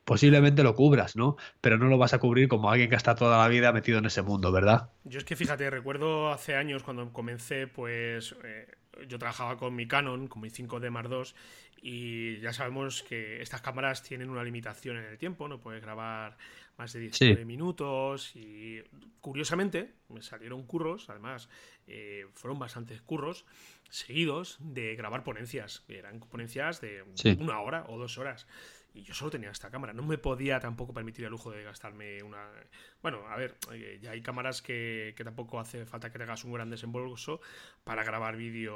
posiblemente 0.04 0.62
lo 0.62 0.76
cubras, 0.76 1.16
¿no? 1.16 1.38
Pero 1.60 1.80
no 1.80 1.88
lo 1.88 1.98
vas 1.98 2.14
a 2.14 2.20
cubrir 2.20 2.48
como 2.48 2.70
alguien 2.70 2.92
que 2.92 2.96
está 2.96 3.16
toda 3.16 3.40
la 3.40 3.48
vida 3.48 3.74
metido 3.74 3.98
en 3.98 4.06
ese 4.06 4.22
mundo, 4.22 4.52
¿verdad? 4.52 4.92
Yo 5.06 5.18
es 5.18 5.26
que 5.26 5.36
fíjate, 5.36 5.72
recuerdo 5.72 6.32
hace 6.32 6.56
años 6.56 6.84
cuando 6.84 7.12
comencé, 7.12 7.66
pues 7.66 8.36
eh, 8.44 8.68
yo 9.08 9.20
trabajaba 9.20 9.58
con 9.58 9.76
mi 9.76 9.88
Canon, 9.88 10.28
con 10.28 10.42
mi 10.42 10.50
5D 10.50 10.90
Mark 10.90 11.10
II, 11.12 11.34
y 11.82 12.40
ya 12.40 12.54
sabemos 12.54 13.04
que 13.04 13.42
estas 13.42 13.62
cámaras 13.62 14.02
tienen 14.04 14.30
una 14.30 14.44
limitación 14.44 14.98
en 14.98 15.06
el 15.06 15.18
tiempo, 15.18 15.48
no 15.48 15.60
puedes 15.60 15.82
grabar 15.82 16.38
más 16.78 16.94
de 16.94 17.00
19 17.00 17.46
minutos 17.46 18.36
y 18.36 18.82
curiosamente 19.22 19.94
me 20.10 20.22
salieron 20.22 20.64
curros, 20.66 21.10
además 21.10 21.50
eh, 21.88 22.26
fueron 22.34 22.60
bastantes 22.60 23.02
curros 23.02 23.46
seguidos 23.90 24.58
de 24.60 24.96
grabar 24.96 25.24
ponencias, 25.24 25.84
eran 25.88 26.20
ponencias 26.20 26.82
de 26.82 27.04
una 27.40 27.60
hora 27.60 27.86
o 27.88 27.98
dos 27.98 28.18
horas. 28.18 28.48
Y 28.96 29.04
yo 29.04 29.14
solo 29.14 29.30
tenía 29.30 29.50
esta 29.50 29.70
cámara. 29.70 29.92
No 29.92 30.04
me 30.04 30.18
podía 30.18 30.58
tampoco 30.62 30.94
permitir 30.94 31.26
el 31.26 31.32
lujo 31.32 31.52
de 31.52 31.64
gastarme 31.64 32.24
una. 32.24 32.50
Bueno, 33.02 33.28
a 33.28 33.36
ver, 33.36 33.58
eh, 33.74 34.00
ya 34.02 34.12
hay 34.12 34.22
cámaras 34.22 34.62
que, 34.62 35.14
tampoco 35.22 35.60
hace 35.60 35.86
falta 35.86 36.14
que 36.14 36.18
tengas 36.18 36.46
un 36.46 36.54
gran 36.54 36.70
desembolso 36.70 37.42
para 37.84 38.06
grabar 38.06 38.38
vídeo 38.38 38.76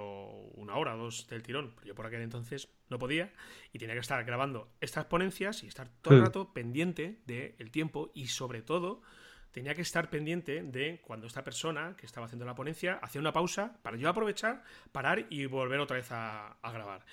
una 0.56 0.76
hora 0.76 0.96
o 0.96 0.98
dos 0.98 1.28
del 1.30 1.42
tirón. 1.42 1.72
Pero 1.74 1.88
yo 1.88 1.96
por 1.96 2.06
aquel 2.06 2.22
entonces 2.22 2.68
no 2.90 3.00
podía 3.00 3.32
y 3.72 3.80
tenía 3.80 3.96
que 3.96 4.02
estar 4.02 4.22
grabando 4.26 4.70
estas 4.82 5.06
ponencias 5.06 5.64
y 5.64 5.68
estar 5.68 5.88
todo 6.02 6.16
el 6.16 6.22
rato 6.22 6.52
pendiente 6.52 7.22
del 7.26 7.72
tiempo 7.72 8.12
y 8.14 8.28
sobre 8.28 8.62
todo 8.62 9.02
tenía 9.52 9.74
que 9.74 9.82
estar 9.82 10.10
pendiente 10.10 10.64
de 10.64 11.00
cuando 11.02 11.28
esta 11.28 11.46
persona 11.46 11.96
que 11.98 12.06
estaba 12.06 12.26
haciendo 12.26 12.46
la 12.46 12.56
ponencia 12.56 13.00
hacía 13.02 13.22
una 13.22 13.32
pausa 13.32 13.80
para 13.84 13.96
yo 13.96 14.10
aprovechar, 14.10 14.64
parar 14.92 15.28
y 15.30 15.46
volver 15.46 15.80
otra 15.80 15.96
vez 15.96 16.12
a 16.12 16.58
grabar. 16.62 17.06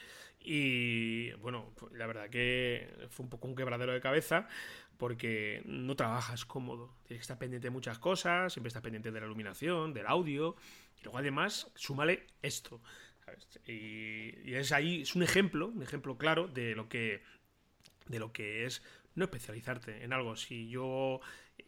Y 0.48 1.32
bueno, 1.40 1.72
pues, 1.74 1.92
la 1.94 2.06
verdad 2.06 2.30
que 2.30 2.88
fue 3.10 3.24
un 3.24 3.30
poco 3.30 3.48
un 3.48 3.56
quebradero 3.56 3.92
de 3.92 4.00
cabeza 4.00 4.46
porque 4.96 5.60
no 5.64 5.96
trabajas 5.96 6.44
cómodo. 6.44 6.94
Tienes 7.02 7.20
que 7.20 7.22
estar 7.22 7.38
pendiente 7.38 7.66
de 7.66 7.70
muchas 7.70 7.98
cosas, 7.98 8.52
siempre 8.52 8.68
estás 8.68 8.82
pendiente 8.82 9.10
de 9.10 9.18
la 9.18 9.26
iluminación, 9.26 9.92
del 9.92 10.06
audio. 10.06 10.54
Y 11.00 11.02
luego 11.02 11.18
además, 11.18 11.72
súmale 11.74 12.28
esto. 12.42 12.80
Y, 13.66 14.54
es 14.54 14.70
ahí, 14.70 15.02
es 15.02 15.16
un 15.16 15.24
ejemplo, 15.24 15.66
un 15.66 15.82
ejemplo 15.82 16.16
claro 16.16 16.46
de 16.46 16.76
lo 16.76 16.88
que, 16.88 17.24
de 18.06 18.20
lo 18.20 18.32
que 18.32 18.66
es 18.66 18.84
no 19.16 19.24
especializarte 19.24 20.04
en 20.04 20.12
algo. 20.12 20.36
Si 20.36 20.68
yo 20.68 21.20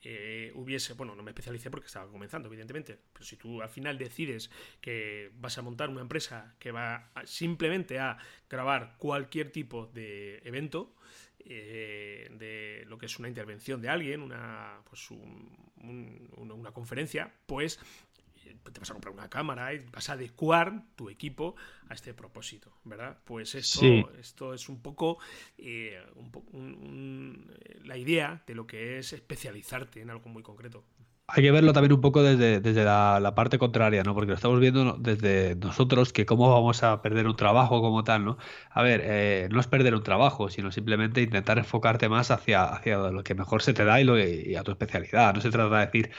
eh, 0.03 0.53
hubiese, 0.55 0.95
bueno, 0.95 1.15
no 1.15 1.23
me 1.23 1.31
especialicé 1.31 1.71
porque 1.71 1.87
estaba 1.87 2.11
comenzando, 2.11 2.49
evidentemente, 2.49 2.99
pero 3.13 3.25
si 3.25 3.37
tú 3.37 3.63
al 3.63 3.69
final 3.69 3.99
decides 3.99 4.51
que 4.81 5.31
vas 5.35 5.59
a 5.59 5.63
montar 5.63 5.89
una 5.89 6.01
empresa 6.01 6.55
que 6.59 6.71
va 6.71 7.11
simplemente 7.25 7.99
a 7.99 8.19
grabar 8.49 8.97
cualquier 8.99 9.51
tipo 9.51 9.87
de 9.87 10.39
evento, 10.45 10.95
eh, 11.41 12.29
de 12.33 12.85
lo 12.89 12.99
que 12.99 13.07
es 13.07 13.19
una 13.19 13.29
intervención 13.29 13.81
de 13.81 13.89
alguien, 13.89 14.23
una, 14.23 14.83
pues 14.89 15.09
una 15.11 16.73
conferencia, 16.73 17.33
pues 17.47 17.81
te 18.73 18.81
vas 18.81 18.91
a 18.91 18.95
comprar 18.95 19.15
una 19.15 19.29
cámara 19.29 19.75
y 19.75 19.79
vas 19.93 20.09
a 20.11 20.15
adecuar 20.15 20.85
tu 20.97 21.09
equipo 21.09 21.57
a 21.89 21.95
este 21.95 22.15
propósito, 22.15 22.73
¿verdad? 22.85 23.19
Pues 23.25 23.55
esto, 23.55 23.83
esto 24.19 24.55
es 24.55 24.69
un 24.69 24.81
poco, 24.81 25.19
eh, 25.57 26.01
la 27.85 27.97
idea 27.97 28.43
de 28.47 28.55
lo 28.55 28.67
que 28.67 28.99
es 28.99 29.13
especializarte 29.13 30.01
en 30.01 30.11
algo 30.11 30.29
muy 30.29 30.43
concreto. 30.43 30.85
Hay 31.31 31.43
que 31.43 31.51
verlo 31.51 31.75
también 31.75 31.93
un 31.93 32.01
poco 32.01 32.23
desde, 32.23 32.59
desde 32.61 32.85
la, 32.85 33.33
parte 33.37 33.59
contraria, 33.59 34.03
¿no? 34.03 34.15
Porque 34.15 34.31
lo 34.31 34.35
estamos 34.35 34.61
viendo 34.61 34.97
desde 34.99 35.57
nosotros, 35.57 36.11
que 36.11 36.25
cómo 36.25 36.51
vamos 36.51 36.83
a 36.83 37.03
perder 37.03 37.27
un 37.27 37.37
trabajo 37.37 37.83
como 37.83 38.03
tal, 38.03 38.25
¿no? 38.25 38.39
A 38.71 38.83
ver, 38.83 39.03
eh, 39.05 39.49
no 39.53 39.61
es 39.61 39.67
perder 39.67 39.95
un 39.95 40.03
trabajo, 40.03 40.49
sino 40.49 40.73
simplemente 40.73 41.21
intentar 41.21 41.59
enfocarte 41.59 42.09
más 42.09 42.31
hacia, 42.31 42.65
hacia 42.65 42.97
lo 43.11 43.23
que 43.25 43.35
mejor 43.35 43.61
se 43.61 43.75
te 43.75 43.85
da 43.85 44.01
y, 44.01 44.05
lo, 44.05 44.19
y 44.19 44.57
a 44.57 44.63
tu 44.63 44.71
especialidad. 44.71 45.35
No 45.35 45.43
se 45.43 45.51
trata 45.51 45.81
de 45.81 45.85
decir, 45.85 46.11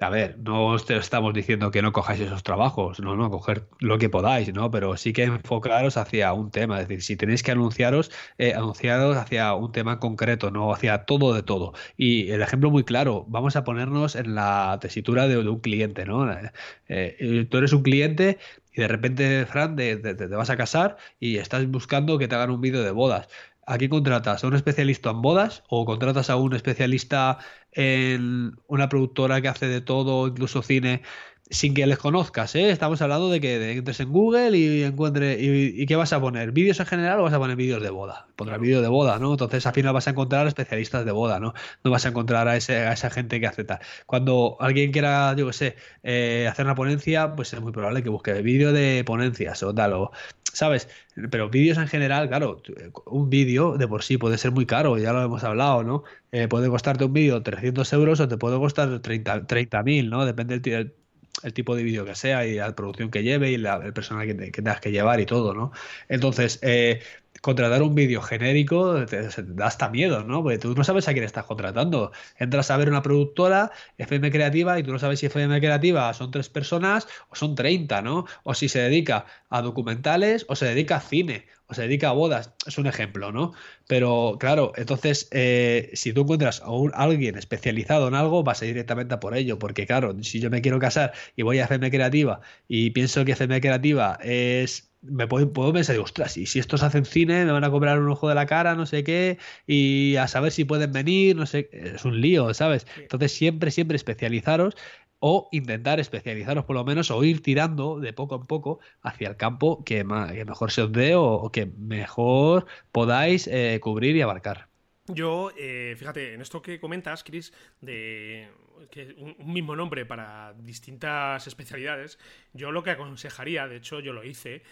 a 0.00 0.10
ver, 0.10 0.38
no 0.38 0.66
os 0.66 0.88
estamos 0.90 1.34
diciendo 1.34 1.70
que 1.72 1.82
no 1.82 1.92
cojáis 1.92 2.20
esos 2.20 2.44
trabajos, 2.44 3.00
no, 3.00 3.16
no, 3.16 3.30
coger 3.30 3.66
lo 3.80 3.98
que 3.98 4.08
podáis, 4.08 4.52
¿no? 4.54 4.70
Pero 4.70 4.96
sí 4.96 5.12
que 5.12 5.24
enfocaros 5.24 5.96
hacia 5.96 6.32
un 6.32 6.50
tema, 6.52 6.80
es 6.80 6.86
decir, 6.88 7.02
si 7.02 7.16
tenéis 7.16 7.42
que 7.42 7.50
anunciaros, 7.50 8.12
eh, 8.38 8.54
anunciaros 8.54 9.16
hacia 9.16 9.54
un 9.54 9.72
tema 9.72 9.98
concreto, 9.98 10.50
no 10.52 10.72
hacia 10.72 11.04
todo 11.04 11.34
de 11.34 11.42
todo. 11.42 11.72
Y 11.96 12.30
el 12.30 12.42
ejemplo 12.42 12.70
muy 12.70 12.84
claro, 12.84 13.24
vamos 13.28 13.56
a 13.56 13.64
ponernos 13.64 14.14
en 14.14 14.36
la 14.36 14.78
tesitura 14.80 15.26
de, 15.26 15.38
un 15.38 15.60
cliente, 15.60 16.04
¿no? 16.04 16.30
Eh, 16.30 16.52
eh, 16.88 17.46
tú 17.50 17.58
eres 17.58 17.72
un 17.72 17.82
cliente 17.82 18.38
y 18.72 18.80
de 18.82 18.88
repente, 18.88 19.46
Fran, 19.46 19.74
te 19.74 19.96
vas 20.28 20.50
a 20.50 20.56
casar 20.56 20.96
y 21.18 21.38
estás 21.38 21.66
buscando 21.66 22.18
que 22.18 22.28
te 22.28 22.36
hagan 22.36 22.50
un 22.50 22.60
vídeo 22.60 22.82
de 22.84 22.92
bodas. 22.92 23.28
¿A 23.72 23.76
quién 23.78 23.90
contratas? 23.90 24.42
¿A 24.42 24.46
un 24.48 24.56
especialista 24.56 25.10
en 25.10 25.20
bodas 25.20 25.62
o 25.68 25.84
contratas 25.84 26.30
a 26.30 26.36
un 26.36 26.54
especialista 26.54 27.38
en 27.72 28.56
una 28.66 28.88
productora 28.88 29.42
que 29.42 29.48
hace 29.48 29.68
de 29.68 29.82
todo, 29.82 30.26
incluso 30.26 30.62
cine, 30.62 31.02
sin 31.50 31.74
que 31.74 31.86
les 31.86 31.98
conozcas, 31.98 32.54
¿eh? 32.54 32.70
Estamos 32.70 33.00
hablando 33.00 33.30
de 33.30 33.40
que 33.40 33.72
entres 33.72 34.00
en 34.00 34.10
Google 34.12 34.56
y 34.56 34.82
encuentre 34.82 35.36
y, 35.40 35.86
qué 35.86 35.96
vas 35.96 36.12
a 36.12 36.20
poner, 36.20 36.52
vídeos 36.52 36.78
en 36.80 36.86
general 36.86 37.20
o 37.20 37.22
vas 37.24 37.32
a 37.32 37.38
poner 37.38 37.56
vídeos 37.56 37.82
de 37.82 37.90
boda. 37.90 38.28
Pondrás 38.36 38.60
vídeo 38.60 38.82
de 38.82 38.88
boda, 38.88 39.18
¿no? 39.18 39.32
Entonces 39.32 39.66
al 39.66 39.72
final 39.72 39.94
vas 39.94 40.06
a 40.08 40.10
encontrar 40.10 40.46
especialistas 40.46 41.04
de 41.04 41.12
boda, 41.12 41.40
¿no? 41.40 41.54
No 41.84 41.90
vas 41.90 42.04
a 42.04 42.10
encontrar 42.10 42.48
a, 42.48 42.56
ese, 42.56 42.76
a 42.78 42.92
esa 42.92 43.10
gente 43.10 43.40
que 43.40 43.46
hace 43.46 43.64
tal. 43.64 43.78
Cuando 44.06 44.56
alguien 44.60 44.92
quiera, 44.92 45.34
yo 45.36 45.46
qué 45.46 45.52
sé, 45.52 45.76
eh, 46.02 46.46
hacer 46.50 46.66
una 46.66 46.74
ponencia, 46.74 47.34
pues 47.34 47.52
es 47.52 47.60
muy 47.60 47.72
probable 47.72 48.02
que 48.02 48.10
busque 48.10 48.32
vídeo 48.42 48.72
de 48.72 49.02
ponencias 49.04 49.62
o 49.62 49.74
tal, 49.74 49.94
o, 49.94 50.10
¿sabes? 50.52 50.88
Pero 51.30 51.48
vídeos 51.48 51.78
en 51.78 51.88
general, 51.88 52.28
claro, 52.28 52.62
un 53.06 53.30
vídeo 53.30 53.76
de 53.78 53.88
por 53.88 54.02
sí 54.02 54.18
puede 54.18 54.38
ser 54.38 54.52
muy 54.52 54.66
caro, 54.66 54.98
ya 54.98 55.12
lo 55.12 55.22
hemos 55.22 55.44
hablado, 55.44 55.82
¿no? 55.82 56.04
Eh, 56.32 56.48
puede 56.48 56.68
costarte 56.68 57.04
un 57.04 57.12
vídeo 57.12 57.42
300 57.42 57.90
euros 57.94 58.20
o 58.20 58.28
te 58.28 58.36
puede 58.36 58.58
costar 58.58 59.00
30 59.00 59.46
30.000, 59.46 60.08
¿no? 60.10 60.26
Depende 60.26 60.58
del 60.60 60.94
el 61.42 61.52
tipo 61.52 61.76
de 61.76 61.82
vídeo 61.82 62.04
que 62.04 62.14
sea 62.14 62.46
y 62.46 62.54
la 62.54 62.74
producción 62.74 63.10
que 63.10 63.22
lleve 63.22 63.50
y 63.50 63.56
la, 63.56 63.76
el 63.76 63.92
personal 63.92 64.26
que, 64.26 64.34
tengas 64.50 64.80
que 64.80 64.90
llevar 64.90 65.20
y 65.20 65.26
todo, 65.26 65.54
¿no? 65.54 65.72
Entonces, 66.08 66.58
eh, 66.62 67.00
contratar 67.40 67.82
un 67.82 67.94
vídeo 67.94 68.22
genérico 68.22 69.04
te, 69.06 69.22
da 69.22 69.66
hasta 69.66 69.88
miedo, 69.88 70.24
¿no? 70.24 70.42
Porque 70.42 70.58
tú 70.58 70.74
no 70.74 70.84
sabes 70.84 71.08
a 71.08 71.12
quién 71.12 71.24
estás 71.24 71.44
contratando. 71.44 72.12
Entras 72.38 72.70
a 72.70 72.76
ver 72.76 72.88
una 72.88 73.02
productora, 73.02 73.70
FM 73.98 74.30
Creativa, 74.30 74.78
y 74.78 74.82
tú 74.82 74.92
no 74.92 74.98
sabes 74.98 75.20
si 75.20 75.26
FM 75.26 75.60
Creativa 75.60 76.12
son 76.14 76.30
tres 76.30 76.48
personas 76.48 77.08
o 77.30 77.36
son 77.36 77.54
30, 77.54 78.02
¿no? 78.02 78.26
O 78.44 78.54
si 78.54 78.68
se 78.68 78.80
dedica 78.80 79.26
a 79.50 79.62
documentales 79.62 80.46
o 80.48 80.56
se 80.56 80.66
dedica 80.66 80.96
a 80.96 81.00
cine 81.00 81.46
o 81.68 81.74
se 81.74 81.82
dedica 81.82 82.08
a 82.08 82.12
bodas. 82.12 82.54
Es 82.66 82.78
un 82.78 82.86
ejemplo, 82.86 83.30
¿no? 83.30 83.52
Pero 83.86 84.36
claro, 84.40 84.72
entonces, 84.76 85.28
eh, 85.32 85.90
si 85.94 86.12
tú 86.12 86.22
encuentras 86.22 86.62
a, 86.62 86.70
un, 86.70 86.92
alguien 86.94 87.36
especializado 87.36 88.08
en 88.08 88.14
algo, 88.14 88.42
vas 88.42 88.62
a 88.62 88.66
ir 88.66 88.74
directamente 88.74 89.14
a 89.14 89.20
por 89.20 89.36
ello. 89.36 89.58
Porque 89.58 89.86
claro, 89.86 90.16
si 90.22 90.40
yo 90.40 90.50
me 90.50 90.62
quiero 90.62 90.78
casar 90.78 91.12
y 91.36 91.42
voy 91.42 91.58
a 91.58 91.64
FM 91.64 91.90
Creativa 91.90 92.40
y 92.68 92.90
pienso 92.90 93.24
que 93.24 93.32
FM 93.32 93.60
Creativa 93.60 94.18
es 94.22 94.87
me 95.02 95.26
puedo, 95.26 95.52
puedo, 95.52 95.72
pensar, 95.72 95.98
ostras, 95.98 96.36
y 96.36 96.46
si 96.46 96.58
estos 96.58 96.82
hacen 96.82 97.04
cine, 97.04 97.44
me 97.44 97.52
van 97.52 97.64
a 97.64 97.70
cobrar 97.70 98.00
un 98.00 98.10
ojo 98.10 98.28
de 98.28 98.34
la 98.34 98.46
cara, 98.46 98.74
no 98.74 98.86
sé 98.86 99.04
qué, 99.04 99.38
y 99.66 100.16
a 100.16 100.28
saber 100.28 100.52
si 100.52 100.64
pueden 100.64 100.92
venir, 100.92 101.36
no 101.36 101.46
sé, 101.46 101.68
es 101.72 102.04
un 102.04 102.20
lío, 102.20 102.52
¿sabes? 102.54 102.86
Entonces 102.96 103.32
siempre, 103.32 103.70
siempre 103.70 103.96
especializaros 103.96 104.76
o 105.20 105.48
intentar 105.52 106.00
especializaros 106.00 106.64
por 106.64 106.76
lo 106.76 106.84
menos 106.84 107.10
o 107.10 107.24
ir 107.24 107.42
tirando 107.42 107.98
de 108.00 108.12
poco 108.12 108.36
en 108.36 108.46
poco 108.46 108.80
hacia 109.02 109.28
el 109.28 109.36
campo 109.36 109.84
que, 109.84 110.04
mejor 110.04 110.70
se 110.70 110.82
os 110.82 110.92
dé 110.92 111.14
o, 111.16 111.50
que 111.52 111.66
mejor 111.66 112.66
podáis 112.92 113.46
eh, 113.48 113.78
cubrir 113.82 114.16
y 114.16 114.22
abarcar. 114.22 114.67
Yo, 115.08 115.50
eh, 115.56 115.94
fíjate, 115.98 116.34
en 116.34 116.40
esto 116.40 116.60
que 116.60 116.78
comentas, 116.78 117.24
Chris, 117.24 117.52
de 117.80 118.50
que 118.90 119.14
un, 119.16 119.52
mismo 119.52 119.74
nombre 119.74 120.04
para 120.04 120.52
distintas 120.54 121.46
especialidades, 121.46 122.18
yo 122.52 122.72
lo 122.72 122.82
que 122.82 122.90
aconsejaría, 122.90 123.66
de 123.66 123.76
hecho 123.76 124.00
yo 124.00 124.12
lo 124.12 124.24
hice, 124.24 124.62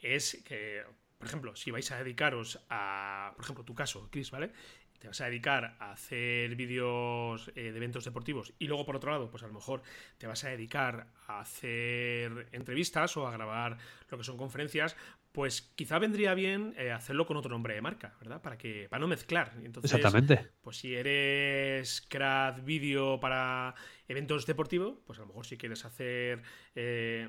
es 0.00 0.42
que, 0.44 0.82
por 1.18 1.26
ejemplo, 1.26 1.56
si 1.56 1.70
vais 1.70 1.90
a 1.90 1.98
dedicaros 1.98 2.60
a, 2.68 3.32
por 3.36 3.44
ejemplo, 3.44 3.64
tu 3.64 3.74
caso, 3.74 4.08
Chris, 4.10 4.30
¿vale? 4.30 4.52
te 4.98 5.08
vas 5.08 5.20
a 5.20 5.26
dedicar 5.26 5.76
a 5.78 5.92
hacer 5.92 6.54
vídeos 6.56 7.50
eh, 7.54 7.70
de 7.70 7.76
eventos 7.76 8.04
deportivos 8.04 8.54
y 8.58 8.66
luego 8.66 8.84
por 8.84 8.96
otro 8.96 9.10
lado, 9.10 9.30
pues 9.30 9.42
a 9.42 9.46
lo 9.46 9.52
mejor 9.52 9.82
te 10.18 10.26
vas 10.26 10.44
a 10.44 10.48
dedicar 10.48 11.08
a 11.26 11.40
hacer 11.40 12.48
entrevistas 12.52 13.16
o 13.16 13.26
a 13.26 13.30
grabar 13.30 13.78
lo 14.08 14.18
que 14.18 14.24
son 14.24 14.36
conferencias, 14.36 14.96
pues 15.36 15.60
quizá 15.60 15.98
vendría 15.98 16.32
bien 16.32 16.74
eh, 16.78 16.92
hacerlo 16.92 17.26
con 17.26 17.36
otro 17.36 17.50
nombre 17.50 17.74
de 17.74 17.82
marca, 17.82 18.16
¿verdad? 18.20 18.40
Para 18.40 18.56
que 18.56 18.88
para 18.88 19.00
no 19.00 19.06
mezclar. 19.06 19.52
Entonces, 19.62 19.92
Exactamente. 19.92 20.48
Pues 20.62 20.78
si 20.78 20.94
eres 20.94 22.00
Crad 22.08 22.62
Video 22.62 23.20
para 23.20 23.74
eventos 24.08 24.46
deportivos, 24.46 24.96
pues 25.06 25.18
a 25.18 25.22
lo 25.22 25.28
mejor 25.28 25.44
si 25.44 25.58
quieres 25.58 25.84
hacer 25.84 26.40
eh, 26.74 27.28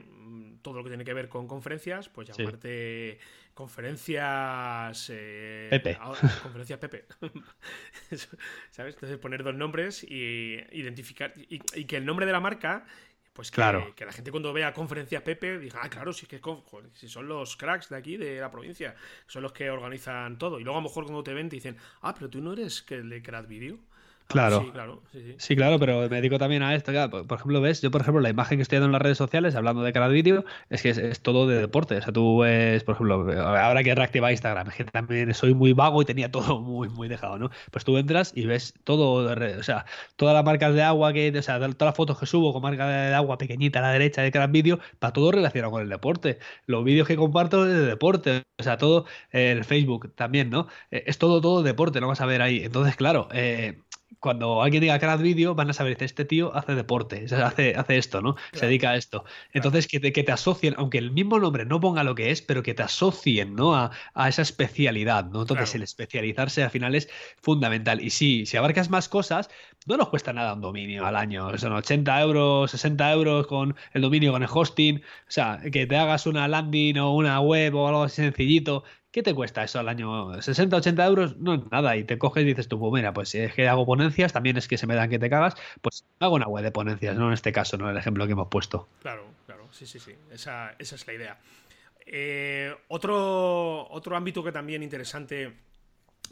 todo 0.62 0.76
lo 0.76 0.84
que 0.86 0.90
tiene 0.92 1.04
que 1.04 1.14
ver 1.14 1.28
con 1.28 1.50
conferencias, 1.50 2.08
pues 2.08 2.30
llamarte 2.30 3.20
conferencias 3.54 5.12
eh, 5.14 5.68
Pepe. 5.70 5.98
Conferencias 6.44 6.80
Pepe. 6.80 7.08
¿Sabes? 8.72 8.96
Entonces 8.96 9.18
poner 9.18 9.44
dos 9.44 9.56
nombres 9.56 10.02
y 10.02 10.56
identificar 10.72 11.34
y 11.36 11.60
que 11.60 11.98
el 11.98 12.06
nombre 12.06 12.26
de 12.26 12.32
la 12.32 12.40
marca 12.40 12.86
pues 13.38 13.52
que, 13.52 13.56
Claro. 13.56 13.94
que 13.96 14.04
la 14.04 14.12
gente 14.12 14.32
cuando 14.32 14.52
vea 14.52 14.74
conferencias 14.74 15.22
Pepe 15.22 15.60
diga, 15.60 15.80
ah, 15.84 15.90
claro, 15.90 16.12
si, 16.12 16.26
es 16.26 16.28
que, 16.28 16.40
joder, 16.40 16.90
si 16.96 17.08
son 17.08 17.28
los 17.28 17.56
cracks 17.56 17.88
de 17.90 17.96
aquí, 17.96 18.18
de 18.18 18.40
la 18.40 18.50
provincia, 18.50 18.96
son 19.28 19.44
los 19.44 19.54
que 19.54 19.70
organizan 19.70 20.40
todo. 20.40 20.60
Y 20.60 20.64
luego 20.64 20.80
a 20.80 20.82
lo 20.82 20.88
mejor 20.90 21.04
cuando 21.04 21.24
te 21.24 21.36
ven 21.36 21.48
te 21.48 21.56
dicen, 21.58 21.78
ah, 22.02 22.16
pero 22.16 22.32
tú 22.32 22.42
no 22.42 22.54
eres 22.54 22.82
que 22.82 22.96
el 22.96 23.10
de 23.12 23.22
Crack 23.22 23.48
Video. 23.48 23.78
Claro. 24.28 24.62
Sí, 24.66 24.72
claro, 24.72 25.04
sí, 25.12 25.22
sí. 25.24 25.36
Sí, 25.40 25.56
claro, 25.56 25.80
pero 25.80 26.02
me 26.10 26.18
dedico 26.18 26.38
también 26.38 26.62
a 26.62 26.76
esto. 26.76 26.92
claro, 26.92 27.26
por 27.26 27.38
ejemplo, 27.38 27.62
ves, 27.62 27.82
yo 27.82 27.92
por 27.92 28.02
ejemplo, 28.02 28.20
la 28.22 28.30
imagen 28.30 28.58
que 28.58 28.62
estoy 28.64 28.76
dando 28.78 28.88
en 28.88 28.92
las 28.92 29.02
redes 29.02 29.18
sociales, 29.18 29.56
hablando 29.56 29.84
de 29.84 29.94
cada 29.94 30.10
vídeo, 30.10 30.44
es 30.70 30.82
que 30.82 30.90
es, 30.90 30.98
es 30.98 31.22
todo 31.22 31.48
de 31.48 31.56
deporte. 31.62 31.96
O 31.96 32.02
sea, 32.02 32.12
tú 32.12 32.40
ves, 32.40 32.84
por 32.84 32.96
ejemplo, 32.96 33.16
ahora 33.42 33.84
que 33.84 33.92
he 33.92 33.96
reactivado 33.96 34.32
Instagram, 34.32 34.68
es 34.68 34.76
que 34.76 34.84
también 34.84 35.34
soy 35.34 35.54
muy 35.54 35.72
vago 35.72 36.02
y 36.02 36.06
tenía 36.06 36.30
todo 36.30 36.60
muy, 36.62 36.90
muy 36.90 37.08
dejado, 37.08 37.38
¿no? 37.40 37.50
Pues 37.72 37.86
tú 37.86 37.98
entras 37.98 38.34
y 38.36 38.46
ves 38.46 38.74
todo, 38.84 39.32
o 39.60 39.64
sea, 39.64 39.86
todas 40.18 40.36
las 40.36 40.44
marcas 40.44 40.74
de 40.74 40.84
agua 40.84 41.14
que, 41.14 41.34
o 41.38 41.42
sea, 41.42 41.58
todas 41.60 41.76
las 41.80 41.96
fotos 41.96 42.20
que 42.20 42.26
subo 42.26 42.52
con 42.52 42.62
marca 42.62 42.88
de 42.88 43.14
agua 43.16 43.38
pequeñita 43.38 43.80
a 43.80 43.82
la 43.84 43.92
derecha 43.92 44.22
de 44.22 44.32
cada 44.32 44.48
vídeo, 44.48 44.80
para 45.00 45.14
todo 45.14 45.32
relacionado 45.32 45.72
con 45.72 45.82
el 45.82 45.90
deporte. 45.90 46.40
Los 46.66 46.84
vídeos 46.84 47.08
que 47.08 47.16
comparto 47.16 47.66
es 47.66 47.74
de 47.74 47.86
deporte, 47.86 48.44
o 48.58 48.64
sea, 48.64 48.78
todo, 48.78 49.06
eh, 49.32 49.52
el 49.52 49.64
Facebook 49.64 50.14
también, 50.16 50.50
¿no? 50.50 50.68
Eh, 50.92 51.04
Es 51.08 51.18
todo, 51.18 51.42
todo 51.42 51.64
deporte, 51.64 52.00
lo 52.02 52.08
vas 52.08 52.22
a 52.22 52.26
ver 52.26 52.42
ahí. 52.42 52.64
Entonces, 52.64 52.96
claro, 52.96 53.28
eh, 53.32 53.84
cuando 54.20 54.62
alguien 54.64 54.82
diga 54.82 54.98
Crack 55.00 55.22
Video, 55.22 55.54
van 55.56 55.70
a 55.70 55.74
saber 55.74 55.98
que 55.98 56.06
este 56.06 56.26
tío 56.26 56.56
hace 56.56 56.76
deporte, 56.76 57.26
o 57.26 57.28
sea, 57.28 57.48
hace, 57.48 57.76
hace 57.76 57.98
esto, 57.98 58.22
¿no? 58.22 58.36
Se 58.54 58.66
dedica 58.66 58.92
a 58.92 58.96
esto. 58.96 59.26
Entonces, 59.54 59.88
que 59.88 60.00
te, 60.00 60.12
que 60.12 60.24
te 60.24 60.32
asocien, 60.32 60.74
aunque 60.78 60.98
el 60.98 61.12
mismo 61.12 61.40
nombre 61.40 61.66
no 61.66 61.80
ponga 61.80 62.04
lo 62.04 62.16
que 62.16 62.32
es, 62.32 62.42
pero 62.42 62.64
que 62.64 62.74
te 62.74 62.84
asocien, 62.84 63.56
¿no? 63.56 63.76
A, 63.76 63.92
a 64.14 64.30
esa 64.30 64.42
especialidad, 64.42 65.26
¿no? 65.26 65.42
Entonces, 65.42 65.70
Claro. 65.72 65.78
el 65.78 65.84
especializarse 65.84 66.64
al 66.64 66.70
final 66.72 66.96
es 66.96 67.10
fundamental. 67.42 68.02
Y 68.04 68.10
sí, 68.10 68.46
si 68.46 68.58
abarcas 68.58 68.90
más 68.90 69.10
cosas, 69.10 69.50
no 69.86 69.98
nos 69.98 70.10
cuesta 70.10 70.34
nada 70.34 70.54
un 70.54 70.62
dominio 70.62 71.06
al 71.06 71.16
año. 71.16 71.58
Son 71.58 71.72
80 71.74 72.22
euros, 72.22 72.72
60 72.72 73.12
euros 73.12 73.48
con 73.48 73.76
el 73.94 74.02
dominio, 74.02 74.32
con 74.32 74.44
el 74.44 74.50
hosting. 74.52 74.98
O 74.98 75.02
sea, 75.32 75.60
que 75.72 75.86
te 75.88 75.96
hagas 75.98 76.26
una 76.28 76.48
landing 76.48 76.98
o 77.00 77.14
una 77.16 77.40
web 77.40 77.76
o 77.76 77.88
algo 77.88 78.04
así 78.04 78.18
sencillito. 78.22 78.84
¿Qué 79.12 79.24
te 79.24 79.34
cuesta 79.34 79.64
eso 79.64 79.80
al 79.80 79.88
año? 79.88 80.42
60, 80.42 80.76
80 80.78 81.06
euros, 81.06 81.38
no 81.38 81.56
es 81.56 81.62
nada. 81.72 81.96
Y 81.96 82.04
te 82.04 82.18
coges 82.18 82.44
y 82.44 82.48
dices 82.48 82.68
tú, 82.68 82.78
pues 82.80 82.92
mira, 82.94 83.14
pues 83.14 83.30
si 83.30 83.40
es 83.40 83.54
que 83.54 83.68
hago 83.68 83.86
ponencias, 83.86 84.34
también 84.34 84.58
es 84.58 84.68
que 84.68 84.78
se 84.78 84.86
me 84.86 84.96
dan 84.96 85.10
que 85.10 85.20
te 85.20 85.30
cagas, 85.30 85.56
pues 85.82 86.06
hago 86.20 86.36
una 86.36 86.48
web 86.48 86.64
de 86.64 86.72
ponencias, 86.72 87.16
¿no? 87.16 87.28
En 87.28 87.34
este 87.34 87.52
caso, 87.52 87.78
¿no? 87.78 87.90
El 87.90 87.98
ejemplo 87.98 88.26
que 88.26 88.34
hemos 88.34 88.50
puesto. 88.50 88.88
Claro, 89.02 89.26
claro, 89.46 89.68
sí, 89.72 89.86
sí, 89.86 90.00
sí. 90.00 90.14
Esa, 90.32 90.76
esa 90.78 90.96
es 90.96 91.08
la 91.08 91.14
idea. 91.14 91.40
Eh, 92.06 92.74
otro, 92.90 93.88
otro 93.90 94.16
ámbito 94.16 94.44
que 94.44 94.52
también 94.52 94.84
interesante 94.84 95.54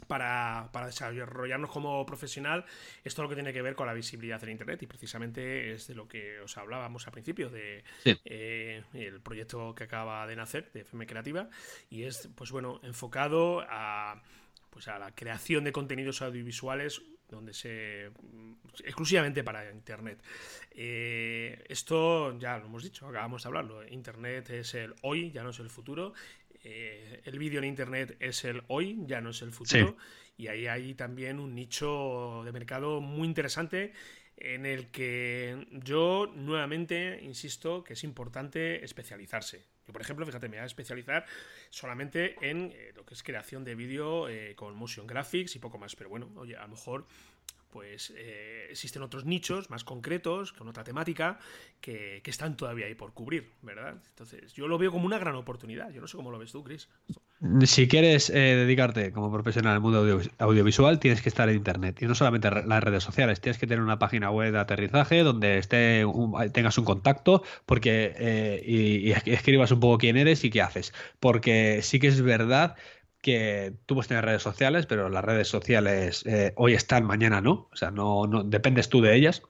para, 0.06 0.68
para 0.72 0.86
desarrollarnos 0.86 1.70
como 1.70 2.04
profesional 2.06 2.64
es 3.04 3.14
todo 3.14 3.24
lo 3.24 3.28
que 3.28 3.34
tiene 3.36 3.52
que 3.52 3.62
ver 3.62 3.74
con 3.74 3.86
la 3.86 3.94
visibilidad 3.94 4.42
en 4.44 4.50
Internet 4.50 4.82
y 4.82 4.86
precisamente 4.86 5.72
es 5.72 5.86
de 5.86 5.94
lo 5.94 6.06
que 6.08 6.40
os 6.40 6.56
hablábamos 6.58 7.06
al 7.06 7.12
principio 7.12 7.50
de 7.50 7.84
Sí. 8.04 8.18
eh, 8.24 8.82
el 8.94 9.20
proyecto 9.20 9.74
que 9.74 9.84
acaba 9.84 10.26
de 10.26 10.36
nacer 10.36 10.70
de 10.72 10.80
FM 10.80 11.06
Creativa 11.06 11.48
y 11.90 12.04
es 12.04 12.28
pues 12.34 12.50
bueno 12.52 12.80
enfocado 12.82 13.64
a 13.68 14.22
pues 14.70 14.88
a 14.88 14.98
la 14.98 15.14
creación 15.14 15.64
de 15.64 15.72
contenidos 15.72 16.20
audiovisuales 16.22 17.00
donde 17.30 17.52
se 17.54 18.10
exclusivamente 18.84 19.42
para 19.42 19.70
internet 19.72 20.22
Eh, 20.78 21.64
esto 21.68 22.38
ya 22.38 22.58
lo 22.58 22.66
hemos 22.66 22.82
dicho 22.84 23.08
acabamos 23.08 23.42
de 23.42 23.48
hablarlo 23.48 23.86
internet 23.88 24.50
es 24.50 24.74
el 24.74 24.94
hoy 25.02 25.30
ya 25.32 25.42
no 25.42 25.50
es 25.50 25.58
el 25.58 25.70
futuro 25.70 26.12
Eh, 26.68 27.20
el 27.24 27.38
vídeo 27.38 27.60
en 27.60 27.66
internet 27.66 28.16
es 28.18 28.44
el 28.44 28.64
hoy 28.66 28.98
ya 29.06 29.20
no 29.20 29.30
es 29.30 29.40
el 29.40 29.52
futuro 29.52 29.96
y 30.36 30.48
ahí 30.48 30.66
hay 30.66 30.94
también 30.94 31.38
un 31.38 31.54
nicho 31.54 32.42
de 32.44 32.50
mercado 32.50 33.00
muy 33.00 33.28
interesante 33.28 33.92
en 34.36 34.66
el 34.66 34.88
que 34.88 35.68
yo 35.70 36.28
nuevamente 36.34 37.20
insisto 37.22 37.84
que 37.84 37.92
es 37.92 38.02
importante 38.02 38.84
especializarse. 38.84 39.64
Yo, 39.86 39.92
por 39.92 40.02
ejemplo, 40.02 40.26
fíjate, 40.26 40.48
me 40.48 40.56
voy 40.56 40.64
a 40.64 40.66
especializar 40.66 41.24
solamente 41.70 42.34
en 42.40 42.72
eh, 42.74 42.92
lo 42.96 43.06
que 43.06 43.14
es 43.14 43.22
creación 43.22 43.62
de 43.62 43.76
vídeo 43.76 44.28
eh, 44.28 44.56
con 44.56 44.74
motion 44.74 45.06
graphics 45.06 45.54
y 45.54 45.60
poco 45.60 45.78
más. 45.78 45.94
Pero 45.94 46.10
bueno, 46.10 46.32
oye, 46.34 46.56
a 46.56 46.62
lo 46.62 46.68
mejor 46.68 47.06
pues 47.70 48.12
eh, 48.16 48.68
existen 48.70 49.02
otros 49.02 49.24
nichos 49.24 49.70
más 49.70 49.84
concretos, 49.84 50.52
con 50.52 50.68
otra 50.68 50.84
temática, 50.84 51.38
que, 51.80 52.22
están 52.24 52.56
todavía 52.56 52.86
ahí 52.86 52.94
por 52.94 53.12
cubrir, 53.12 53.52
¿verdad? 53.62 53.96
Entonces, 54.08 54.52
yo 54.54 54.66
lo 54.68 54.78
veo 54.78 54.90
como 54.90 55.06
una 55.06 55.18
gran 55.18 55.34
oportunidad. 55.36 55.90
Yo 55.90 56.00
no 56.00 56.06
sé 56.06 56.16
cómo 56.16 56.30
lo 56.30 56.38
ves 56.38 56.52
tú, 56.52 56.64
Chris. 56.64 56.88
Si 57.64 57.86
quieres 57.86 58.30
eh, 58.30 58.34
dedicarte 58.34 59.12
como 59.12 59.30
profesional 59.30 59.74
al 59.74 59.80
mundo 59.80 59.98
audio- 60.00 60.30
audiovisual, 60.38 60.98
tienes 60.98 61.20
que 61.20 61.28
estar 61.28 61.48
en 61.50 61.56
Internet. 61.56 62.00
Y 62.00 62.06
no 62.06 62.14
solamente 62.14 62.48
re- 62.48 62.66
las 62.66 62.82
redes 62.82 63.04
sociales, 63.04 63.40
tienes 63.42 63.58
que 63.58 63.66
tener 63.66 63.82
una 63.82 63.98
página 63.98 64.30
web 64.30 64.52
de 64.52 64.58
aterrizaje 64.58 65.22
donde 65.22 65.58
esté 65.58 66.04
tengas 66.54 66.78
un 66.78 66.84
contacto 66.86 67.42
porque 67.66 68.14
eh, 68.16 68.62
y, 68.66 69.08
y 69.08 69.12
es- 69.12 69.26
escribas 69.26 69.70
un 69.70 69.80
poco 69.80 69.98
quién 69.98 70.16
eres 70.16 70.44
y 70.44 70.50
qué 70.50 70.62
haces. 70.62 70.94
Porque 71.20 71.80
sí 71.82 72.00
que 72.00 72.06
es 72.06 72.22
verdad 72.22 72.74
que 73.26 73.74
tú 73.86 73.96
puedes 73.96 74.06
tener 74.06 74.24
redes 74.24 74.42
sociales, 74.42 74.86
pero 74.86 75.08
las 75.08 75.24
redes 75.24 75.48
sociales 75.48 76.24
eh, 76.26 76.52
hoy 76.54 76.74
están, 76.74 77.04
mañana 77.04 77.40
no. 77.40 77.68
O 77.72 77.74
sea, 77.76 77.90
no, 77.90 78.28
no 78.28 78.44
dependes 78.44 78.88
tú 78.88 79.00
de 79.00 79.16
ellas. 79.16 79.42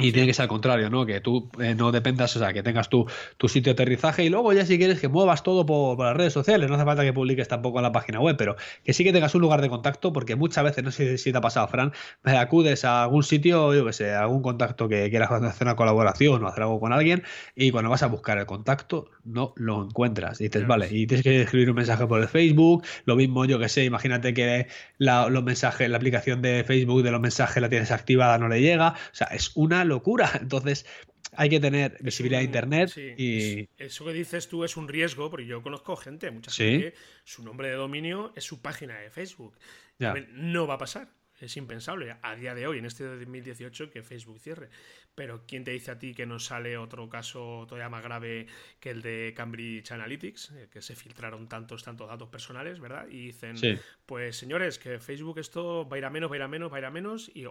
Y 0.00 0.12
tiene 0.12 0.28
que 0.28 0.34
ser 0.34 0.44
al 0.44 0.48
contrario, 0.48 0.90
¿no? 0.90 1.04
Que 1.06 1.20
tú 1.20 1.50
eh, 1.60 1.74
no 1.74 1.90
dependas, 1.90 2.36
o 2.36 2.38
sea, 2.38 2.52
que 2.52 2.62
tengas 2.62 2.88
tu, 2.88 3.06
tu 3.36 3.48
sitio 3.48 3.74
de 3.74 3.82
aterrizaje 3.82 4.22
y 4.22 4.28
luego 4.28 4.52
ya 4.52 4.64
si 4.64 4.78
quieres 4.78 5.00
que 5.00 5.08
muevas 5.08 5.42
todo 5.42 5.66
por, 5.66 5.96
por 5.96 6.06
las 6.06 6.16
redes 6.16 6.32
sociales, 6.32 6.68
no 6.68 6.76
hace 6.76 6.84
falta 6.84 7.02
que 7.02 7.12
publiques 7.12 7.48
tampoco 7.48 7.80
en 7.80 7.82
la 7.82 7.90
página 7.90 8.20
web, 8.20 8.36
pero 8.38 8.54
que 8.84 8.92
sí 8.92 9.02
que 9.02 9.12
tengas 9.12 9.34
un 9.34 9.40
lugar 9.40 9.60
de 9.60 9.68
contacto, 9.68 10.12
porque 10.12 10.36
muchas 10.36 10.62
veces, 10.62 10.84
no 10.84 10.92
sé 10.92 11.18
si 11.18 11.32
te 11.32 11.38
ha 11.38 11.40
pasado, 11.40 11.66
Fran, 11.66 11.92
eh, 12.24 12.30
acudes 12.36 12.84
a 12.84 13.02
algún 13.02 13.24
sitio, 13.24 13.74
yo 13.74 13.84
que 13.84 13.92
sé, 13.92 14.12
a 14.12 14.20
algún 14.20 14.40
contacto 14.40 14.88
que 14.88 15.10
quieras 15.10 15.32
hacer 15.32 15.66
una 15.66 15.74
colaboración 15.74 16.44
o 16.44 16.46
hacer 16.46 16.62
algo 16.62 16.78
con 16.78 16.92
alguien, 16.92 17.24
y 17.56 17.72
cuando 17.72 17.90
vas 17.90 18.04
a 18.04 18.06
buscar 18.06 18.38
el 18.38 18.46
contacto, 18.46 19.10
no 19.24 19.52
lo 19.56 19.82
encuentras. 19.84 20.40
Y 20.40 20.44
dices, 20.44 20.62
Claro. 20.62 20.68
vale, 20.68 20.88
y 20.92 21.08
tienes 21.08 21.24
que 21.24 21.42
escribir 21.42 21.70
un 21.70 21.76
mensaje 21.76 22.06
por 22.06 22.20
el 22.20 22.28
Facebook, 22.28 22.84
lo 23.04 23.16
mismo, 23.16 23.44
yo 23.46 23.58
que 23.58 23.68
sé, 23.68 23.84
imagínate 23.84 24.32
que 24.32 24.68
la, 24.98 25.28
los 25.28 25.42
mensajes, 25.42 25.90
la 25.90 25.96
aplicación 25.96 26.40
de 26.40 26.62
Facebook 26.62 27.02
de 27.02 27.10
los 27.10 27.20
mensajes 27.20 27.60
la 27.60 27.68
tienes 27.68 27.90
activada, 27.90 28.38
no 28.38 28.46
le 28.48 28.60
llega, 28.60 28.90
o 28.90 28.94
sea, 29.14 29.26
es 29.32 29.50
una 29.56 29.87
locura. 29.88 30.30
Entonces, 30.42 30.86
hay 31.32 31.48
que 31.50 31.60
tener 31.60 31.98
visibilidad 32.00 32.38
de 32.40 32.44
internet 32.46 32.90
sí, 32.90 33.12
y 33.16 33.60
es- 33.60 33.68
eso 33.78 34.04
que 34.04 34.12
dices 34.12 34.48
tú 34.48 34.64
es 34.64 34.76
un 34.76 34.86
riesgo, 34.88 35.30
porque 35.30 35.46
yo 35.46 35.62
conozco 35.62 35.96
gente, 35.96 36.30
mucha 36.30 36.50
Sí. 36.50 36.64
gente 36.64 36.92
que 36.92 36.98
su 37.24 37.42
nombre 37.42 37.68
de 37.68 37.74
dominio 37.74 38.32
es 38.36 38.44
su 38.44 38.62
página 38.62 38.98
de 38.98 39.10
Facebook. 39.10 39.56
Ya. 39.98 40.14
No 40.32 40.66
va 40.66 40.74
a 40.74 40.78
pasar. 40.78 41.08
Es 41.40 41.56
impensable 41.56 42.16
a 42.20 42.34
día 42.34 42.52
de 42.56 42.66
hoy, 42.66 42.78
en 42.78 42.84
este 42.84 43.04
2018, 43.04 43.90
que 43.90 44.02
Facebook 44.02 44.40
cierre. 44.40 44.70
Pero 45.14 45.44
¿quién 45.46 45.62
te 45.62 45.70
dice 45.70 45.92
a 45.92 45.98
ti 45.98 46.12
que 46.12 46.26
no 46.26 46.40
sale 46.40 46.76
otro 46.76 47.08
caso 47.08 47.64
todavía 47.68 47.88
más 47.88 48.02
grave 48.02 48.46
que 48.80 48.90
el 48.90 49.02
de 49.02 49.34
Cambridge 49.36 49.92
Analytics? 49.92 50.50
eh, 50.56 50.68
Que 50.72 50.82
se 50.82 50.96
filtraron 50.96 51.48
tantos, 51.48 51.84
tantos 51.84 52.08
datos 52.08 52.28
personales, 52.28 52.80
¿verdad? 52.80 53.06
Y 53.08 53.26
dicen, 53.26 53.56
Sí. 53.56 53.76
pues 54.04 54.36
señores, 54.36 54.80
que 54.80 54.98
Facebook 54.98 55.38
esto 55.38 55.88
va 55.88 55.94
a 55.96 55.98
ir 55.98 56.04
a 56.06 56.10
menos, 56.10 56.28
va 56.28 56.34
a 56.34 56.38
ir 56.38 56.42
a 56.42 56.48
menos, 56.48 56.72
va 56.72 56.76
a 56.76 56.80
ir 56.80 56.86
a 56.86 56.90
menos, 56.90 57.30
y 57.32 57.44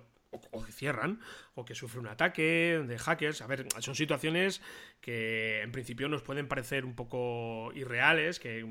o, 0.52 0.64
que 0.64 0.72
cierran, 0.72 1.20
o 1.56 1.66
que 1.66 1.76
sufre 1.76 2.00
un 2.00 2.08
ataque 2.08 2.84
de 2.88 2.98
hackers. 2.98 3.42
A 3.42 3.48
ver, 3.48 3.68
son 3.80 3.96
situaciones 3.96 4.62
que 5.02 5.62
en 5.62 5.72
principio 5.72 6.08
nos 6.10 6.22
pueden 6.22 6.48
parecer 6.48 6.86
un 6.86 6.96
poco 6.96 7.72
irreales, 7.76 8.40
que 8.40 8.66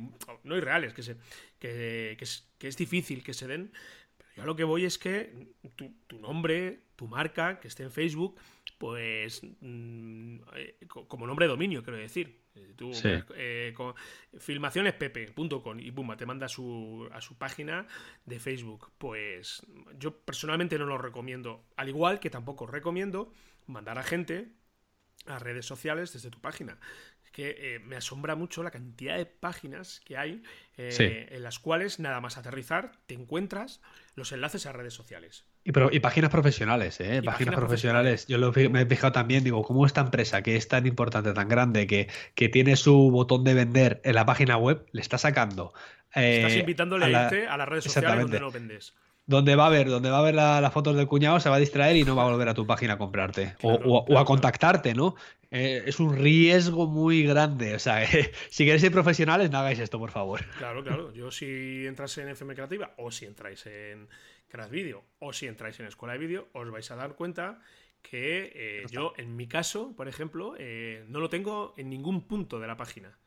no 0.45 0.57
irreales, 0.57 0.93
que, 0.95 1.03
se, 1.03 1.17
que, 1.59 2.17
es, 2.21 2.49
que 2.59 2.69
es 2.69 2.77
difícil 2.77 3.23
que 3.23 3.35
se 3.35 3.47
den. 3.47 3.73
Pero 4.19 4.31
yo 4.37 4.43
a 4.43 4.47
lo 4.47 4.57
que 4.57 4.64
voy 4.64 4.85
es 4.85 4.99
que 4.99 5.55
tu, 5.77 5.93
tu 6.07 6.19
nombre, 6.19 6.81
tu 6.97 7.07
marca, 7.09 7.59
que 7.61 7.69
esté 7.69 7.83
en 7.83 7.91
Facebook, 7.91 8.39
pues 8.79 9.43
mm, 9.61 10.37
eh, 10.57 10.77
co- 10.89 11.07
como 11.09 11.27
nombre 11.27 11.47
de 11.47 11.51
dominio, 11.51 11.83
quiero 11.83 11.99
decir. 11.99 12.45
Eh, 12.57 12.73
Tú, 12.77 12.93
Sí. 12.93 13.09
eh, 13.37 13.73
con 13.77 13.95
filmacionespepe.com 14.39 15.79
y 15.81 15.91
pumba, 15.93 16.17
te 16.17 16.27
manda 16.27 16.47
a 16.47 16.49
su, 16.49 17.09
a 17.13 17.21
su 17.21 17.37
página 17.39 17.87
de 18.25 18.39
Facebook. 18.41 18.91
Pues 18.99 19.63
yo 19.99 20.19
personalmente 20.21 20.79
no 20.79 20.87
lo 20.87 20.99
recomiendo. 20.99 21.65
Al 21.77 21.89
igual 21.89 22.21
que 22.21 22.31
tampoco 22.31 22.67
recomiendo 22.67 23.33
mandar 23.67 23.99
a 23.99 24.03
gente 24.03 24.49
a 25.27 25.39
redes 25.39 25.67
sociales 25.67 26.13
desde 26.13 26.31
tu 26.31 26.41
página. 26.41 26.79
Es 27.25 27.31
que 27.31 27.75
eh, 27.75 27.79
me 27.81 27.97
asombra 27.97 28.37
mucho 28.37 28.63
la 28.63 28.71
cantidad 28.71 29.17
de 29.17 29.27
páginas 29.27 30.01
que 30.05 30.17
hay 30.17 30.43
eh, 30.77 30.93
Sí. 30.93 31.05
en 31.05 31.43
las 31.43 31.59
cuales 31.59 31.99
nada 31.99 32.21
más 32.21 32.37
aterrizar 32.37 32.93
te 33.07 33.15
encuentras 33.15 33.81
los 34.15 34.33
enlaces 34.33 34.67
a 34.67 34.73
redes 34.73 34.95
sociales. 34.95 35.45
Y, 35.67 35.73
pero- 35.73 35.91
y 35.93 35.99
páginas 35.99 36.31
profesionales, 36.31 37.01
¿eh? 37.01 37.05
Páginas, 37.23 37.25
páginas 37.35 37.55
profesionales. 37.57 38.27
Yo 38.29 38.39
lo, 38.39 38.53
me 38.71 38.83
he 38.83 38.87
fijado 38.87 39.12
también, 39.12 39.43
digo, 39.43 39.62
¿cómo 39.64 39.85
esta 39.85 40.01
empresa 40.01 40.41
que 40.43 40.55
es 40.55 40.69
tan 40.69 40.87
importante, 40.87 41.33
tan 41.33 41.49
grande, 41.49 41.87
que, 41.89 42.09
que 42.37 42.49
tiene 42.49 42.77
su 42.77 43.11
botón 43.11 43.43
de 43.43 43.55
vender 43.55 44.01
en 44.05 44.14
la 44.14 44.25
página 44.25 44.57
web, 44.57 44.87
le 44.93 45.01
está 45.01 45.19
sacando. 45.19 45.75
eh, 46.14 46.37
Estás 46.43 46.57
invitándole 46.57 47.07
a, 47.07 47.25
irte 47.25 47.49
a 47.49 47.57
las 47.57 47.69
redes 47.69 47.85
sociales 47.85 48.21
donde 48.21 48.39
no 48.41 48.51
vendes. 48.53 48.95
donde 49.27 49.57
va 49.57 49.67
a 49.67 49.71
ver, 49.71 49.89
donde 49.89 50.09
va 50.09 50.21
a 50.21 50.23
ver 50.23 50.37
la- 50.37 50.61
las 50.61 50.73
fotos 50.73 50.95
del 50.97 51.09
cuñado, 51.09 51.41
se 51.41 51.49
va 51.49 51.57
a 51.57 51.59
distraer 51.59 51.97
y 51.97 52.05
no 52.05 52.14
va 52.14 52.23
a 52.23 52.31
volver 52.31 52.49
a 52.49 52.55
tu 52.55 52.64
página 52.64 52.93
a 52.93 52.99
comprarte. 52.99 53.55
O, 53.62 54.05
Claro, 54.05 54.21
a 54.21 54.25
contactarte, 54.25 54.95
¿no? 54.95 55.17
Eh, 55.51 55.83
es 55.87 55.99
un 55.99 56.17
riesgo 56.17 56.87
muy 56.87 57.25
grande. 57.25 57.75
O 57.75 57.79
sea, 57.81 58.07
si 58.51 58.64
queréis 58.64 58.83
ser 58.83 58.93
profesionales, 58.93 59.51
no 59.51 59.59
hagáis 59.59 59.81
esto, 59.81 59.99
por 59.99 60.12
favor. 60.12 60.45
Claro, 60.59 60.85
claro. 60.85 61.12
Yo 61.12 61.33
si 61.33 61.87
entras 61.89 62.17
en 62.19 62.29
FM 62.29 62.55
Creativa 62.55 62.93
o 62.99 63.11
si 63.11 63.25
entráis 63.27 63.67
en 63.67 64.07
Crash 64.49 64.70
Video 64.70 65.05
o 65.18 65.32
si 65.32 65.47
entráis 65.47 65.78
en 65.80 65.86
Escuela 65.86 66.14
de 66.14 66.18
Vídeo, 66.18 66.49
os 66.53 66.70
vais 66.70 66.90
a 66.90 66.97
dar 66.97 67.14
cuenta 67.14 67.61
que 68.03 68.53
eh, 68.55 68.84
yo, 68.90 69.12
en 69.16 69.34
mi 69.34 69.49
caso, 69.49 69.94
por 69.97 70.09
ejemplo, 70.09 70.55
eh, 70.59 71.05
no 71.09 71.18
lo 71.20 71.28
tengo 71.28 71.74
en 71.76 71.90
ningún 71.90 72.26
punto 72.26 72.61
de 72.61 72.66
la 72.66 72.76
página. 72.76 73.18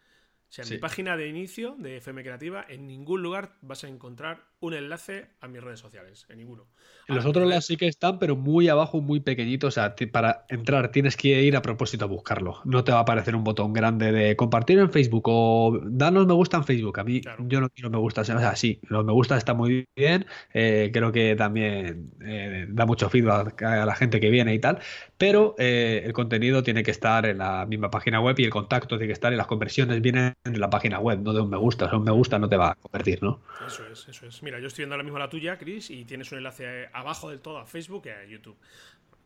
O 0.50 0.52
sea, 0.52 0.64
en 0.66 0.72
mi 0.72 0.78
página 0.80 1.16
de 1.16 1.28
inicio 1.28 1.76
de 1.78 1.97
FM 1.97 2.24
Creativa, 2.24 2.66
en 2.68 2.88
ningún 2.88 3.22
lugar 3.22 3.52
vas 3.62 3.84
a 3.84 3.88
encontrar 3.88 4.45
un 4.62 4.74
enlace 4.74 5.28
a 5.41 5.47
mis 5.47 5.62
redes 5.62 5.80
sociales, 5.80 6.26
en 6.28 6.39
ninguno. 6.39 6.66
En 7.08 7.16
los 7.16 7.26
otros 7.26 7.47
lados 7.47 7.68
sí 7.68 7.78
que 7.78 7.88
están, 7.88 8.18
pero 8.18 8.36
muy 8.36 8.68
abajo, 8.68 9.00
muy 9.00 9.20
pequeñitos. 9.20 9.70
O 9.70 9.72
sea, 9.72 9.95
para 10.12 10.45
entrar 10.50 10.91
tienes 10.91 11.16
que 11.18 11.43
ir 11.43 11.56
a 11.56 11.62
propósito 11.62 12.06
a 12.06 12.08
buscarlo. 12.08 12.62
No 12.66 12.84
te 12.84 12.91
va 12.91 12.97
a 12.97 13.02
aparecer 13.02 13.36
un 13.36 13.43
botón 13.43 13.74
grande 13.74 14.12
de 14.12 14.36
compartir 14.36 14.80
en 14.80 14.91
Facebook 14.91 15.24
o 15.28 15.80
danos 15.86 16.26
me 16.26 16.34
gusta 16.34 16.58
en 16.58 16.64
Facebook. 16.64 17.00
A 17.00 17.04
mí 17.04 17.22
yo 17.41 17.62
no 17.62 17.70
quiero 17.70 17.91
me 17.91 18.00
gusta. 18.00 18.22
O 18.22 18.26
sea, 18.26 18.56
sí, 18.56 18.80
los 18.84 19.06
me 19.06 19.14
gusta 19.14 19.38
está 19.38 19.54
muy 19.54 19.88
bien. 19.95 20.26
Eh, 20.54 20.89
creo 20.91 21.12
que 21.12 21.36
también 21.36 22.12
eh, 22.26 22.66
da 22.70 22.88
mucho 22.88 23.08
feedback 23.10 23.62
a 23.62 23.86
la 23.86 23.95
gente 23.95 24.20
que 24.20 24.32
viene 24.32 24.54
y 24.56 24.60
tal. 24.60 24.80
Pero 25.20 25.53
eh, 25.59 26.01
el 26.05 26.13
contenido 26.13 26.63
tiene 26.63 26.82
que 26.82 26.91
estar 26.91 27.26
en 27.26 27.39
la 27.39 27.65
misma 27.65 27.91
página 27.91 28.22
web 28.22 28.39
y 28.39 28.45
el 28.45 28.49
contacto 28.49 28.97
tiene 28.97 29.07
que 29.07 29.13
estar 29.13 29.34
y 29.34 29.36
las 29.36 29.47
conversiones 29.47 30.01
vienen 30.01 30.34
de 30.45 30.57
la 30.57 30.70
página 30.70 30.97
web, 30.97 31.20
no 31.20 31.34
de 31.34 31.41
un 31.41 31.49
me 31.49 31.57
gusta. 31.57 31.88
O 31.88 31.89
sea, 31.89 31.97
un 31.97 32.05
me 32.05 32.11
gusta 32.11 32.39
no 32.39 32.47
te 32.47 32.55
va 32.55 32.72
a 32.72 32.76
convertir, 32.76 33.22
¿no? 33.22 33.41
Eso 33.67 33.86
es, 33.86 34.07
eso 34.07 34.26
es. 34.26 34.41
Mira, 34.41 34.61
yo 34.61 34.67
estoy 34.67 34.84
viendo 34.84 34.95
ahora 34.95 35.03
mismo 35.03 35.20
la 35.20 35.30
tuya, 35.30 35.57
Chris, 35.57 35.89
y 35.89 36.05
tienes 36.05 36.32
un 36.32 36.38
enlace 36.38 36.88
abajo 36.93 37.30
del 37.30 37.41
todo 37.41 37.57
a 37.57 37.65
Facebook 37.65 38.03
y 38.05 38.09
a 38.11 38.26
YouTube. 38.26 38.55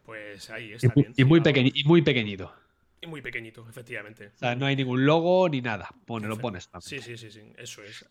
Pues 0.04 0.50
ahí 0.50 0.74
está 0.74 0.88
y, 0.88 1.02
bien. 1.02 1.14
Y 1.16 1.24
muy, 1.26 1.42
y 1.76 1.84
muy 1.84 2.02
pequeñito. 2.02 2.52
Y 3.04 3.06
muy 3.06 3.22
pequeñito, 3.22 3.66
efectivamente. 3.70 4.32
O 4.34 4.38
sea, 4.38 4.56
no 4.56 4.66
hay 4.66 4.78
ningún 4.78 5.06
logo 5.06 5.50
ni 5.50 5.60
nada. 5.60 5.90
Pone, 6.06 6.26
lo 6.28 6.38
pones. 6.38 6.70
Sí, 6.80 7.00
sí, 7.02 7.18
sí, 7.18 7.30
sí, 7.30 7.42
eso 7.58 7.84
es. 7.84 8.06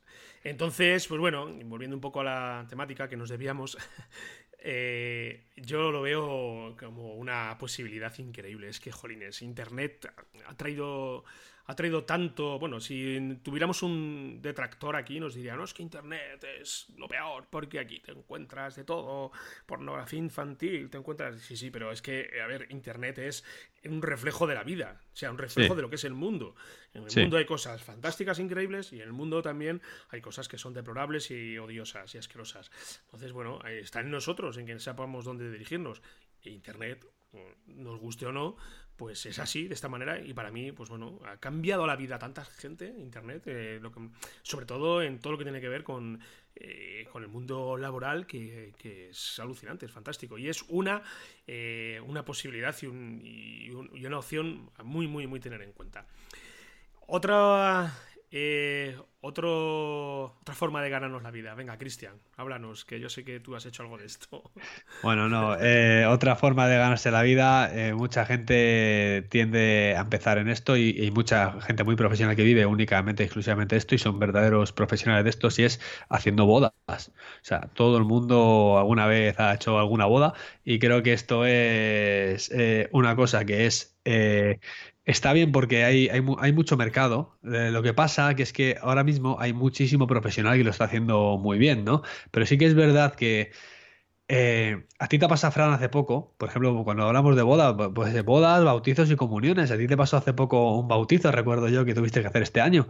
Entonces, 0.44 1.06
pues 1.08 1.18
bueno, 1.18 1.48
volviendo 1.64 1.96
un 1.96 2.02
poco 2.02 2.20
a 2.20 2.24
la 2.24 2.66
temática 2.68 3.08
que 3.08 3.16
nos 3.16 3.30
debíamos, 3.30 3.78
eh, 4.64 5.44
yo 5.56 5.90
lo 5.90 6.02
veo 6.02 6.76
como 6.78 7.14
una 7.14 7.56
posibilidad 7.58 8.16
increíble. 8.18 8.68
Es 8.68 8.80
que, 8.80 8.92
jolines, 8.92 9.42
Internet 9.42 10.12
ha 10.46 10.56
traído 10.56 11.24
ha 11.66 11.74
traído 11.74 12.04
tanto. 12.04 12.58
Bueno, 12.58 12.80
si 12.80 13.38
tuviéramos 13.42 13.82
un 13.82 14.40
detractor 14.42 14.96
aquí, 14.96 15.20
nos 15.20 15.34
diría, 15.34 15.54
no, 15.54 15.64
es 15.64 15.74
que 15.74 15.82
Internet 15.82 16.44
es 16.60 16.86
lo 16.96 17.08
peor, 17.08 17.46
porque 17.50 17.78
aquí 17.78 18.00
te 18.00 18.12
encuentras 18.12 18.76
de 18.76 18.84
todo, 18.84 19.32
pornografía 19.66 20.18
infantil, 20.18 20.90
te 20.90 20.98
encuentras. 20.98 21.40
Sí, 21.40 21.56
sí, 21.56 21.70
pero 21.70 21.92
es 21.92 22.02
que, 22.02 22.28
a 22.42 22.46
ver, 22.46 22.66
Internet 22.70 23.18
es 23.18 23.44
un 23.84 24.02
reflejo 24.02 24.46
de 24.46 24.54
la 24.54 24.62
vida, 24.62 25.00
o 25.12 25.16
sea, 25.16 25.30
un 25.30 25.38
reflejo 25.38 25.74
de 25.74 25.82
lo 25.82 25.90
que 25.90 25.96
es 25.96 26.04
el 26.04 26.14
mundo. 26.14 26.54
En 26.94 27.04
el 27.04 27.22
mundo 27.22 27.36
hay 27.36 27.46
cosas 27.46 27.82
fantásticas, 27.82 28.38
increíbles, 28.38 28.92
y 28.92 28.96
en 28.96 29.02
el 29.02 29.12
mundo 29.12 29.42
también 29.42 29.82
hay 30.10 30.20
cosas 30.20 30.48
que 30.48 30.58
son 30.58 30.74
deplorables 30.74 31.30
y 31.30 31.58
odiosas 31.58 32.14
y 32.14 32.18
asquerosas. 32.18 32.70
Entonces, 33.04 33.32
bueno, 33.32 33.60
está 33.64 34.00
en 34.00 34.10
nosotros, 34.10 34.56
en 34.58 34.66
que 34.66 34.78
sepamos 34.78 35.24
dónde 35.24 35.50
dirigirnos. 35.50 36.02
Internet, 36.44 37.06
nos 37.66 37.98
guste 38.00 38.26
o 38.26 38.32
no, 38.32 38.56
pues 39.03 39.26
es 39.26 39.40
así, 39.40 39.66
de 39.66 39.74
esta 39.74 39.88
manera, 39.88 40.20
y 40.20 40.32
para 40.32 40.53
mí, 40.53 40.70
pues 40.70 40.88
bueno, 40.88 41.18
ha 41.26 41.36
cambiado 41.38 41.88
la 41.88 41.96
vida 41.96 42.14
a 42.14 42.18
tanta 42.20 42.44
gente, 42.44 42.94
Internet, 43.00 43.42
eh, 43.46 43.80
sobre 44.44 44.64
todo 44.64 45.03
en 45.03 45.18
todo 45.18 45.32
lo 45.32 45.38
que 45.38 45.42
tiene 45.42 45.61
que 45.61 45.68
ver 45.68 45.82
con, 45.82 46.20
eh, 46.55 47.09
con 47.11 47.24
el 47.24 47.28
mundo 47.28 47.76
laboral, 47.76 48.28
que, 48.28 48.72
es 49.11 49.40
alucinante, 49.40 49.86
es 49.86 49.90
fantástico, 49.90 50.38
y 50.38 50.48
es 50.48 50.62
una, 50.68 51.03
eh, 51.48 52.00
una 52.07 52.24
posibilidad 52.24 52.76
y, 52.80 52.86
y, 52.86 53.70
una 54.07 54.18
opción 54.20 54.70
muy, 54.84 55.09
muy, 55.09 55.26
muy 55.26 55.40
tener 55.40 55.62
en 55.62 55.72
cuenta. 55.72 56.07
Otra 57.09 57.92
eh, 58.34 58.96
otra 59.20 60.54
forma 60.54 60.82
de 60.82 60.88
ganarnos 60.88 61.22
la 61.22 61.30
vida. 61.30 61.54
Venga, 61.54 61.76
Cristian, 61.76 62.14
háblanos, 62.36 62.86
que 62.86 62.98
yo 62.98 63.10
sé 63.10 63.24
que 63.24 63.40
tú 63.40 63.54
has 63.54 63.66
hecho 63.66 63.82
algo 63.82 63.98
de 63.98 64.06
esto. 64.06 64.50
Bueno, 65.02 65.28
no, 65.28 65.56
eh, 65.60 66.06
otra 66.06 66.36
forma 66.36 66.68
de 66.68 66.76
ganarse 66.78 67.10
la 67.10 67.22
vida. 67.22 67.70
Eh, 67.74 67.92
mucha 67.92 68.24
gente 68.24 69.26
tiende 69.30 69.94
a 69.96 70.00
empezar 70.02 70.38
en 70.38 70.48
esto 70.48 70.76
y, 70.76 71.10
mucha 71.10 71.60
gente 71.60 71.82
muy 71.84 71.96
profesional 71.96 72.36
que 72.36 72.44
vive 72.44 72.64
únicamente, 72.66 73.24
exclusivamente 73.24 73.76
esto 73.76 73.94
y 73.96 73.98
son 73.98 74.18
verdaderos 74.18 74.72
profesionales 74.72 75.24
de 75.24 75.30
esto, 75.30 75.48
y 75.60 75.64
es 75.64 75.80
haciendo 76.08 76.46
bodas. 76.46 76.72
O 76.88 77.12
sea, 77.42 77.68
todo 77.74 77.98
el 77.98 78.04
mundo 78.04 78.76
alguna 78.78 79.06
vez 79.06 79.38
ha 79.40 79.54
hecho 79.54 79.78
alguna 79.78 80.06
boda 80.06 80.34
y 80.64 80.78
creo 80.78 81.02
que 81.02 81.12
esto 81.12 81.44
es 81.46 82.50
una 82.92 83.16
cosa 83.16 83.44
que 83.44 83.66
es 83.66 83.96
Está 85.05 85.32
bien 85.32 85.50
porque 85.50 85.84
hay, 85.84 86.09
hay, 86.09 86.24
hay 86.38 86.53
mucho 86.53 86.76
mercado. 86.76 87.38
Eh, 87.42 87.70
lo 87.72 87.82
que 87.82 87.92
pasa 87.92 88.34
que 88.36 88.44
es 88.44 88.53
que 88.53 88.76
ahora 88.80 89.03
mismo 89.03 89.36
hay 89.40 89.53
muchísimo 89.53 90.07
profesional 90.07 90.57
que 90.57 90.64
lo 90.64 90.70
está 90.70 90.84
haciendo 90.84 91.38
muy 91.38 91.59
bien, 91.59 91.84
¿no? 91.84 92.03
Pero 92.30 92.46
sí 92.46 92.57
que 92.57 92.66
es 92.66 92.74
verdad 92.74 93.14
que 93.14 93.50
eh, 94.28 94.86
a 94.98 95.09
ti 95.09 95.18
te 95.18 95.28
pasa, 95.28 95.50
Fran, 95.50 95.72
hace 95.74 95.88
poco, 95.90 96.34
por 96.38 96.48
ejemplo, 96.48 96.84
cuando 96.84 97.05
hablamos 97.05 97.36
de 97.36 97.42
bodas, 97.42 97.74
pues 97.94 98.14
de 98.14 98.22
bodas, 98.22 98.64
bautizos 98.64 99.11
y 99.11 99.16
comuniones. 99.16 99.70
A 99.70 99.76
ti 99.76 99.86
te 99.86 99.96
pasó 99.96 100.16
hace 100.16 100.32
poco 100.32 100.78
un 100.78 100.88
bautizo, 100.88 101.30
recuerdo 101.32 101.68
yo, 101.68 101.84
que 101.84 101.94
tuviste 101.94 102.22
que 102.22 102.28
hacer 102.28 102.42
este 102.42 102.61
año. 102.61 102.88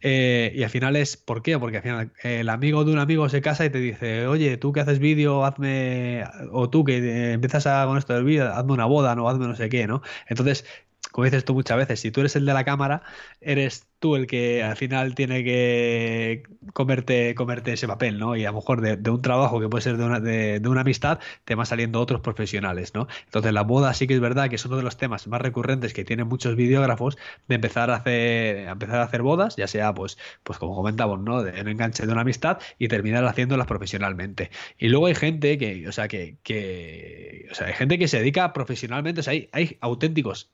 Eh, 0.00 0.52
y 0.54 0.62
al 0.64 0.70
final 0.70 0.96
es, 0.96 1.16
¿por 1.16 1.42
qué? 1.42 1.58
Porque 1.58 1.78
al 1.78 1.82
final 1.82 2.12
el 2.22 2.48
amigo 2.48 2.84
de 2.84 2.92
un 2.92 2.98
amigo 2.98 3.28
se 3.28 3.40
casa 3.40 3.64
y 3.64 3.70
te 3.70 3.78
dice, 3.78 4.26
oye, 4.26 4.56
tú 4.58 4.72
que 4.72 4.80
haces 4.80 4.98
vídeo, 4.98 5.44
hazme, 5.44 6.24
o 6.52 6.68
tú 6.68 6.84
que 6.84 7.32
empiezas 7.32 7.66
a, 7.66 7.86
con 7.86 7.96
esto 7.98 8.14
del 8.14 8.24
vídeo, 8.24 8.52
hazme 8.52 8.72
una 8.72 8.86
boda, 8.86 9.14
no, 9.14 9.28
hazme 9.28 9.46
no 9.46 9.54
sé 9.56 9.68
qué, 9.68 9.86
¿no? 9.86 10.02
Entonces, 10.28 10.64
como 11.12 11.26
dices 11.26 11.44
tú 11.44 11.54
muchas 11.54 11.76
veces, 11.76 12.00
si 12.00 12.10
tú 12.10 12.20
eres 12.20 12.34
el 12.36 12.46
de 12.46 12.54
la 12.54 12.64
cámara, 12.64 13.02
eres 13.40 13.86
tú 13.98 14.16
el 14.16 14.26
que 14.26 14.62
al 14.64 14.76
final 14.76 15.14
tiene 15.14 15.44
que 15.44 16.42
comerte, 16.72 17.34
comerte 17.36 17.74
ese 17.74 17.86
papel, 17.86 18.18
¿no? 18.18 18.34
Y 18.34 18.44
a 18.44 18.50
lo 18.50 18.56
mejor 18.56 18.80
de, 18.80 19.10
un 19.10 19.22
trabajo 19.22 19.60
que 19.60 19.68
puede 19.68 19.82
ser 19.82 19.96
de 19.98 20.04
una, 20.04 20.20
de, 20.20 20.60
una, 20.66 20.80
amistad, 20.80 21.20
te 21.44 21.54
van 21.54 21.66
saliendo 21.66 22.00
otros 22.00 22.20
profesionales, 22.20 22.94
¿no? 22.94 23.06
Entonces 23.26 23.52
la 23.52 23.62
boda 23.62 23.94
sí 23.94 24.06
que 24.06 24.14
es 24.14 24.20
verdad 24.20 24.48
que 24.48 24.56
es 24.56 24.64
uno 24.66 24.76
de 24.76 24.82
los 24.82 24.96
temas 24.96 25.28
más 25.28 25.40
recurrentes 25.40 25.92
que 25.92 26.04
tienen 26.04 26.26
muchos 26.28 26.56
videógrafos 26.56 27.16
de 27.46 27.54
empezar 27.56 27.90
a 27.90 27.96
hacer, 27.96 28.68
empezar 28.68 28.96
a 29.00 29.04
hacer 29.04 29.22
bodas, 29.22 29.56
ya 29.56 29.68
sea 29.68 29.94
pues, 29.94 30.18
pues 30.42 30.58
como 30.58 30.74
comentamos, 30.74 31.20
¿no? 31.20 31.42
De 31.42 31.60
un 31.60 31.68
enganche 31.68 32.06
de 32.06 32.12
una 32.12 32.22
amistad 32.22 32.58
y 32.78 32.88
terminar 32.88 33.24
haciéndolas 33.26 33.66
profesionalmente. 33.66 34.50
Y 34.78 34.88
luego 34.88 35.06
hay 35.06 35.14
gente 35.14 35.58
que, 35.58 35.86
o 35.88 35.92
sea, 35.92 36.08
que, 36.08 36.38
que 36.42 37.48
o 37.52 37.54
sea, 37.54 37.66
hay 37.68 37.74
gente 37.74 37.98
que 37.98 38.08
se 38.08 38.18
dedica 38.18 38.52
profesionalmente, 38.52 39.20
o 39.20 39.22
sea, 39.22 39.32
hay, 39.32 39.48
hay 39.52 39.78
auténticos 39.80 40.50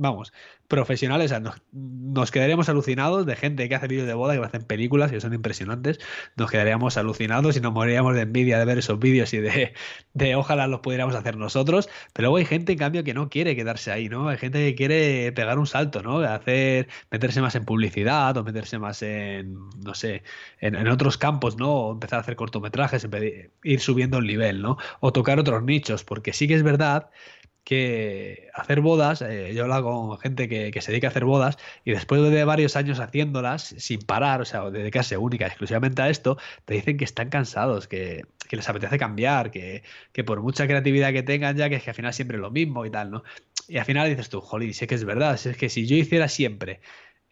vamos, 0.00 0.32
profesionales, 0.66 1.32
nos, 1.72 2.30
quedaríamos 2.30 2.68
alucinados 2.70 3.26
de 3.26 3.36
gente 3.36 3.68
que 3.68 3.74
hace 3.74 3.86
vídeos 3.86 4.06
de 4.06 4.14
boda, 4.14 4.34
que 4.34 4.42
hacen 4.42 4.62
películas 4.62 5.10
que 5.10 5.20
son 5.20 5.34
impresionantes, 5.34 5.98
nos 6.36 6.50
quedaríamos 6.50 6.96
alucinados 6.96 7.56
y 7.56 7.60
nos 7.60 7.72
moriríamos 7.72 8.14
de 8.14 8.22
envidia 8.22 8.58
de 8.58 8.64
ver 8.64 8.78
esos 8.78 8.98
vídeos 8.98 9.34
y 9.34 9.38
de, 9.40 10.34
ojalá 10.36 10.66
los 10.68 10.80
pudiéramos 10.80 11.14
hacer 11.14 11.36
nosotros, 11.36 11.90
pero 12.14 12.28
luego 12.28 12.38
hay 12.38 12.46
gente 12.46 12.72
en 12.72 12.78
cambio 12.78 13.04
que 13.04 13.12
no 13.12 13.28
quiere 13.28 13.54
quedarse 13.54 13.92
ahí, 13.92 14.08
¿no? 14.08 14.28
Hay 14.28 14.38
gente 14.38 14.58
que 14.64 14.74
quiere 14.74 15.32
pegar 15.32 15.58
un 15.58 15.66
salto, 15.66 16.02
¿no? 16.02 16.20
Hacer, 16.20 16.88
meterse 17.10 17.42
más 17.42 17.54
en 17.56 17.66
publicidad 17.66 18.34
o 18.38 18.44
meterse 18.44 18.78
más 18.78 19.02
en, 19.02 19.58
no 19.84 19.94
sé, 19.94 20.22
en, 20.60 20.76
en 20.76 20.88
otros 20.88 21.18
campos, 21.18 21.56
¿no? 21.58 21.72
O 21.72 21.92
empezar 21.92 22.18
a 22.18 22.22
hacer 22.22 22.36
cortometrajes, 22.36 23.06
ir 23.64 23.80
subiendo 23.80 24.18
el 24.18 24.26
nivel, 24.26 24.62
¿no? 24.62 24.78
O 25.00 25.12
tocar 25.12 25.38
otros 25.38 25.62
nichos, 25.62 26.04
porque 26.04 26.32
sí 26.32 26.48
que 26.48 26.54
es 26.54 26.62
verdad 26.62 27.10
que 27.64 28.48
hacer 28.54 28.80
bodas, 28.80 29.22
eh, 29.22 29.52
yo 29.54 29.64
hablo 29.64 29.82
con 29.82 30.18
gente 30.18 30.48
que, 30.48 30.80
se 30.80 30.92
dedica 30.92 31.08
a 31.08 31.10
hacer 31.10 31.24
bodas 31.24 31.58
y 31.84 31.92
después 31.92 32.22
de 32.22 32.44
varios 32.44 32.76
años 32.76 33.00
haciéndolas 33.00 33.74
sin 33.78 34.00
parar, 34.00 34.40
o 34.40 34.44
sea, 34.44 34.70
dedicarse 34.70 35.16
única 35.16 35.46
exclusivamente 35.46 36.02
a 36.02 36.08
esto, 36.08 36.38
te 36.64 36.74
dicen 36.74 36.96
que 36.96 37.04
están 37.04 37.28
cansados, 37.30 37.88
que, 37.88 38.24
les 38.50 38.68
apetece 38.68 38.98
cambiar, 38.98 39.50
que, 39.50 39.82
que, 40.12 40.24
por 40.24 40.42
mucha 40.42 40.66
creatividad 40.66 41.12
que 41.12 41.22
tengan 41.22 41.56
ya, 41.56 41.68
que 41.68 41.76
es 41.76 41.84
que 41.84 41.90
al 41.90 41.96
final 41.96 42.12
siempre 42.12 42.36
es 42.36 42.40
lo 42.40 42.50
mismo 42.50 42.84
y 42.84 42.90
tal, 42.90 43.10
¿no? 43.10 43.22
Y 43.68 43.78
al 43.78 43.84
final 43.84 44.08
dices 44.08 44.28
tú, 44.28 44.40
jolín, 44.40 44.74
sé 44.74 44.88
que 44.88 44.96
es 44.96 45.04
verdad, 45.04 45.34
es 45.34 45.56
que 45.56 45.68
si 45.68 45.86
yo 45.86 45.96
hiciera 45.96 46.28
siempre 46.28 46.80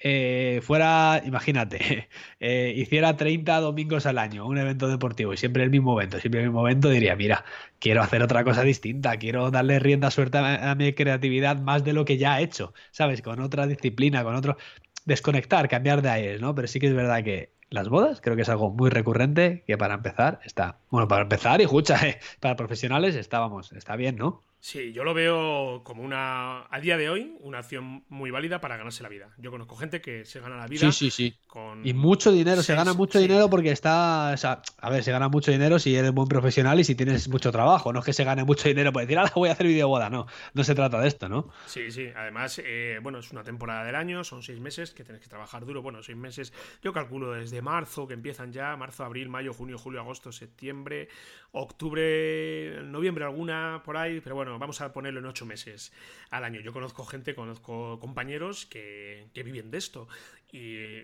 eh, 0.00 0.60
fuera, 0.62 1.22
imagínate, 1.24 2.08
eh, 2.40 2.72
hiciera 2.76 3.16
30 3.16 3.60
domingos 3.60 4.06
al 4.06 4.18
año 4.18 4.46
un 4.46 4.58
evento 4.58 4.88
deportivo 4.88 5.32
y 5.32 5.36
siempre 5.36 5.64
el 5.64 5.70
mismo 5.70 5.98
evento, 6.00 6.20
siempre 6.20 6.40
el 6.40 6.48
mismo 6.48 6.66
evento, 6.66 6.88
diría, 6.88 7.16
mira, 7.16 7.44
quiero 7.80 8.02
hacer 8.02 8.22
otra 8.22 8.44
cosa 8.44 8.62
distinta, 8.62 9.16
quiero 9.16 9.50
darle 9.50 9.78
rienda 9.78 10.10
suelta 10.10 10.70
a, 10.70 10.74
mi 10.74 10.92
creatividad 10.92 11.58
más 11.60 11.84
de 11.84 11.92
lo 11.92 12.04
que 12.04 12.16
ya 12.18 12.40
he 12.40 12.44
hecho, 12.44 12.74
¿sabes? 12.90 13.22
Con 13.22 13.40
otra 13.40 13.66
disciplina, 13.66 14.22
con 14.24 14.34
otro... 14.34 14.56
Desconectar, 15.04 15.68
cambiar 15.68 16.02
de 16.02 16.10
aires, 16.10 16.40
¿no? 16.40 16.54
Pero 16.54 16.68
sí 16.68 16.80
que 16.80 16.86
es 16.88 16.94
verdad 16.94 17.24
que 17.24 17.50
las 17.70 17.88
bodas 17.88 18.20
creo 18.20 18.36
que 18.36 18.42
es 18.42 18.48
algo 18.48 18.70
muy 18.70 18.90
recurrente 18.90 19.64
que 19.66 19.78
para 19.78 19.94
empezar 19.94 20.40
está, 20.44 20.78
bueno, 20.90 21.08
para 21.08 21.22
empezar 21.22 21.60
y 21.60 21.64
escucha, 21.64 21.96
eh, 22.06 22.20
para 22.40 22.56
profesionales 22.56 23.14
estábamos, 23.16 23.72
está 23.72 23.96
bien, 23.96 24.16
¿no? 24.16 24.42
Sí, 24.60 24.92
yo 24.92 25.04
lo 25.04 25.14
veo 25.14 25.82
como 25.84 26.02
una, 26.02 26.66
a 26.68 26.80
día 26.80 26.96
de 26.96 27.08
hoy, 27.08 27.36
una 27.40 27.58
acción 27.58 28.04
muy 28.08 28.32
válida 28.32 28.60
para 28.60 28.76
ganarse 28.76 29.04
la 29.04 29.08
vida. 29.08 29.30
Yo 29.38 29.52
conozco 29.52 29.76
gente 29.76 30.00
que 30.00 30.24
se 30.24 30.40
gana 30.40 30.56
la 30.56 30.66
vida. 30.66 30.90
Sí, 30.90 31.10
sí, 31.10 31.10
sí. 31.10 31.38
Y 31.84 31.92
mucho 31.94 32.32
dinero, 32.32 32.62
se 32.62 32.74
gana 32.74 32.92
mucho 32.92 33.20
dinero 33.20 33.48
porque 33.48 33.70
está, 33.70 34.32
o 34.34 34.36
sea, 34.36 34.60
a 34.78 34.90
ver, 34.90 35.04
se 35.04 35.12
gana 35.12 35.28
mucho 35.28 35.52
dinero 35.52 35.78
si 35.78 35.94
eres 35.94 36.12
buen 36.12 36.26
profesional 36.26 36.80
y 36.80 36.84
si 36.84 36.96
tienes 36.96 37.28
mucho 37.28 37.52
trabajo. 37.52 37.92
No 37.92 38.00
es 38.00 38.04
que 38.04 38.12
se 38.12 38.24
gane 38.24 38.42
mucho 38.42 38.68
dinero 38.68 38.92
por 38.92 39.02
decir, 39.02 39.16
ahora 39.18 39.32
voy 39.34 39.48
a 39.48 39.52
hacer 39.52 39.66
videoboda, 39.68 40.10
no. 40.10 40.26
No 40.54 40.64
se 40.64 40.74
trata 40.74 41.00
de 41.00 41.06
esto, 41.06 41.28
¿no? 41.28 41.50
Sí, 41.66 41.92
sí. 41.92 42.08
Además, 42.16 42.60
eh, 42.64 42.98
bueno, 43.00 43.20
es 43.20 43.30
una 43.30 43.44
temporada 43.44 43.84
del 43.84 43.94
año, 43.94 44.24
son 44.24 44.42
seis 44.42 44.58
meses 44.58 44.92
que 44.92 45.04
tienes 45.04 45.22
que 45.22 45.28
trabajar 45.28 45.64
duro. 45.64 45.82
Bueno, 45.82 46.02
seis 46.02 46.18
meses, 46.18 46.52
yo 46.82 46.92
calculo 46.92 47.32
desde 47.32 47.62
marzo, 47.62 48.08
que 48.08 48.14
empiezan 48.14 48.52
ya, 48.52 48.76
marzo, 48.76 49.04
abril, 49.04 49.28
mayo, 49.28 49.54
junio, 49.54 49.78
julio, 49.78 50.00
agosto, 50.00 50.32
septiembre, 50.32 51.08
octubre, 51.52 52.82
noviembre 52.82 53.24
alguna, 53.24 53.82
por 53.84 53.96
ahí, 53.96 54.20
pero 54.20 54.34
bueno 54.34 54.47
bueno, 54.48 54.58
vamos 54.58 54.80
a 54.80 54.92
ponerlo 54.92 55.20
en 55.20 55.26
ocho 55.26 55.44
meses 55.44 55.92
al 56.30 56.42
año. 56.42 56.60
Yo 56.60 56.72
conozco 56.72 57.04
gente, 57.04 57.34
conozco 57.34 58.00
compañeros 58.00 58.64
que, 58.64 59.28
que 59.34 59.42
viven 59.42 59.70
de 59.70 59.76
esto. 59.76 60.08
Y 60.50 61.02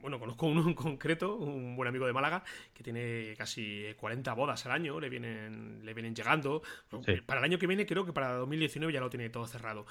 bueno, 0.00 0.18
conozco 0.18 0.46
uno 0.46 0.66
en 0.66 0.72
concreto, 0.72 1.36
un 1.36 1.76
buen 1.76 1.88
amigo 1.88 2.06
de 2.06 2.14
Málaga, 2.14 2.42
que 2.72 2.82
tiene 2.82 3.34
casi 3.36 3.92
40 3.98 4.32
bodas 4.32 4.64
al 4.64 4.72
año, 4.72 4.98
le 4.98 5.10
vienen, 5.10 5.84
le 5.84 5.92
vienen 5.92 6.14
llegando. 6.14 6.62
Para 7.26 7.40
el 7.40 7.44
año 7.44 7.58
que 7.58 7.66
viene, 7.66 7.84
creo 7.84 8.06
que 8.06 8.14
para 8.14 8.32
2019 8.32 8.92
ya 8.92 9.00
lo 9.00 9.10
tiene 9.10 9.28
todo 9.28 9.46
cerrado 9.46 9.86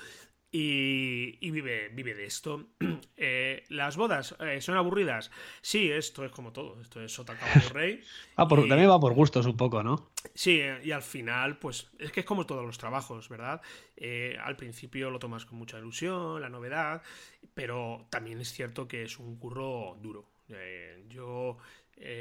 y, 0.58 1.52
vive, 1.52 1.90
vive 1.90 2.14
de 2.14 2.26
esto. 2.26 2.68
Eh, 3.18 3.64
¿Las 3.70 3.96
bodas 3.96 4.36
eh, 4.42 4.60
son 4.60 4.76
aburridas? 4.76 5.32
Sí, 5.62 5.90
esto 5.90 6.26
es 6.26 6.32
como 6.34 6.52
todo. 6.52 6.80
Esto 6.82 7.02
es 7.02 7.14
sota 7.14 7.34
caballo 7.34 7.70
rey. 7.74 8.02
ah, 8.36 8.46
también 8.48 8.90
va 8.90 9.00
por 9.00 9.14
gustos 9.14 9.46
un 9.46 9.56
poco, 9.56 9.82
¿no? 9.82 10.10
Sí, 10.34 10.62
y 10.84 10.92
al 10.92 11.02
final, 11.02 11.58
pues 11.58 11.90
es 11.98 12.12
que 12.12 12.20
es 12.20 12.26
como 12.26 12.46
todos 12.46 12.66
los 12.66 12.78
trabajos, 12.78 13.30
¿verdad? 13.30 13.62
Eh, 13.96 14.38
al 14.44 14.58
principio 14.58 15.10
lo 15.10 15.18
tomas 15.18 15.46
con 15.46 15.58
mucha 15.58 15.80
ilusión, 15.80 16.42
la 16.42 16.50
novedad, 16.50 17.02
pero 17.54 18.06
también 18.10 18.42
es 18.42 18.52
cierto 18.52 18.86
que 18.88 19.04
es 19.04 19.18
un 19.18 19.38
curro 19.38 19.98
duro. 20.02 20.26
yo 21.08 21.58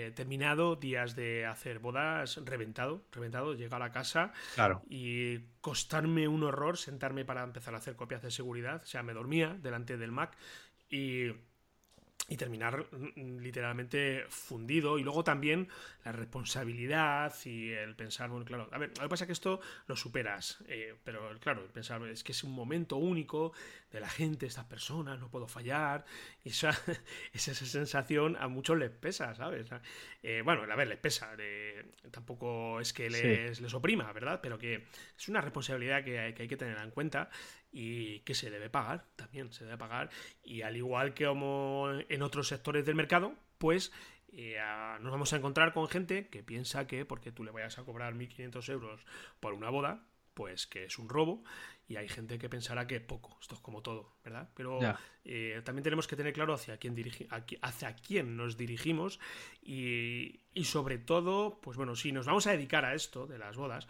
he 0.06 0.10
terminado 0.10 0.76
días 0.76 1.14
de 1.16 1.46
hacer 1.46 1.78
bodas 1.78 2.40
reventado, 2.44 3.04
reventado, 3.12 3.54
llegar 3.54 3.82
a 3.82 3.86
la 3.86 3.92
casa 3.92 4.32
y 4.88 5.38
costarme 5.60 6.28
un 6.28 6.42
horror 6.42 6.78
sentarme 6.78 7.24
para 7.24 7.42
empezar 7.42 7.74
a 7.74 7.78
hacer 7.78 7.96
copias 7.96 8.22
de 8.22 8.30
seguridad, 8.30 8.82
o 8.82 8.86
sea, 8.86 9.02
me 9.02 9.12
dormía 9.12 9.56
delante 9.60 9.96
del 9.96 10.12
Mac 10.12 10.36
y 10.88 11.32
y 12.28 12.36
terminar 12.36 12.86
mm, 12.90 13.38
literalmente 13.38 14.24
fundido. 14.28 14.98
Y 14.98 15.02
luego 15.02 15.24
también 15.24 15.68
la 16.04 16.12
responsabilidad 16.12 17.34
y 17.44 17.70
el 17.70 17.94
pensar, 17.94 18.30
bueno, 18.30 18.44
claro, 18.44 18.68
a 18.72 18.78
ver, 18.78 18.90
lo 18.96 19.02
que 19.02 19.08
pasa 19.08 19.24
es 19.24 19.26
que 19.26 19.32
esto 19.32 19.60
lo 19.86 19.96
superas, 19.96 20.58
eh, 20.68 20.94
pero 21.04 21.38
claro, 21.40 21.62
el 21.62 21.70
pensar 21.70 22.02
es 22.08 22.24
que 22.24 22.32
es 22.32 22.42
un 22.44 22.52
momento 22.52 22.96
único 22.96 23.52
de 23.92 24.00
la 24.00 24.08
gente, 24.08 24.46
estas 24.46 24.64
personas, 24.64 25.20
no 25.20 25.28
puedo 25.28 25.46
fallar. 25.46 26.04
Y 26.44 26.48
esa, 26.48 26.70
esa 27.32 27.54
sensación 27.54 28.36
a 28.40 28.48
muchos 28.48 28.78
les 28.78 28.90
pesa, 28.90 29.34
¿sabes? 29.34 29.68
Eh, 30.22 30.42
bueno, 30.44 30.62
a 30.70 30.76
ver, 30.76 30.88
les 30.88 30.98
pesa, 30.98 31.36
tampoco 32.10 32.80
es 32.80 32.92
que 32.92 33.10
les, 33.10 33.60
les, 33.60 33.74
oprima, 33.74 34.12
¿verdad? 34.12 34.40
Pero 34.42 34.58
que 34.58 34.84
es 35.16 35.28
una 35.28 35.40
responsabilidad 35.40 36.02
que 36.04 36.18
hay, 36.18 36.32
que 36.34 36.42
hay 36.42 36.48
que 36.48 36.56
tener 36.56 36.78
en 36.78 36.90
cuenta 36.90 37.28
y 37.76 38.20
que 38.20 38.34
se 38.34 38.50
debe 38.50 38.70
pagar, 38.70 39.04
también 39.16 39.52
se 39.52 39.64
debe 39.64 39.76
pagar. 39.76 40.08
Y 40.44 40.62
al 40.62 40.76
igual 40.76 41.12
que 41.12 41.26
como 41.26 41.88
en 42.08 42.22
otros 42.22 42.46
sectores 42.46 42.86
del 42.86 42.94
mercado, 42.94 43.34
pues 43.58 43.90
eh, 44.32 44.60
nos 45.00 45.10
vamos 45.10 45.32
a 45.32 45.36
encontrar 45.36 45.72
con 45.72 45.88
gente 45.88 46.28
que 46.28 46.44
piensa 46.44 46.86
que 46.86 47.04
porque 47.04 47.32
tú 47.32 47.42
le 47.42 47.50
vayas 47.50 47.76
a 47.80 47.82
cobrar 47.82 48.14
1.500 48.14 48.68
euros 48.70 49.04
por 49.40 49.54
una 49.54 49.70
boda, 49.70 50.06
pues 50.34 50.68
que 50.68 50.84
es 50.84 51.00
un 51.00 51.08
robo. 51.08 51.42
Y 51.88 51.96
hay 51.96 52.08
gente 52.08 52.38
que 52.38 52.48
pensará 52.48 52.86
que 52.86 52.96
es 52.96 53.02
poco. 53.02 53.36
Esto 53.40 53.56
es 53.56 53.60
como 53.60 53.82
todo, 53.82 54.14
¿verdad? 54.24 54.48
Pero 54.54 54.78
eh, 55.24 55.60
también 55.64 55.82
tenemos 55.82 56.06
que 56.06 56.14
tener 56.14 56.32
claro 56.32 56.54
hacia 56.54 56.76
quién, 56.76 56.96
hacia 57.60 57.96
quién 57.96 58.36
nos 58.36 58.56
dirigimos 58.56 59.18
y, 59.62 60.42
y 60.54 60.64
sobre 60.64 60.98
todo, 60.98 61.58
pues 61.60 61.76
bueno, 61.76 61.96
si 61.96 62.12
nos 62.12 62.24
vamos 62.24 62.46
a 62.46 62.52
dedicar 62.52 62.84
a 62.84 62.94
esto 62.94 63.26
de 63.26 63.36
las 63.36 63.56
bodas, 63.56 63.88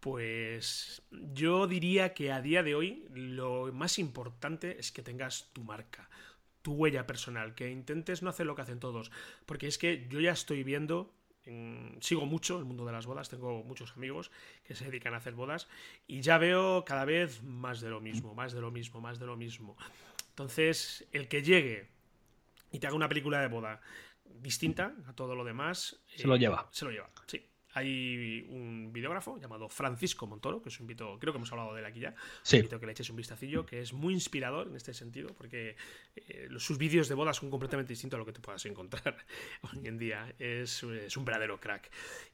pues 0.00 1.02
yo 1.10 1.66
diría 1.66 2.14
que 2.14 2.32
a 2.32 2.40
día 2.40 2.62
de 2.62 2.74
hoy 2.74 3.06
lo 3.10 3.70
más 3.72 3.98
importante 3.98 4.78
es 4.78 4.92
que 4.92 5.02
tengas 5.02 5.50
tu 5.52 5.62
marca, 5.62 6.08
tu 6.62 6.72
huella 6.72 7.06
personal, 7.06 7.54
que 7.54 7.70
intentes 7.70 8.22
no 8.22 8.30
hacer 8.30 8.46
lo 8.46 8.54
que 8.54 8.62
hacen 8.62 8.80
todos, 8.80 9.12
porque 9.46 9.66
es 9.66 9.76
que 9.78 10.08
yo 10.08 10.20
ya 10.20 10.32
estoy 10.32 10.64
viendo, 10.64 11.14
sigo 12.00 12.24
mucho 12.24 12.58
el 12.58 12.64
mundo 12.64 12.86
de 12.86 12.92
las 12.92 13.06
bodas, 13.06 13.28
tengo 13.28 13.62
muchos 13.62 13.92
amigos 13.96 14.30
que 14.64 14.74
se 14.74 14.86
dedican 14.86 15.12
a 15.14 15.18
hacer 15.18 15.34
bodas 15.34 15.68
y 16.06 16.22
ya 16.22 16.38
veo 16.38 16.84
cada 16.86 17.04
vez 17.04 17.42
más 17.42 17.80
de 17.80 17.90
lo 17.90 18.00
mismo, 18.00 18.34
más 18.34 18.52
de 18.52 18.60
lo 18.62 18.70
mismo, 18.70 19.00
más 19.00 19.18
de 19.18 19.26
lo 19.26 19.36
mismo. 19.36 19.76
Entonces, 20.30 21.06
el 21.12 21.28
que 21.28 21.42
llegue 21.42 21.88
y 22.72 22.78
te 22.78 22.86
haga 22.86 22.96
una 22.96 23.08
película 23.08 23.40
de 23.40 23.48
boda 23.48 23.82
distinta 24.24 24.94
a 25.06 25.12
todo 25.12 25.34
lo 25.34 25.44
demás, 25.44 26.00
se 26.06 26.26
lo 26.26 26.36
lleva. 26.36 26.68
Se 26.70 26.86
lo 26.86 26.90
lleva, 26.90 27.10
sí 27.26 27.49
hay 27.74 28.46
un 28.50 28.92
videógrafo 28.92 29.38
llamado 29.38 29.68
Francisco 29.68 30.26
Montoro, 30.26 30.60
que 30.62 30.68
os 30.68 30.80
invito, 30.80 31.18
creo 31.18 31.32
que 31.32 31.38
hemos 31.38 31.50
hablado 31.52 31.74
de 31.74 31.80
él 31.80 31.86
aquí 31.86 32.00
ya, 32.00 32.14
sí. 32.42 32.56
invito 32.56 32.80
que 32.80 32.86
le 32.86 32.92
eches 32.92 33.10
un 33.10 33.16
vistacillo, 33.16 33.64
que 33.64 33.80
es 33.80 33.92
muy 33.92 34.14
inspirador 34.14 34.68
en 34.68 34.76
este 34.76 34.94
sentido, 34.94 35.34
porque 35.34 35.76
eh, 36.16 36.48
sus 36.58 36.78
vídeos 36.78 37.08
de 37.08 37.14
bodas 37.14 37.36
son 37.36 37.50
completamente 37.50 37.92
distintos 37.92 38.16
a 38.16 38.20
lo 38.20 38.26
que 38.26 38.32
te 38.32 38.40
puedas 38.40 38.64
encontrar 38.66 39.16
hoy 39.72 39.86
en 39.86 39.98
día. 39.98 40.34
Es, 40.38 40.82
un 40.82 41.24
verdadero 41.24 41.60
crack. 41.60 41.90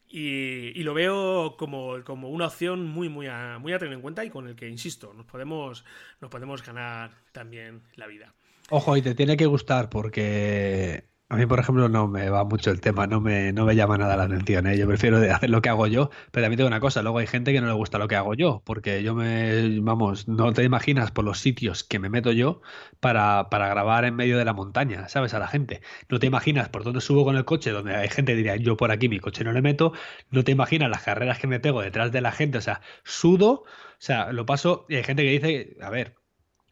Y, 0.09 0.83
lo 0.85 0.95
veo 0.95 1.57
como, 1.57 2.05
como, 2.05 2.31
una 2.31 2.47
opción 2.47 2.87
muy, 2.87 3.09
muy 3.09 3.27
a, 3.27 3.59
muy 3.59 3.73
a 3.73 3.79
tener 3.79 3.95
en 3.95 4.01
cuenta 4.01 4.25
y 4.25 4.31
con 4.31 4.47
el 4.47 4.55
que, 4.55 4.69
insisto, 4.69 5.13
nos 5.13 5.27
podemos, 5.27 5.85
nos 6.21 6.31
podemos 6.31 6.65
ganar 6.65 7.11
también 7.33 7.83
la 7.97 8.07
vida. 8.07 8.33
Ojo, 8.71 8.97
y 8.97 9.03
te 9.03 9.15
tiene 9.15 9.37
que 9.37 9.47
gustar 9.47 9.89
porque 9.89 11.05
a 11.29 11.37
mí, 11.37 11.45
por 11.45 11.59
ejemplo, 11.59 11.89
no 11.89 12.07
me 12.07 12.31
va 12.31 12.45
mucho 12.45 12.71
el 12.71 12.81
tema, 12.81 13.09
no 13.09 13.21
me, 13.21 13.53
no 13.53 13.65
me 13.65 13.75
llama 13.75 13.99
nada 13.99 14.17
la 14.17 14.25
atención. 14.25 14.67
¿eh? 14.69 14.79
Yo 14.79 14.87
prefiero 14.87 15.19
hacer 15.33 15.51
lo 15.51 15.61
que 15.61 15.69
hago 15.69 15.89
yo, 15.89 16.11
pero 16.31 16.45
también 16.45 16.59
tengo 16.59 16.69
una 16.69 16.79
cosa, 16.79 17.03
luego 17.03 17.19
hay 17.19 17.27
gente 17.27 17.53
que 17.53 17.61
no 17.61 17.67
le 17.67 17.73
gusta 17.73 17.99
lo 17.99 18.07
que 18.07 18.15
hago 18.15 18.35
yo, 18.35 18.63
porque 18.65 19.03
yo 19.03 19.15
me, 19.17 19.81
vamos, 19.81 20.29
no 20.29 20.53
te 20.53 20.63
imaginas 20.63 21.11
por 21.11 21.25
los 21.25 21.41
sitios 21.41 21.83
que 21.83 21.99
me 21.99 22.09
meto 22.11 22.31
yo 22.31 22.61
para, 23.01 23.51
para 23.51 23.69
grabar 23.69 24.05
en 24.05 24.15
medio 24.15 24.39
de 24.39 24.45
la 24.45 24.53
montaña, 24.53 25.09
¿sabes? 25.09 25.35
A 25.35 25.41
la 25.41 25.49
gente. 25.49 25.83
No 26.09 26.21
te 26.21 26.27
imaginas 26.29 26.69
por 26.69 26.85
dónde 26.85 27.01
subo 27.01 27.25
con 27.25 27.37
el 27.37 27.45
coche, 27.45 27.73
donde 27.73 27.97
hay 27.97 28.09
gente 28.09 28.33
que 28.33 28.37
diría, 28.37 28.57
yo 28.57 28.77
por 28.77 28.93
aquí 28.93 29.09
mi 29.09 29.19
coche 29.19 29.43
no 29.43 29.53
le 29.53 29.63
meto, 29.63 29.93
no 30.31 30.45
te 30.45 30.53
imaginas 30.53 30.91
las 30.91 31.03
carreras 31.03 31.39
que 31.41 31.49
me 31.49 31.59
pego 31.59 31.83
detrás 31.83 32.13
de 32.13 32.21
la 32.21 32.31
gente, 32.31 32.59
o 32.59 32.61
sea, 32.61 32.83
sudo, 33.05 33.65
o 33.65 33.65
sea, 33.99 34.33
lo 34.33 34.47
paso, 34.47 34.87
y 34.89 34.95
hay 34.97 35.03
gente 35.05 35.25
que 35.25 35.31
dice, 35.31 35.77
a 35.81 35.91
ver, 35.91 36.17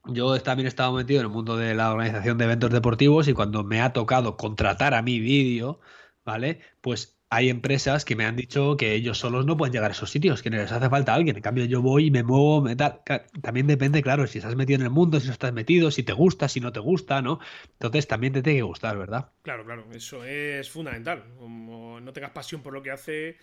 yo 0.06 0.40
también 0.40 0.66
he 0.66 0.68
estado 0.68 0.92
metido 0.92 1.20
en 1.20 1.26
el 1.26 1.32
mundo 1.32 1.56
de 1.56 1.74
la 1.74 1.92
organización 1.92 2.38
de 2.38 2.44
eventos 2.44 2.70
deportivos 2.70 3.28
y 3.28 3.32
cuando 3.34 3.64
me 3.64 3.80
ha 3.80 3.92
tocado 3.92 4.36
contratar 4.36 4.94
a 4.94 5.02
mi 5.02 5.20
vídeo, 5.20 5.80
¿vale? 6.24 6.60
Pues 6.80 7.18
hay 7.30 7.48
empresas 7.48 8.04
que 8.04 8.14
me 8.14 8.24
han 8.26 8.36
dicho 8.36 8.76
que 8.76 8.94
ellos 8.94 9.18
solos 9.18 9.44
no 9.44 9.56
pueden 9.56 9.72
llegar 9.72 9.90
a 9.90 9.94
esos 9.94 10.10
sitios, 10.10 10.40
que 10.40 10.50
les 10.50 10.70
hace 10.70 10.88
falta 10.88 11.14
alguien. 11.14 11.34
En 11.34 11.42
cambio, 11.42 11.64
yo 11.64 11.82
voy 11.82 12.06
y 12.06 12.10
me 12.10 12.22
muevo, 12.22 12.60
me 12.62 12.76
También 12.76 13.66
depende, 13.66 14.02
claro, 14.02 14.26
si 14.28 14.38
estás 14.38 14.54
metido 14.54 14.78
en 14.78 14.84
el 14.84 14.90
mundo, 14.90 15.18
si 15.18 15.26
no 15.26 15.32
estás 15.32 15.52
metido, 15.52 15.90
si 15.90 16.04
te 16.04 16.12
gusta, 16.12 16.48
si 16.48 16.60
no 16.60 16.70
te 16.72 16.78
gusta, 16.78 17.22
¿no? 17.22 17.40
Entonces 17.72 18.06
también 18.06 18.32
te 18.32 18.42
tiene 18.42 18.60
que 18.60 18.62
gustar, 18.62 18.96
¿verdad? 18.96 19.32
Claro, 19.42 19.64
claro, 19.64 19.86
eso 19.92 20.24
es 20.24 20.70
fundamental. 20.70 21.24
Como 21.36 22.00
no 22.00 22.12
tengas 22.12 22.30
pasión 22.30 22.62
por 22.62 22.72
lo 22.72 22.82
que 22.82 22.92
hace, 22.92 23.36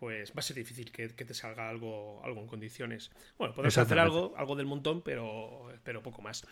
pues 0.00 0.30
va 0.30 0.38
a 0.38 0.42
ser 0.42 0.56
difícil 0.56 0.90
que, 0.90 1.08
te 1.08 1.34
salga 1.34 1.68
algo, 1.68 2.20
algo 2.24 2.40
en 2.40 2.46
condiciones. 2.46 3.10
Bueno, 3.38 3.54
podemos 3.54 3.76
hacer 3.76 3.98
algo, 3.98 4.34
algo 4.36 4.56
del 4.56 4.66
montón, 4.66 5.02
pero, 5.02 5.68
pero 5.84 6.02
poco 6.02 6.22
más. 6.22 6.44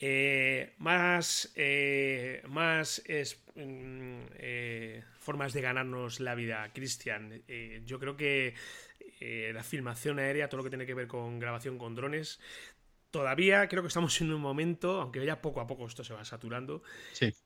Eh, 0.00 0.74
más 0.78 1.50
eh, 1.56 2.42
más 2.46 3.02
mm, 3.56 4.20
eh, 4.36 5.02
formas 5.18 5.52
de 5.52 5.60
ganarnos 5.60 6.20
la 6.20 6.36
vida, 6.36 6.70
Cristian. 6.72 7.42
yo 7.84 7.98
creo 7.98 8.16
que 8.16 8.54
la 9.20 9.64
filmación 9.64 10.20
aérea, 10.20 10.48
todo 10.48 10.58
lo 10.58 10.64
que 10.64 10.70
tiene 10.70 10.86
que 10.86 10.94
ver 10.94 11.08
con 11.08 11.40
grabación 11.40 11.78
con 11.78 11.96
drones, 11.96 12.38
todavía 13.10 13.68
creo 13.68 13.82
que 13.82 13.88
estamos 13.88 14.20
en 14.20 14.32
un 14.32 14.40
momento, 14.40 15.00
aunque 15.00 15.24
ya 15.24 15.40
poco 15.40 15.60
a 15.60 15.66
poco 15.66 15.86
esto 15.86 16.04
se 16.04 16.14
va 16.14 16.24
saturando, 16.24 16.82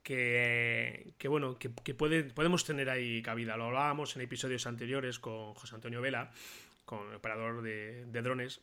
que, 0.02 1.14
bueno, 1.28 1.58
que, 1.58 1.70
podemos 1.94 2.64
tener 2.64 2.90
ahí 2.90 3.22
cabida. 3.22 3.56
Lo 3.56 3.66
hablábamos 3.66 4.16
en 4.16 4.22
episodios 4.22 4.66
anteriores 4.66 5.18
con 5.18 5.54
José 5.54 5.74
Antonio 5.74 6.00
Vela, 6.00 6.32
con 6.84 7.08
el 7.10 7.16
operador 7.16 7.62
de, 7.62 8.04
drones. 8.06 8.60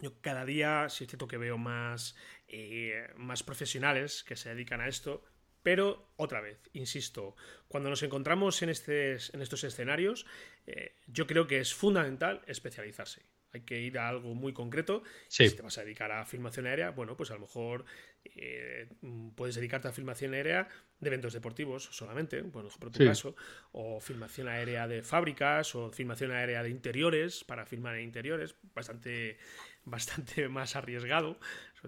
Yo 0.00 0.20
cada 0.20 0.44
día 0.44 0.88
sí 0.88 1.04
es 1.04 1.10
cierto 1.10 1.28
que 1.28 1.38
veo 1.38 1.56
más, 1.56 2.16
eh, 2.48 3.08
más 3.16 3.42
profesionales 3.42 4.24
que 4.24 4.36
se 4.36 4.48
dedican 4.48 4.80
a 4.80 4.88
esto, 4.88 5.24
pero 5.62 6.10
otra 6.16 6.40
vez, 6.40 6.58
insisto, 6.72 7.36
cuando 7.68 7.90
nos 7.90 8.02
encontramos 8.02 8.60
en, 8.62 8.70
en 8.70 9.42
estos 9.42 9.64
escenarios, 9.64 10.26
eh, 10.66 10.96
yo 11.06 11.26
creo 11.26 11.46
que 11.46 11.60
es 11.60 11.74
fundamental 11.74 12.42
especializarse 12.46 13.24
hay 13.54 13.60
que 13.60 13.80
ir 13.80 13.98
a 13.98 14.08
algo 14.08 14.34
muy 14.34 14.52
concreto. 14.52 15.02
Si 15.28 15.48
te 15.48 15.62
vas 15.62 15.78
a 15.78 15.84
dedicar 15.84 16.10
a 16.10 16.24
filmación 16.26 16.66
aérea, 16.66 16.90
bueno, 16.90 17.16
pues 17.16 17.30
a 17.30 17.34
lo 17.34 17.40
mejor 17.40 17.84
eh, 18.24 18.88
puedes 19.36 19.54
dedicarte 19.54 19.88
a 19.88 19.92
filmación 19.92 20.34
aérea 20.34 20.68
de 20.98 21.08
eventos 21.08 21.32
deportivos 21.32 21.88
solamente, 21.92 22.42
bueno, 22.42 22.68
por 22.78 22.90
tu 22.90 23.04
caso, 23.04 23.36
o 23.72 24.00
filmación 24.00 24.48
aérea 24.48 24.88
de 24.88 25.02
fábricas, 25.02 25.74
o 25.74 25.90
filmación 25.90 26.32
aérea 26.32 26.62
de 26.62 26.70
interiores, 26.70 27.44
para 27.44 27.64
filmar 27.64 27.94
en 27.96 28.04
interiores, 28.04 28.56
bastante, 28.74 29.38
bastante 29.84 30.48
más 30.48 30.74
arriesgado. 30.74 31.38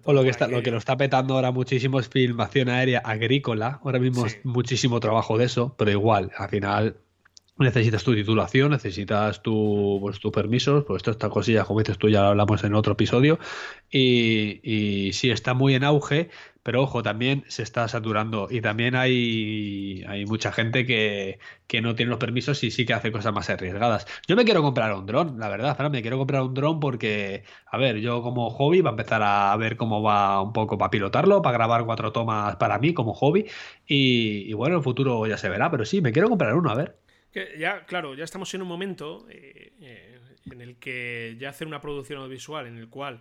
O 0.04 0.12
lo 0.12 0.22
que, 0.22 0.28
está, 0.28 0.46
lo 0.46 0.62
que 0.62 0.70
lo 0.70 0.76
está 0.76 0.96
petando 0.96 1.34
ahora 1.34 1.50
muchísimo 1.50 1.98
es 1.98 2.08
filmación 2.08 2.68
aérea 2.68 2.98
agrícola. 2.98 3.80
Ahora 3.82 3.98
mismo 3.98 4.26
es 4.26 4.44
muchísimo 4.44 5.00
trabajo 5.00 5.38
de 5.38 5.46
eso, 5.46 5.74
pero 5.78 5.90
igual, 5.90 6.30
al 6.36 6.50
final 6.50 7.00
necesitas 7.58 8.04
tu 8.04 8.14
titulación, 8.14 8.70
necesitas 8.70 9.42
tu, 9.42 9.98
pues, 10.00 10.20
tus 10.20 10.32
permisos, 10.32 10.84
pues 10.84 11.02
todas 11.02 11.16
estas 11.16 11.30
cosillas, 11.30 11.66
como 11.66 11.80
dices 11.80 11.98
tú, 11.98 12.08
ya 12.08 12.22
lo 12.22 12.28
hablamos 12.28 12.62
en 12.64 12.74
otro 12.74 12.92
episodio, 12.92 13.38
y, 13.90 15.10
sí 15.12 15.30
está 15.30 15.54
muy 15.54 15.74
en 15.74 15.84
auge, 15.84 16.30
pero 16.62 16.82
ojo, 16.82 17.02
también 17.02 17.44
se 17.48 17.62
está 17.62 17.86
saturando. 17.88 18.48
Y 18.50 18.60
también 18.60 18.96
hay, 18.96 20.04
mucha 20.28 20.52
gente 20.52 20.84
que, 20.84 21.38
no 21.82 21.94
tiene 21.94 22.10
los 22.10 22.18
permisos 22.18 22.62
y 22.64 22.70
sí 22.70 22.84
que 22.86 22.94
hace 22.94 23.12
cosas 23.12 23.32
más 23.32 23.48
arriesgadas. 23.50 24.06
Yo 24.26 24.36
me 24.36 24.44
quiero 24.44 24.62
comprar 24.62 24.92
un 24.94 25.06
dron, 25.06 25.38
la 25.38 25.48
verdad, 25.48 25.76
Fran, 25.76 25.92
me 25.92 26.02
quiero 26.02 26.18
comprar 26.18 26.42
un 26.42 26.54
dron 26.54 26.80
porque, 26.80 27.44
a 27.70 27.78
ver, 27.78 27.98
yo 27.98 28.22
como 28.22 28.50
hobby 28.50 28.80
va 28.80 28.90
a 28.90 28.92
empezar 28.92 29.22
a 29.22 29.56
ver 29.56 29.76
cómo 29.76 30.02
va 30.02 30.42
un 30.42 30.52
poco 30.52 30.76
para 30.78 30.90
pilotarlo, 30.90 31.42
para 31.42 31.56
grabar 31.56 31.84
cuatro 31.86 32.12
tomas 32.12 32.56
para 32.56 32.78
mí 32.78 32.94
como 32.94 33.14
hobby, 33.14 33.46
y, 33.86 34.50
y 34.50 34.52
bueno, 34.54 34.74
en 34.74 34.78
el 34.78 34.84
futuro 34.84 35.26
ya 35.26 35.38
se 35.38 35.48
verá, 35.48 35.70
pero 35.70 35.84
sí, 35.84 36.00
me 36.00 36.12
quiero 36.12 36.28
comprar 36.28 36.54
uno, 36.54 36.70
a 36.70 36.74
ver 36.74 37.05
ya, 37.58 37.84
claro, 37.86 38.14
ya 38.14 38.24
estamos 38.24 38.52
en 38.54 38.62
un 38.62 38.68
momento 38.68 39.26
eh, 39.30 39.72
eh, 39.80 40.20
en 40.50 40.60
el 40.60 40.76
que 40.76 41.36
ya 41.38 41.50
hacer 41.50 41.66
una 41.66 41.80
producción 41.80 42.18
audiovisual 42.18 42.66
en 42.66 42.78
el 42.78 42.88
cual 42.88 43.20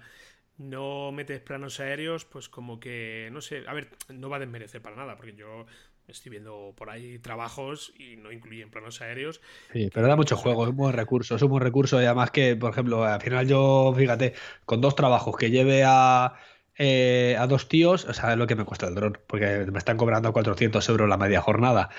no 0.57 1.11
metes 1.11 1.41
planos 1.41 1.79
aéreos, 1.79 2.25
pues 2.25 2.47
como 2.47 2.79
que, 2.79 3.29
no 3.31 3.41
sé, 3.41 3.63
a 3.67 3.73
ver, 3.73 3.89
no 4.09 4.29
va 4.29 4.37
a 4.37 4.39
desmerecer 4.39 4.81
para 4.81 4.95
nada, 4.95 5.15
porque 5.17 5.35
yo 5.35 5.65
estoy 6.07 6.29
viendo 6.29 6.73
por 6.77 6.89
ahí 6.89 7.19
trabajos 7.19 7.93
y 7.97 8.15
no 8.15 8.31
incluyen 8.31 8.69
planos 8.69 9.01
aéreos. 9.01 9.41
Sí, 9.73 9.89
pero 9.93 10.07
da 10.07 10.15
mucho 10.15 10.37
juego, 10.37 10.63
es 10.63 10.69
un 10.69 10.77
buen 10.77 10.93
recurso, 10.93 11.35
es 11.35 11.41
un 11.41 11.49
buen 11.49 11.63
recurso 11.63 12.01
y 12.01 12.05
además 12.05 12.31
que, 12.31 12.55
por 12.55 12.71
ejemplo, 12.71 13.03
al 13.03 13.21
final 13.21 13.47
yo, 13.47 13.93
fíjate, 13.97 14.33
con 14.65 14.81
dos 14.81 14.95
trabajos 14.95 15.35
que 15.35 15.51
lleve 15.51 15.83
a 15.85 16.35
eh, 16.77 17.37
a 17.39 17.47
dos 17.47 17.69
tíos, 17.69 18.05
o 18.05 18.13
sea, 18.13 18.33
es 18.33 18.37
lo 18.37 18.47
que 18.47 18.55
me 18.55 18.65
cuesta 18.65 18.87
el 18.87 18.95
dron, 18.95 19.17
porque 19.27 19.65
me 19.71 19.77
están 19.77 19.95
cobrando 19.97 20.33
400 20.33 20.87
euros 20.89 21.07
la 21.07 21.17
media 21.17 21.41
jornada, 21.41 21.89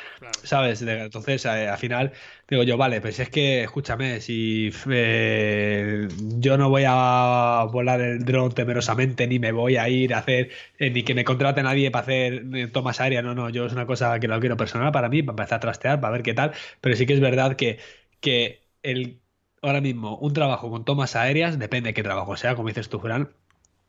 ¿sabes? 0.43 0.83
Entonces, 0.83 1.45
eh, 1.47 1.69
al 1.69 1.79
final, 1.79 2.13
digo 2.49 2.63
yo, 2.63 2.77
vale, 2.77 3.01
pues 3.01 3.19
es 3.19 3.31
que, 3.31 3.63
escúchame, 3.65 4.21
si 4.21 4.71
eh, 4.91 6.09
yo 6.39 6.59
no 6.59 6.69
voy 6.69 6.85
a 6.87 7.67
volar 7.73 8.01
el 8.03 8.25
dron 8.25 8.53
temerosamente, 8.53 9.27
ni 9.27 9.39
me 9.39 9.53
voy 9.53 9.77
a 9.77 9.89
ir 9.89 10.13
a 10.15 10.19
hacer, 10.19 10.51
ni 10.79 11.03
que 11.05 11.15
me 11.15 11.25
contrate 11.25 11.63
nadie 11.63 11.91
para 11.91 12.03
hacer 12.03 12.71
tomas 12.73 13.01
aéreas, 13.01 13.25
no, 13.25 13.35
no, 13.35 13.49
yo 13.51 13.67
es 13.67 13.73
una 13.73 13.87
cosa 13.87 14.21
que 14.21 14.29
lo 14.29 14.39
quiero 14.41 14.57
personal 14.57 14.93
para 14.93 15.09
mí, 15.09 15.23
para 15.23 15.33
empezar 15.35 15.57
a 15.57 15.61
trastear, 15.61 16.01
para 16.01 16.13
ver 16.13 16.23
qué 16.23 16.35
tal, 16.35 16.53
pero 16.81 16.97
sí 16.97 17.07
que 17.07 17.15
es 17.15 17.21
verdad 17.21 17.57
que, 17.57 17.79
que 18.21 18.69
el, 18.83 19.23
ahora 19.63 19.81
mismo 19.81 20.19
un 20.19 20.33
trabajo 20.33 20.71
con 20.71 20.85
tomas 20.85 21.17
aéreas, 21.17 21.59
depende 21.59 21.91
de 21.91 21.95
qué 21.95 22.03
trabajo 22.03 22.37
sea, 22.37 22.55
como 22.57 22.69
dices 22.69 22.89
tú, 22.89 23.01
Fran, 23.01 23.31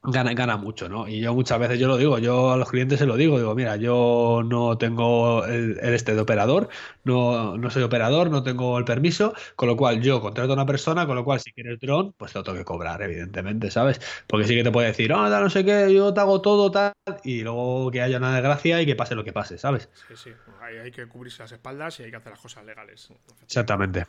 gana, 0.04 0.34
gana 0.34 0.58
mucho, 0.58 0.90
¿no? 0.90 1.08
Y 1.08 1.22
yo 1.22 1.34
muchas 1.34 1.60
veces 1.60 1.80
yo 1.80 1.88
lo 1.88 1.98
digo, 1.98 2.20
yo 2.20 2.52
a 2.52 2.58
los 2.58 2.70
clientes 2.70 3.00
se 3.00 3.06
lo 3.06 3.16
digo, 3.16 3.38
digo, 3.38 3.56
mira, 3.56 3.76
yo 3.76 4.42
no 4.46 4.78
tengo 4.78 5.46
el, 5.46 5.78
este 5.80 6.16
de 6.16 6.22
operador, 6.22 6.70
no, 7.04 7.58
no 7.58 7.70
soy 7.70 7.84
operador, 7.84 8.30
no 8.30 8.44
tengo 8.44 8.78
el 8.78 8.86
permiso, 8.86 9.34
con 9.56 9.68
lo 9.68 9.78
cual 9.78 10.02
yo 10.02 10.22
contrato 10.22 10.52
a 10.52 10.56
una 10.56 10.66
persona, 10.66 11.06
con 11.06 11.16
lo 11.16 11.24
cual 11.24 11.40
si 11.40 11.52
quieres 11.52 11.80
dron, 11.80 12.14
pues 12.14 12.34
te 12.34 12.40
lo 12.40 12.44
tengo 12.44 12.58
que 12.58 12.66
cobrar, 12.66 13.02
evidentemente, 13.02 13.72
¿sabes? 13.72 14.00
Porque 14.28 14.48
sí 14.48 14.56
que 14.56 14.64
te 14.64 14.72
puede 14.72 14.88
decir, 14.88 15.12
oh, 15.14 15.30
no 15.30 15.50
sé 15.50 15.66
qué, 15.66 15.94
yo 15.94 16.14
te 16.14 16.20
hago 16.20 16.42
todo, 16.42 16.72
tal, 16.72 16.94
y 17.24 17.42
luego 17.42 17.92
que 17.92 18.02
haya 18.02 18.18
una 18.18 18.34
desgracia 18.34 18.82
y 18.82 18.86
que 18.86 18.96
pase 18.96 19.16
lo 19.16 19.24
que 19.24 19.34
pase, 19.34 19.58
¿sabes? 19.58 19.90
Sí, 20.08 20.16
sí, 20.16 20.32
hay, 20.62 20.92
que 20.92 21.08
cubrirse 21.08 21.44
las 21.44 21.52
espaldas 21.52 22.00
y 22.00 22.04
hay 22.04 22.12
que 22.12 22.18
hacer 22.18 22.32
las 22.32 22.42
cosas 22.42 22.66
legales. 22.66 23.10
Exactamente. 23.44 24.06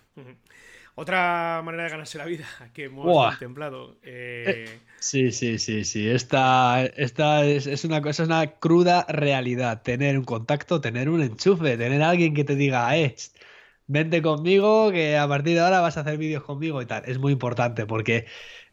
Otra 1.01 1.63
manera 1.65 1.85
de 1.85 1.91
ganarse 1.91 2.19
la 2.19 2.25
vida 2.25 2.45
que 2.75 2.87
hemos 2.87 3.07
contemplado. 3.31 3.99
Eh, 4.03 4.81
sí, 4.99 5.31
sí, 5.31 5.61
sí, 5.61 5.85
sí. 5.85 6.09
Esta, 6.09 6.85
esta 6.85 7.45
es, 7.47 7.85
una 7.85 8.03
cosa, 8.03 8.25
es 8.25 8.29
una 8.29 8.55
cruda 8.55 9.07
realidad. 9.09 9.83
Tener 9.83 10.19
un 10.19 10.25
contacto, 10.25 10.81
tener 10.81 11.09
un 11.09 11.23
enchufe, 11.23 11.77
tener 11.77 12.03
alguien 12.03 12.35
que 12.35 12.43
te 12.43 12.57
diga, 12.57 12.99
eh, 12.99 13.15
vente 13.87 14.21
conmigo, 14.23 14.91
que 14.91 15.17
a 15.17 15.29
partir 15.29 15.55
de 15.55 15.61
ahora 15.61 15.79
vas 15.79 15.97
a 15.97 16.01
hacer 16.01 16.19
vídeos 16.19 16.43
conmigo 16.43 16.83
y 16.83 16.87
tal. 16.87 17.05
Es 17.07 17.19
muy 17.19 17.33
importante 17.33 17.87
porque, 17.87 18.27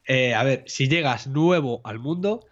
eh, 0.08 0.34
a 0.34 0.44
ver, 0.44 0.64
si 0.66 0.88
llegas 0.90 1.28
nuevo 1.28 1.82
al 1.84 2.00
mundo, 2.00 2.48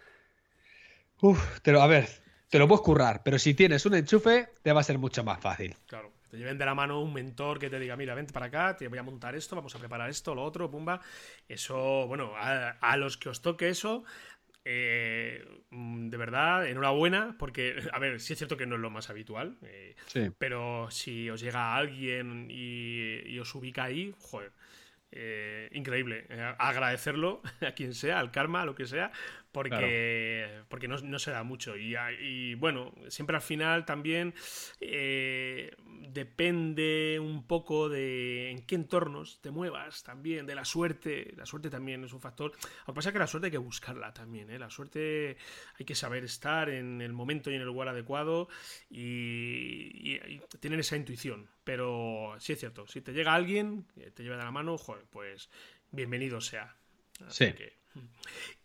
uff, 1.20 1.62
te 1.62 1.72
a 1.72 1.88
ver, 1.88 2.08
te 2.52 2.60
lo 2.60 2.68
puedes 2.68 2.84
currar, 2.84 3.24
pero 3.24 3.40
si 3.40 3.56
tienes 3.56 3.88
un 3.88 3.96
enchufe, 3.96 4.50
te 4.62 4.72
va 4.72 4.82
a 4.82 4.84
ser 4.84 5.00
mucho 5.00 5.24
más 5.24 5.42
fácil. 5.42 5.76
Claro 5.88 6.12
te 6.34 6.40
lleven 6.40 6.58
de 6.58 6.66
la 6.66 6.74
mano 6.74 7.00
un 7.00 7.14
mentor 7.14 7.60
que 7.60 7.70
te 7.70 7.78
diga, 7.78 7.96
mira, 7.96 8.16
vente 8.16 8.34
para 8.34 8.48
acá, 8.48 8.76
te 8.76 8.88
voy 8.88 8.98
a 8.98 9.04
montar 9.04 9.36
esto, 9.36 9.56
vamos 9.56 9.76
a 9.76 9.78
preparar 9.78 10.10
esto, 10.10 10.34
lo 10.34 10.44
otro, 10.44 10.68
pumba. 10.72 11.00
Eso, 11.48 12.08
bueno, 12.08 12.34
a, 12.36 12.98
los 12.98 13.18
que 13.18 13.30
os 13.30 13.44
toque 13.44 13.70
eso, 13.70 14.04
eh, 14.66 15.46
mm, 15.70 16.10
de 16.10 16.18
verdad, 16.18 16.68
enhorabuena, 16.68 17.36
porque, 17.38 17.76
a 17.92 18.00
ver, 18.00 18.20
sí 18.20 18.34
es 18.34 18.40
cierto 18.40 18.58
que 18.58 18.66
no 18.66 18.78
es 18.78 18.82
lo 18.82 18.90
más 18.90 19.12
habitual, 19.12 19.60
eh, 19.62 19.96
pero 20.40 20.90
si 20.90 21.30
os 21.30 21.40
llega 21.40 21.76
alguien 21.76 22.48
y, 22.50 23.20
y, 23.30 23.38
os 23.38 23.54
ubica 23.54 23.84
ahí, 23.84 24.16
joder, 24.18 24.54
eh, 25.12 25.70
increíble. 25.74 26.26
Agradecerlo 26.58 27.44
a 27.62 27.74
quien 27.74 27.94
sea, 27.94 28.18
al 28.18 28.32
karma, 28.32 28.64
a 28.64 28.66
lo 28.66 28.74
que 28.74 28.88
sea, 28.88 29.12
porque, 29.54 30.64
porque 30.68 30.88
no, 30.88 31.20
se 31.20 31.32
da 31.32 31.44
mucho. 31.44 31.78
Y, 31.78 32.56
bueno, 32.56 32.92
siempre 33.08 33.36
al 33.36 33.42
final 33.42 33.86
también 33.86 34.34
eh, 34.82 35.72
depende 36.10 37.20
un 37.22 37.46
poco 37.46 37.88
de 37.88 38.50
en 38.50 38.66
qué 38.66 38.76
entornos 38.76 39.40
te 39.42 39.52
muevas 39.52 40.04
también, 40.04 40.48
de 40.48 40.56
la 40.56 40.66
suerte. 40.66 41.34
La 41.38 41.46
suerte 41.46 41.70
también 41.70 42.04
es 42.04 42.14
un 42.14 42.20
factor. 42.20 42.52
Lo 42.88 42.94
que 42.94 42.96
pasa 42.96 43.10
es 43.10 43.14
que 43.14 43.20
la 43.20 43.28
suerte 43.28 43.48
hay 43.48 43.52
que 43.52 43.60
buscarla 43.60 44.12
también. 44.12 44.60
La 44.60 44.72
suerte 44.72 45.38
hay 45.80 45.86
que 45.86 45.96
saber 45.96 46.24
estar 46.24 46.70
en 46.70 47.00
el 47.00 47.14
momento 47.14 47.52
y 47.52 47.56
en 47.56 47.62
el 47.62 47.68
lugar 47.68 47.88
adecuado 47.88 48.50
y, 48.90 50.16
y 50.16 50.42
tener 50.60 50.80
esa 50.80 50.98
intuición. 50.98 51.48
Pero 51.64 52.36
sí 52.40 52.54
es 52.54 52.60
cierto, 52.60 52.88
si 52.88 53.02
te 53.02 53.14
llega 53.14 53.36
alguien, 53.36 53.86
te 54.16 54.24
lleva 54.24 54.36
de 54.36 54.44
la 54.44 54.52
mano, 54.52 54.80
joder, 54.80 55.06
pues 55.12 55.52
bienvenido 55.92 56.42
sea. 56.42 56.76
sí. 57.28 57.54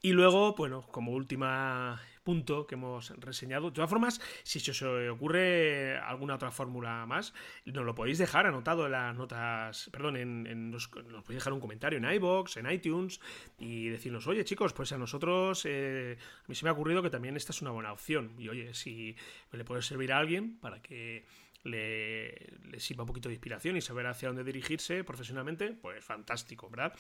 Y 0.01 0.13
luego, 0.13 0.55
bueno, 0.55 0.83
como 0.91 1.13
última 1.13 2.01
punto 2.29 2.67
que 2.67 2.75
hemos 2.75 3.09
reseñado. 3.21 3.71
De 3.71 3.77
todas 3.77 3.89
formas, 3.89 4.21
si 4.43 4.61
se 4.61 4.73
os 4.73 4.83
ocurre 4.83 5.97
alguna 5.97 6.35
otra 6.35 6.51
fórmula 6.51 7.07
más, 7.07 7.33
nos 7.65 7.87
lo 7.87 7.95
podéis 7.95 8.19
dejar 8.19 8.47
anotado 8.47 8.85
en 8.85 8.93
las 8.93 9.17
notas, 9.17 9.89
perdón, 9.91 10.19
en, 10.19 10.71
nos, 10.71 10.89
podéis 10.89 11.39
dejar 11.41 11.55
un 11.55 11.61
comentario 11.61 11.97
en 11.97 12.05
iBox, 12.05 12.59
en 12.59 12.71
iTunes 12.71 13.19
y 13.59 13.89
decirnos, 13.89 14.27
oye 14.27 14.45
chicos, 14.45 14.75
pues 14.75 14.93
a 14.93 14.99
nosotros, 14.99 15.65
eh, 15.65 16.19
a 16.45 16.49
mí 16.49 16.55
se 16.55 16.67
me 16.67 16.69
ha 16.69 16.75
ocurrido 16.75 17.03
que 17.03 17.09
también 17.09 17.35
esta 17.35 17.53
es 17.53 17.63
una 17.63 17.71
buena 17.71 17.95
opción. 17.95 18.35
Y 18.37 18.51
oye, 18.51 18.75
si 18.75 19.17
le 19.51 19.65
puede 19.65 19.81
servir 19.81 20.13
a 20.13 20.19
alguien 20.19 20.59
para 20.61 20.83
que 20.83 21.25
le, 21.65 22.79
sirva 22.79 23.03
un 23.03 23.09
poquito 23.09 23.29
de 23.29 23.35
inspiración 23.35 23.77
y 23.77 23.81
saber 23.81 24.07
hacia 24.07 24.29
dónde 24.29 24.45
dirigirse 24.45 25.05
profesionalmente, 25.05 25.73
pues 25.73 26.05
fantástico, 26.05 26.71
¿verdad? 26.71 26.93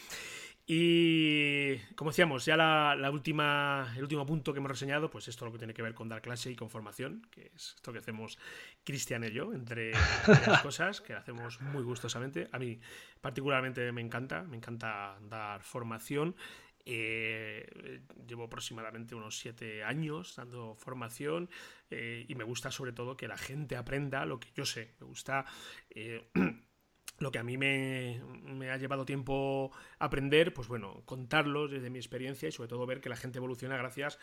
Y 0.66 1.76
como 1.94 2.10
decíamos, 2.10 2.44
ya 2.44 2.56
la, 2.56 3.10
última, 3.10 3.92
el 3.96 4.02
último 4.02 4.26
punto 4.26 4.52
que 4.52 4.58
hemos 4.58 4.70
reseñado, 4.70 5.08
pues 5.08 5.28
esto 5.28 5.44
lo 5.46 5.52
que 5.52 5.58
tiene 5.58 5.74
que 5.74 5.82
ver 5.82 5.94
con 5.94 6.08
dar 6.08 6.20
clase 6.20 6.50
y 6.50 6.56
con 6.56 6.68
formación, 6.68 7.26
que 7.30 7.50
es 7.54 7.74
esto 7.76 7.92
que 7.92 8.00
hacemos 8.00 8.38
Cristian 8.84 9.24
y 9.24 9.30
yo, 9.30 9.52
entre 9.52 9.92
las 9.92 10.62
cosas, 10.62 11.00
que 11.00 11.14
hacemos 11.14 11.60
muy 11.60 11.82
gustosamente. 11.82 12.48
A 12.52 12.58
mí 12.58 12.80
particularmente 13.20 13.90
me 13.92 14.00
encanta, 14.00 14.42
me 14.42 14.56
encanta 14.56 15.18
dar 15.22 15.62
formación 15.62 16.36
eh, 16.90 18.00
llevo 18.26 18.44
aproximadamente 18.44 19.14
unos 19.14 19.38
siete 19.38 19.84
años 19.84 20.34
dando 20.36 20.74
formación 20.74 21.50
eh, 21.90 22.24
y 22.26 22.34
me 22.34 22.44
gusta 22.44 22.70
sobre 22.70 22.92
todo 22.92 23.14
que 23.14 23.28
la 23.28 23.36
gente 23.36 23.76
aprenda 23.76 24.24
lo 24.24 24.40
que 24.40 24.48
yo 24.54 24.64
sé. 24.64 24.94
Me 24.98 25.06
gusta 25.06 25.44
eh, 25.90 26.30
lo 27.18 27.30
que 27.30 27.38
a 27.38 27.42
mí 27.42 27.58
me, 27.58 28.22
me, 28.42 28.70
ha 28.70 28.78
llevado 28.78 29.04
tiempo 29.04 29.70
aprender, 29.98 30.54
pues 30.54 30.66
bueno, 30.66 31.02
contarlo 31.04 31.68
desde 31.68 31.90
mi 31.90 31.98
experiencia 31.98 32.48
y 32.48 32.52
sobre 32.52 32.70
todo 32.70 32.86
ver 32.86 33.02
que 33.02 33.10
la 33.10 33.16
gente 33.16 33.36
evoluciona 33.36 33.76
gracias 33.76 34.18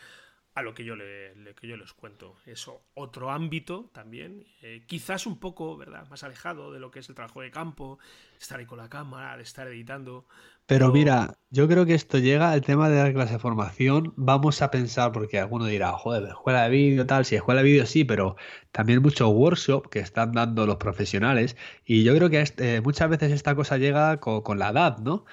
a 0.56 0.62
lo 0.62 0.74
que 0.74 0.86
yo, 0.86 0.96
le, 0.96 1.34
que 1.60 1.68
yo 1.68 1.76
les 1.76 1.94
cuento. 1.94 2.38
Eso, 2.46 2.82
otro 2.94 3.30
ámbito 3.30 3.90
también, 3.94 4.48
eh, 4.62 4.86
quizás 4.88 5.28
un 5.28 5.38
poco, 5.38 5.76
¿verdad?, 5.76 6.08
más 6.08 6.24
alejado 6.24 6.72
de 6.72 6.80
lo 6.80 6.92
que 6.92 7.00
es 7.00 7.10
el 7.10 7.16
trabajo 7.16 7.42
de 7.42 7.52
campo, 7.52 8.00
estar 8.40 8.60
ahí 8.60 8.66
con 8.66 8.78
la 8.78 8.90
cámara, 8.90 9.36
de 9.36 9.44
estar 9.44 9.68
editando. 9.68 10.26
Pero, 10.68 10.92
mira, 10.92 11.38
yo 11.52 11.68
creo 11.68 11.86
que 11.86 11.94
esto 11.94 12.18
llega 12.18 12.52
al 12.52 12.62
tema 12.62 12.90
de 12.90 13.02
la 13.04 13.14
clase 13.14 13.34
de 13.34 13.40
formación. 13.40 14.14
Vamos 14.16 14.62
a 14.64 14.72
pensar, 14.72 15.12
porque 15.12 15.40
alguno 15.40 15.66
dirá, 15.66 15.92
joder, 15.94 16.24
escuela 16.30 16.64
de 16.64 16.70
vídeo, 16.70 17.06
tal, 17.06 17.24
sí, 17.26 17.36
escuela 17.36 17.62
de 17.62 17.70
vídeo 17.70 17.86
sí, 17.86 18.04
pero 18.04 18.36
también 18.72 19.02
muchos 19.02 19.30
workshops 19.30 19.90
que 19.90 20.00
están 20.00 20.32
dando 20.32 20.66
los 20.66 20.78
profesionales. 20.78 21.56
Y 21.86 22.04
yo 22.04 22.16
creo 22.16 22.30
que 22.30 22.42
este, 22.42 22.82
muchas 22.82 23.10
veces 23.10 23.32
esta 23.32 23.56
cosa 23.56 23.78
llega 23.78 24.20
con, 24.20 24.42
con 24.42 24.58
la 24.58 24.70
edad, 24.70 24.98
¿no? 25.00 25.26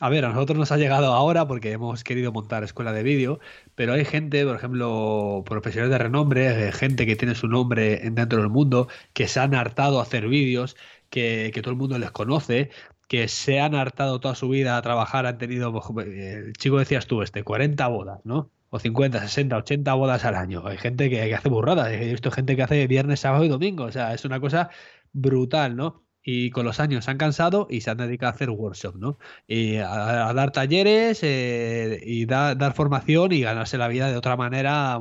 A 0.00 0.08
ver, 0.08 0.24
a 0.24 0.30
nosotros 0.30 0.58
nos 0.58 0.72
ha 0.72 0.78
llegado 0.78 1.12
ahora 1.12 1.46
porque 1.46 1.70
hemos 1.70 2.02
querido 2.02 2.32
montar 2.32 2.64
escuela 2.64 2.92
de 2.92 3.02
vídeo, 3.04 3.38
pero 3.76 3.92
hay 3.92 4.04
gente, 4.04 4.44
por 4.44 4.56
ejemplo, 4.56 5.44
profesionales 5.46 5.92
de 5.92 5.98
renombre, 5.98 6.68
eh, 6.68 6.72
gente 6.72 7.06
que 7.06 7.14
tiene 7.14 7.34
su 7.36 7.46
nombre 7.46 8.00
dentro 8.10 8.40
del 8.40 8.48
mundo, 8.48 8.88
que 9.12 9.28
se 9.28 9.38
han 9.38 9.54
hartado 9.54 10.00
a 10.00 10.02
hacer 10.02 10.28
vídeos, 10.28 10.76
que, 11.12 11.52
todo 11.62 11.70
el 11.72 11.76
mundo 11.76 11.98
les 11.98 12.10
conoce, 12.10 12.70
que 13.12 13.28
se 13.28 13.60
han 13.60 13.74
hartado 13.74 14.20
toda 14.20 14.34
su 14.34 14.48
vida 14.48 14.78
a 14.78 14.80
trabajar, 14.80 15.26
han 15.26 15.36
tenido, 15.36 15.70
pues, 15.70 16.06
eh, 16.08 16.44
el 16.46 16.54
chico 16.54 16.78
decías 16.78 17.06
tú, 17.06 17.20
este, 17.20 17.44
40 17.44 17.86
bodas, 17.88 18.20
¿no? 18.24 18.50
O 18.70 18.78
50, 18.78 19.20
60, 19.20 19.54
80 19.58 19.92
bodas 19.92 20.24
al 20.24 20.34
año. 20.34 20.66
Hay 20.66 20.78
gente 20.78 21.10
que, 21.10 21.34
hace 21.34 21.50
burradas, 21.50 21.92
he 21.92 22.10
visto 22.10 22.30
gente 22.30 22.56
que 22.56 22.62
hace 22.62 22.86
viernes, 22.86 23.20
sábado 23.20 23.44
y 23.44 23.48
domingo, 23.48 23.84
o 23.84 23.92
sea, 23.92 24.14
es 24.14 24.24
una 24.24 24.40
cosa 24.40 24.70
brutal, 25.12 25.76
¿no? 25.76 26.02
y 26.24 26.50
con 26.50 26.64
los 26.64 26.78
años 26.80 27.04
se 27.04 27.10
han 27.10 27.18
cansado 27.18 27.66
y 27.68 27.80
se 27.80 27.90
han 27.90 27.98
dedicado 27.98 28.30
a 28.30 28.34
hacer 28.34 28.50
workshops, 28.50 28.96
¿no? 28.96 29.18
Y 29.48 29.76
a, 29.76 30.32
dar 30.32 30.52
talleres 30.52 31.20
eh, 31.22 32.00
y 32.02 32.26
dar 32.26 32.74
formación 32.74 33.32
y 33.32 33.40
ganarse 33.40 33.76
la 33.76 33.88
vida 33.88 34.08
de 34.08 34.16
otra 34.16 34.36
manera 34.36 35.00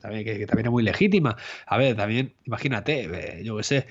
también, 0.00 0.24
que, 0.24 0.46
también 0.46 0.66
es 0.66 0.72
muy 0.72 0.82
legítima. 0.82 1.36
A 1.66 1.76
ver, 1.76 1.96
también, 1.96 2.34
imagínate, 2.44 3.40
eh, 3.40 3.44
yo 3.44 3.58
qué 3.58 3.62
sé, 3.62 3.86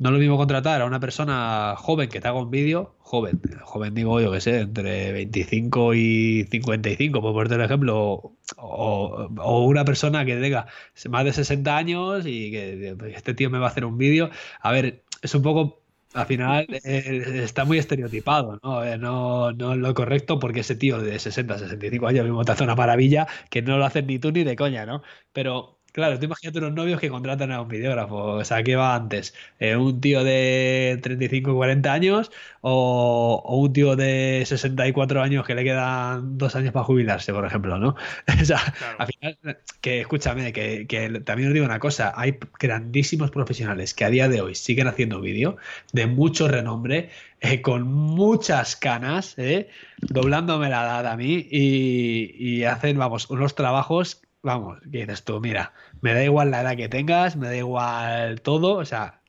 no 0.00 0.08
es 0.08 0.12
lo 0.14 0.18
mismo 0.18 0.38
contratar 0.38 0.80
a 0.80 0.86
una 0.86 0.98
persona 0.98 1.74
joven 1.76 2.08
que 2.08 2.20
te 2.20 2.28
haga 2.28 2.40
un 2.40 2.50
vídeo, 2.50 2.96
joven, 3.00 3.38
joven 3.62 3.94
digo 3.94 4.18
yo 4.18 4.32
que 4.32 4.40
sé, 4.40 4.60
entre 4.60 5.12
25 5.12 5.94
y 5.94 6.48
55, 6.50 7.20
por 7.20 7.34
ponerte 7.34 7.56
el 7.56 7.60
ejemplo, 7.60 8.32
o, 8.56 9.28
o, 9.36 9.64
una 9.66 9.84
persona 9.84 10.24
que 10.24 10.36
tenga 10.36 10.66
más 11.10 11.24
de 11.26 11.34
60 11.34 11.76
años 11.76 12.24
y 12.26 12.50
que 12.50 12.96
este 13.14 13.34
tío 13.34 13.50
me 13.50 13.58
va 13.58 13.66
a 13.66 13.70
hacer 13.70 13.84
un 13.84 13.98
vídeo. 13.98 14.30
A 14.62 14.72
ver, 14.72 15.04
es 15.20 15.34
un 15.34 15.42
poco 15.42 15.82
al 16.14 16.26
final 16.26 16.66
eh, 16.84 17.42
está 17.44 17.64
muy 17.64 17.78
estereotipado, 17.78 18.58
¿no? 18.62 18.82
Eh, 18.84 18.98
¿no? 18.98 19.52
No 19.52 19.72
es 19.74 19.78
lo 19.78 19.94
correcto 19.94 20.38
porque 20.38 20.60
ese 20.60 20.76
tío 20.76 20.98
de 20.98 21.18
60, 21.18 21.58
65 21.58 22.06
años 22.06 22.24
mismo 22.24 22.44
te 22.44 22.52
hace 22.52 22.64
una 22.64 22.74
maravilla 22.74 23.26
que 23.50 23.62
no 23.62 23.78
lo 23.78 23.84
haces 23.84 24.04
ni 24.06 24.18
tú 24.18 24.32
ni 24.32 24.44
de 24.44 24.56
coña, 24.56 24.86
¿no? 24.86 25.02
Pero 25.32 25.79
Claro, 25.92 26.18
tú 26.18 26.26
imagínate 26.26 26.58
unos 26.58 26.72
novios 26.74 27.00
que 27.00 27.08
contratan 27.08 27.50
a 27.50 27.60
un 27.62 27.68
videógrafo. 27.68 28.16
O 28.16 28.44
sea, 28.44 28.62
¿qué 28.62 28.76
va 28.76 28.94
antes? 28.94 29.34
Eh, 29.58 29.74
¿Un 29.76 30.00
tío 30.00 30.22
de 30.22 30.98
35 31.02 31.52
o 31.52 31.56
40 31.56 31.92
años 31.92 32.30
o, 32.60 33.42
un 33.48 33.72
tío 33.72 33.96
de 33.96 34.44
64 34.46 35.22
años 35.22 35.44
que 35.46 35.54
le 35.54 35.64
quedan 35.64 36.38
dos 36.38 36.54
años 36.54 36.72
para 36.72 36.84
jubilarse, 36.84 37.32
por 37.32 37.44
ejemplo, 37.44 37.78
¿no? 37.78 37.96
o 38.40 38.44
sea, 38.44 38.60
al 38.98 39.06
final, 39.08 39.38
que 39.80 40.00
escúchame, 40.02 40.52
que, 40.52 40.86
también 41.24 41.48
os 41.48 41.54
digo 41.54 41.66
una 41.66 41.80
cosa, 41.80 42.12
hay 42.16 42.38
grandísimos 42.58 43.30
profesionales 43.30 43.94
que 43.94 44.04
a 44.04 44.10
día 44.10 44.28
de 44.28 44.40
hoy 44.42 44.54
siguen 44.54 44.86
haciendo 44.86 45.20
vídeo 45.20 45.56
de 45.92 46.06
mucho 46.06 46.46
renombre, 46.48 47.10
eh, 47.40 47.62
con 47.62 47.84
muchas 47.84 48.76
canas, 48.76 49.34
eh, 49.38 49.68
doblándome 49.98 50.68
la 50.68 50.82
edad 50.82 51.06
a 51.06 51.16
mí 51.16 51.48
y, 51.50 52.34
y 52.38 52.64
hacen, 52.64 52.98
vamos, 52.98 53.28
unos 53.30 53.54
trabajos 53.54 54.22
vamos, 54.42 54.80
que 54.90 54.98
dices 54.98 55.24
tú, 55.24 55.40
mira, 55.40 55.72
me 56.00 56.14
da 56.14 56.24
igual 56.24 56.50
la 56.50 56.62
edad 56.62 56.76
que 56.76 56.88
tengas, 56.88 57.36
me 57.36 57.48
da 57.48 57.56
igual 57.56 58.40
todo, 58.40 58.76
o 58.76 58.84
sea, 58.84 59.20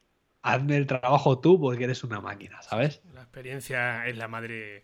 hazme 0.41 0.77
el 0.77 0.87
trabajo 0.87 1.39
tú 1.39 1.59
porque 1.59 1.83
eres 1.83 2.03
una 2.03 2.21
máquina, 2.21 2.61
¿sabes? 2.61 3.01
La 3.13 3.21
experiencia 3.21 4.07
es 4.07 4.17
la 4.17 4.27
madre 4.27 4.83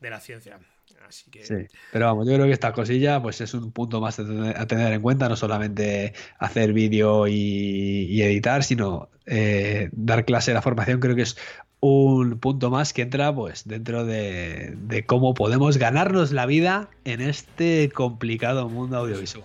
de 0.00 0.10
la 0.10 0.20
ciencia. 0.20 0.58
Así 1.06 1.30
que... 1.30 1.44
Sí, 1.44 1.54
pero 1.92 2.06
vamos, 2.06 2.26
yo 2.26 2.34
creo 2.34 2.46
que 2.46 2.52
esta 2.52 2.72
cosilla 2.72 3.22
pues 3.22 3.40
es 3.40 3.54
un 3.54 3.72
punto 3.72 4.00
más 4.00 4.18
a 4.18 4.66
tener 4.66 4.92
en 4.92 5.00
cuenta, 5.00 5.28
no 5.28 5.36
solamente 5.36 6.12
hacer 6.38 6.72
vídeo 6.72 7.26
y, 7.26 8.20
editar, 8.20 8.62
sino 8.62 9.08
eh, 9.24 9.88
dar 9.92 10.24
clase 10.24 10.50
de 10.50 10.56
la 10.56 10.62
formación, 10.62 11.00
creo 11.00 11.14
que 11.14 11.22
es 11.22 11.38
un 11.80 12.40
punto 12.40 12.70
más 12.70 12.92
que 12.92 13.02
entra 13.02 13.34
pues 13.34 13.66
dentro 13.66 14.04
de 14.04 15.04
cómo 15.06 15.32
podemos 15.32 15.78
ganarnos 15.78 16.32
la 16.32 16.44
vida 16.44 16.90
en 17.04 17.20
este 17.20 17.90
complicado 17.94 18.68
mundo 18.68 18.98
audiovisual. 18.98 19.44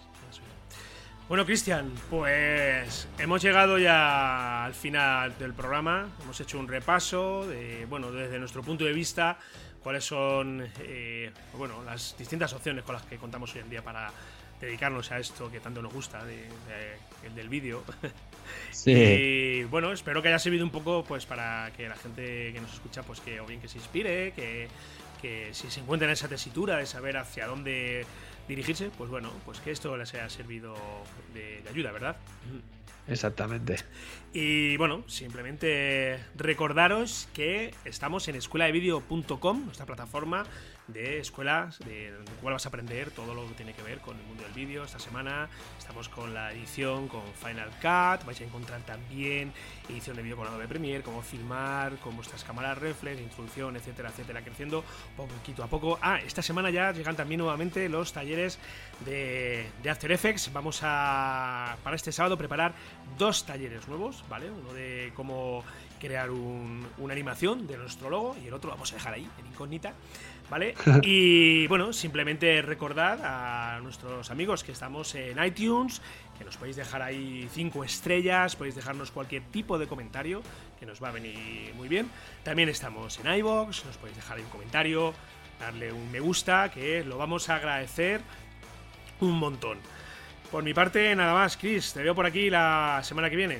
Bueno, 1.33 1.47
Cristian, 1.47 1.91
pues 2.11 3.07
hemos 3.17 3.41
llegado 3.41 3.79
ya 3.79 4.65
al 4.65 4.75
final 4.75 5.35
del 5.39 5.55
programa. 5.55 6.07
Hemos 6.21 6.39
hecho 6.39 6.59
un 6.59 6.67
repaso 6.67 7.47
de, 7.47 7.87
bueno, 7.89 8.11
desde 8.11 8.37
nuestro 8.37 8.61
punto 8.61 8.85
de 8.85 8.93
vista, 8.93 9.39
cuáles 9.81 10.05
son, 10.05 10.63
eh, 10.81 11.31
bueno, 11.57 11.83
las 11.83 12.15
distintas 12.19 12.53
opciones 12.53 12.83
con 12.83 12.93
las 12.93 13.01
que 13.05 13.17
contamos 13.17 13.51
hoy 13.55 13.61
en 13.61 13.71
día 13.71 13.81
para 13.81 14.11
dedicarnos 14.61 15.11
a 15.11 15.17
esto 15.17 15.49
que 15.49 15.59
tanto 15.59 15.81
nos 15.81 15.91
gusta, 15.91 16.21
el 17.23 17.33
del 17.33 17.49
vídeo. 17.49 17.83
Sí. 18.71 18.91
Y 18.91 19.63
bueno, 19.63 19.91
espero 19.93 20.21
que 20.21 20.27
haya 20.27 20.37
servido 20.37 20.65
un 20.65 20.69
poco, 20.69 21.03
pues, 21.03 21.25
para 21.25 21.71
que 21.75 21.87
la 21.87 21.95
gente 21.95 22.51
que 22.53 22.59
nos 22.61 22.73
escucha, 22.73 23.01
pues, 23.01 23.21
que 23.21 23.39
o 23.39 23.45
bien 23.47 23.61
que 23.61 23.69
se 23.69 23.77
inspire, 23.77 24.33
que, 24.33 24.67
que 25.21 25.49
si 25.53 25.71
se 25.71 25.79
encuentra 25.79 26.07
en 26.07 26.11
esa 26.11 26.27
tesitura 26.27 26.77
de 26.77 26.85
saber 26.85 27.17
hacia 27.17 27.47
dónde 27.47 28.05
dirigirse, 28.47 28.89
pues 28.97 29.09
bueno, 29.09 29.31
pues 29.45 29.59
que 29.59 29.71
esto 29.71 29.95
les 29.97 30.13
haya 30.13 30.29
servido 30.29 30.75
de, 31.33 31.63
ayuda, 31.69 31.91
¿verdad? 31.91 32.17
Exactamente. 33.07 33.77
Y 34.33 34.77
bueno, 34.77 35.03
simplemente 35.07 36.19
recordaros 36.35 37.27
que 37.33 37.73
estamos 37.85 38.27
en 38.27 38.35
escueladevideo.com, 38.35 39.65
nuestra 39.65 39.85
plataforma 39.85 40.45
de 40.87 41.19
escuelas, 41.19 41.79
de 41.79 42.11
donde 42.11 42.31
cual 42.33 42.53
vas 42.53 42.65
a 42.65 42.69
aprender 42.69 43.11
todo 43.11 43.33
lo 43.33 43.47
que 43.47 43.53
tiene 43.53 43.73
que 43.73 43.81
ver 43.81 43.99
con 43.99 44.19
el 44.19 44.25
mundo 44.25 44.43
del 44.43 44.53
vídeo. 44.53 44.83
Esta 44.83 44.99
semana 44.99 45.49
estamos 45.77 46.09
con 46.09 46.33
la 46.33 46.51
edición 46.51 47.07
con 47.07 47.21
Final 47.33 47.69
Cut, 47.81 48.25
vais 48.25 48.41
a 48.41 48.43
encontrar 48.43 48.81
también 48.81 49.53
edición 49.89 50.15
de 50.15 50.23
vídeo 50.23 50.37
con 50.37 50.47
Adobe 50.47 50.67
Premiere, 50.67 51.03
cómo 51.03 51.21
filmar 51.21 51.97
con 51.97 52.15
vuestras 52.15 52.43
cámaras 52.43 52.77
reflex, 52.77 53.21
introducción, 53.21 53.75
etcétera, 53.75 54.09
etcétera, 54.09 54.43
creciendo 54.43 54.83
poquito 55.15 55.63
a 55.63 55.67
poco. 55.67 55.99
Ah, 56.01 56.19
esta 56.19 56.41
semana 56.41 56.69
ya 56.69 56.91
llegan 56.91 57.15
también 57.15 57.39
nuevamente 57.39 57.87
los 57.89 58.11
talleres 58.13 58.59
de, 59.05 59.69
de 59.81 59.89
After 59.89 60.11
Effects. 60.11 60.51
Vamos 60.51 60.81
a, 60.83 61.77
para 61.83 61.95
este 61.95 62.11
sábado, 62.11 62.37
preparar 62.37 62.73
dos 63.17 63.45
talleres 63.45 63.87
nuevos, 63.87 64.23
¿vale? 64.29 64.49
Uno 64.51 64.73
de 64.73 65.11
cómo 65.15 65.63
crear 65.99 66.29
una 66.31 67.13
animación 67.13 67.65
de 67.65 67.77
nuestro 67.77 68.09
logo 68.09 68.35
y 68.43 68.47
el 68.47 68.53
otro 68.53 68.69
lo 68.69 68.75
vamos 68.75 68.91
a 68.91 68.95
dejar 68.95 69.13
ahí, 69.13 69.29
en 69.39 69.47
incógnita. 69.47 69.93
¿Vale? 70.49 70.75
Y 71.03 71.67
bueno, 71.67 71.93
simplemente 71.93 72.61
recordad 72.61 73.19
a 73.23 73.79
nuestros 73.81 74.29
amigos 74.29 74.63
que 74.63 74.71
estamos 74.71 75.15
en 75.15 75.43
iTunes, 75.43 76.01
que 76.37 76.45
nos 76.45 76.57
podéis 76.57 76.75
dejar 76.75 77.01
ahí 77.01 77.47
cinco 77.51 77.83
estrellas, 77.83 78.55
podéis 78.55 78.75
dejarnos 78.75 79.11
cualquier 79.11 79.43
tipo 79.43 79.77
de 79.77 79.87
comentario, 79.87 80.41
que 80.79 80.85
nos 80.85 81.01
va 81.01 81.09
a 81.09 81.11
venir 81.11 81.73
muy 81.75 81.87
bien. 81.87 82.09
También 82.43 82.69
estamos 82.69 83.19
en 83.19 83.33
iBox, 83.35 83.85
nos 83.85 83.97
podéis 83.97 84.17
dejar 84.17 84.37
ahí 84.37 84.43
un 84.43 84.49
comentario, 84.49 85.13
darle 85.59 85.91
un 85.91 86.11
me 86.11 86.19
gusta, 86.19 86.69
que 86.71 87.03
lo 87.03 87.17
vamos 87.17 87.49
a 87.49 87.55
agradecer 87.55 88.21
un 89.19 89.39
montón. 89.39 89.77
Por 90.51 90.63
mi 90.63 90.73
parte, 90.73 91.15
nada 91.15 91.33
más, 91.33 91.57
Chris, 91.57 91.93
te 91.93 92.03
veo 92.03 92.13
por 92.13 92.25
aquí 92.25 92.49
la 92.49 93.01
semana 93.03 93.29
que 93.29 93.35
viene. 93.35 93.59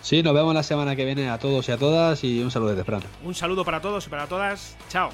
Sí, 0.00 0.22
nos 0.22 0.32
vemos 0.32 0.54
la 0.54 0.62
semana 0.62 0.96
que 0.96 1.04
viene 1.04 1.28
a 1.28 1.38
todos 1.38 1.68
y 1.68 1.72
a 1.72 1.76
todas 1.76 2.24
y 2.24 2.42
un 2.42 2.50
saludo 2.50 2.74
de 2.74 2.84
Fran. 2.84 3.02
Un 3.22 3.34
saludo 3.34 3.64
para 3.64 3.80
todos 3.80 4.06
y 4.06 4.10
para 4.10 4.26
todas. 4.26 4.76
Chao. 4.88 5.10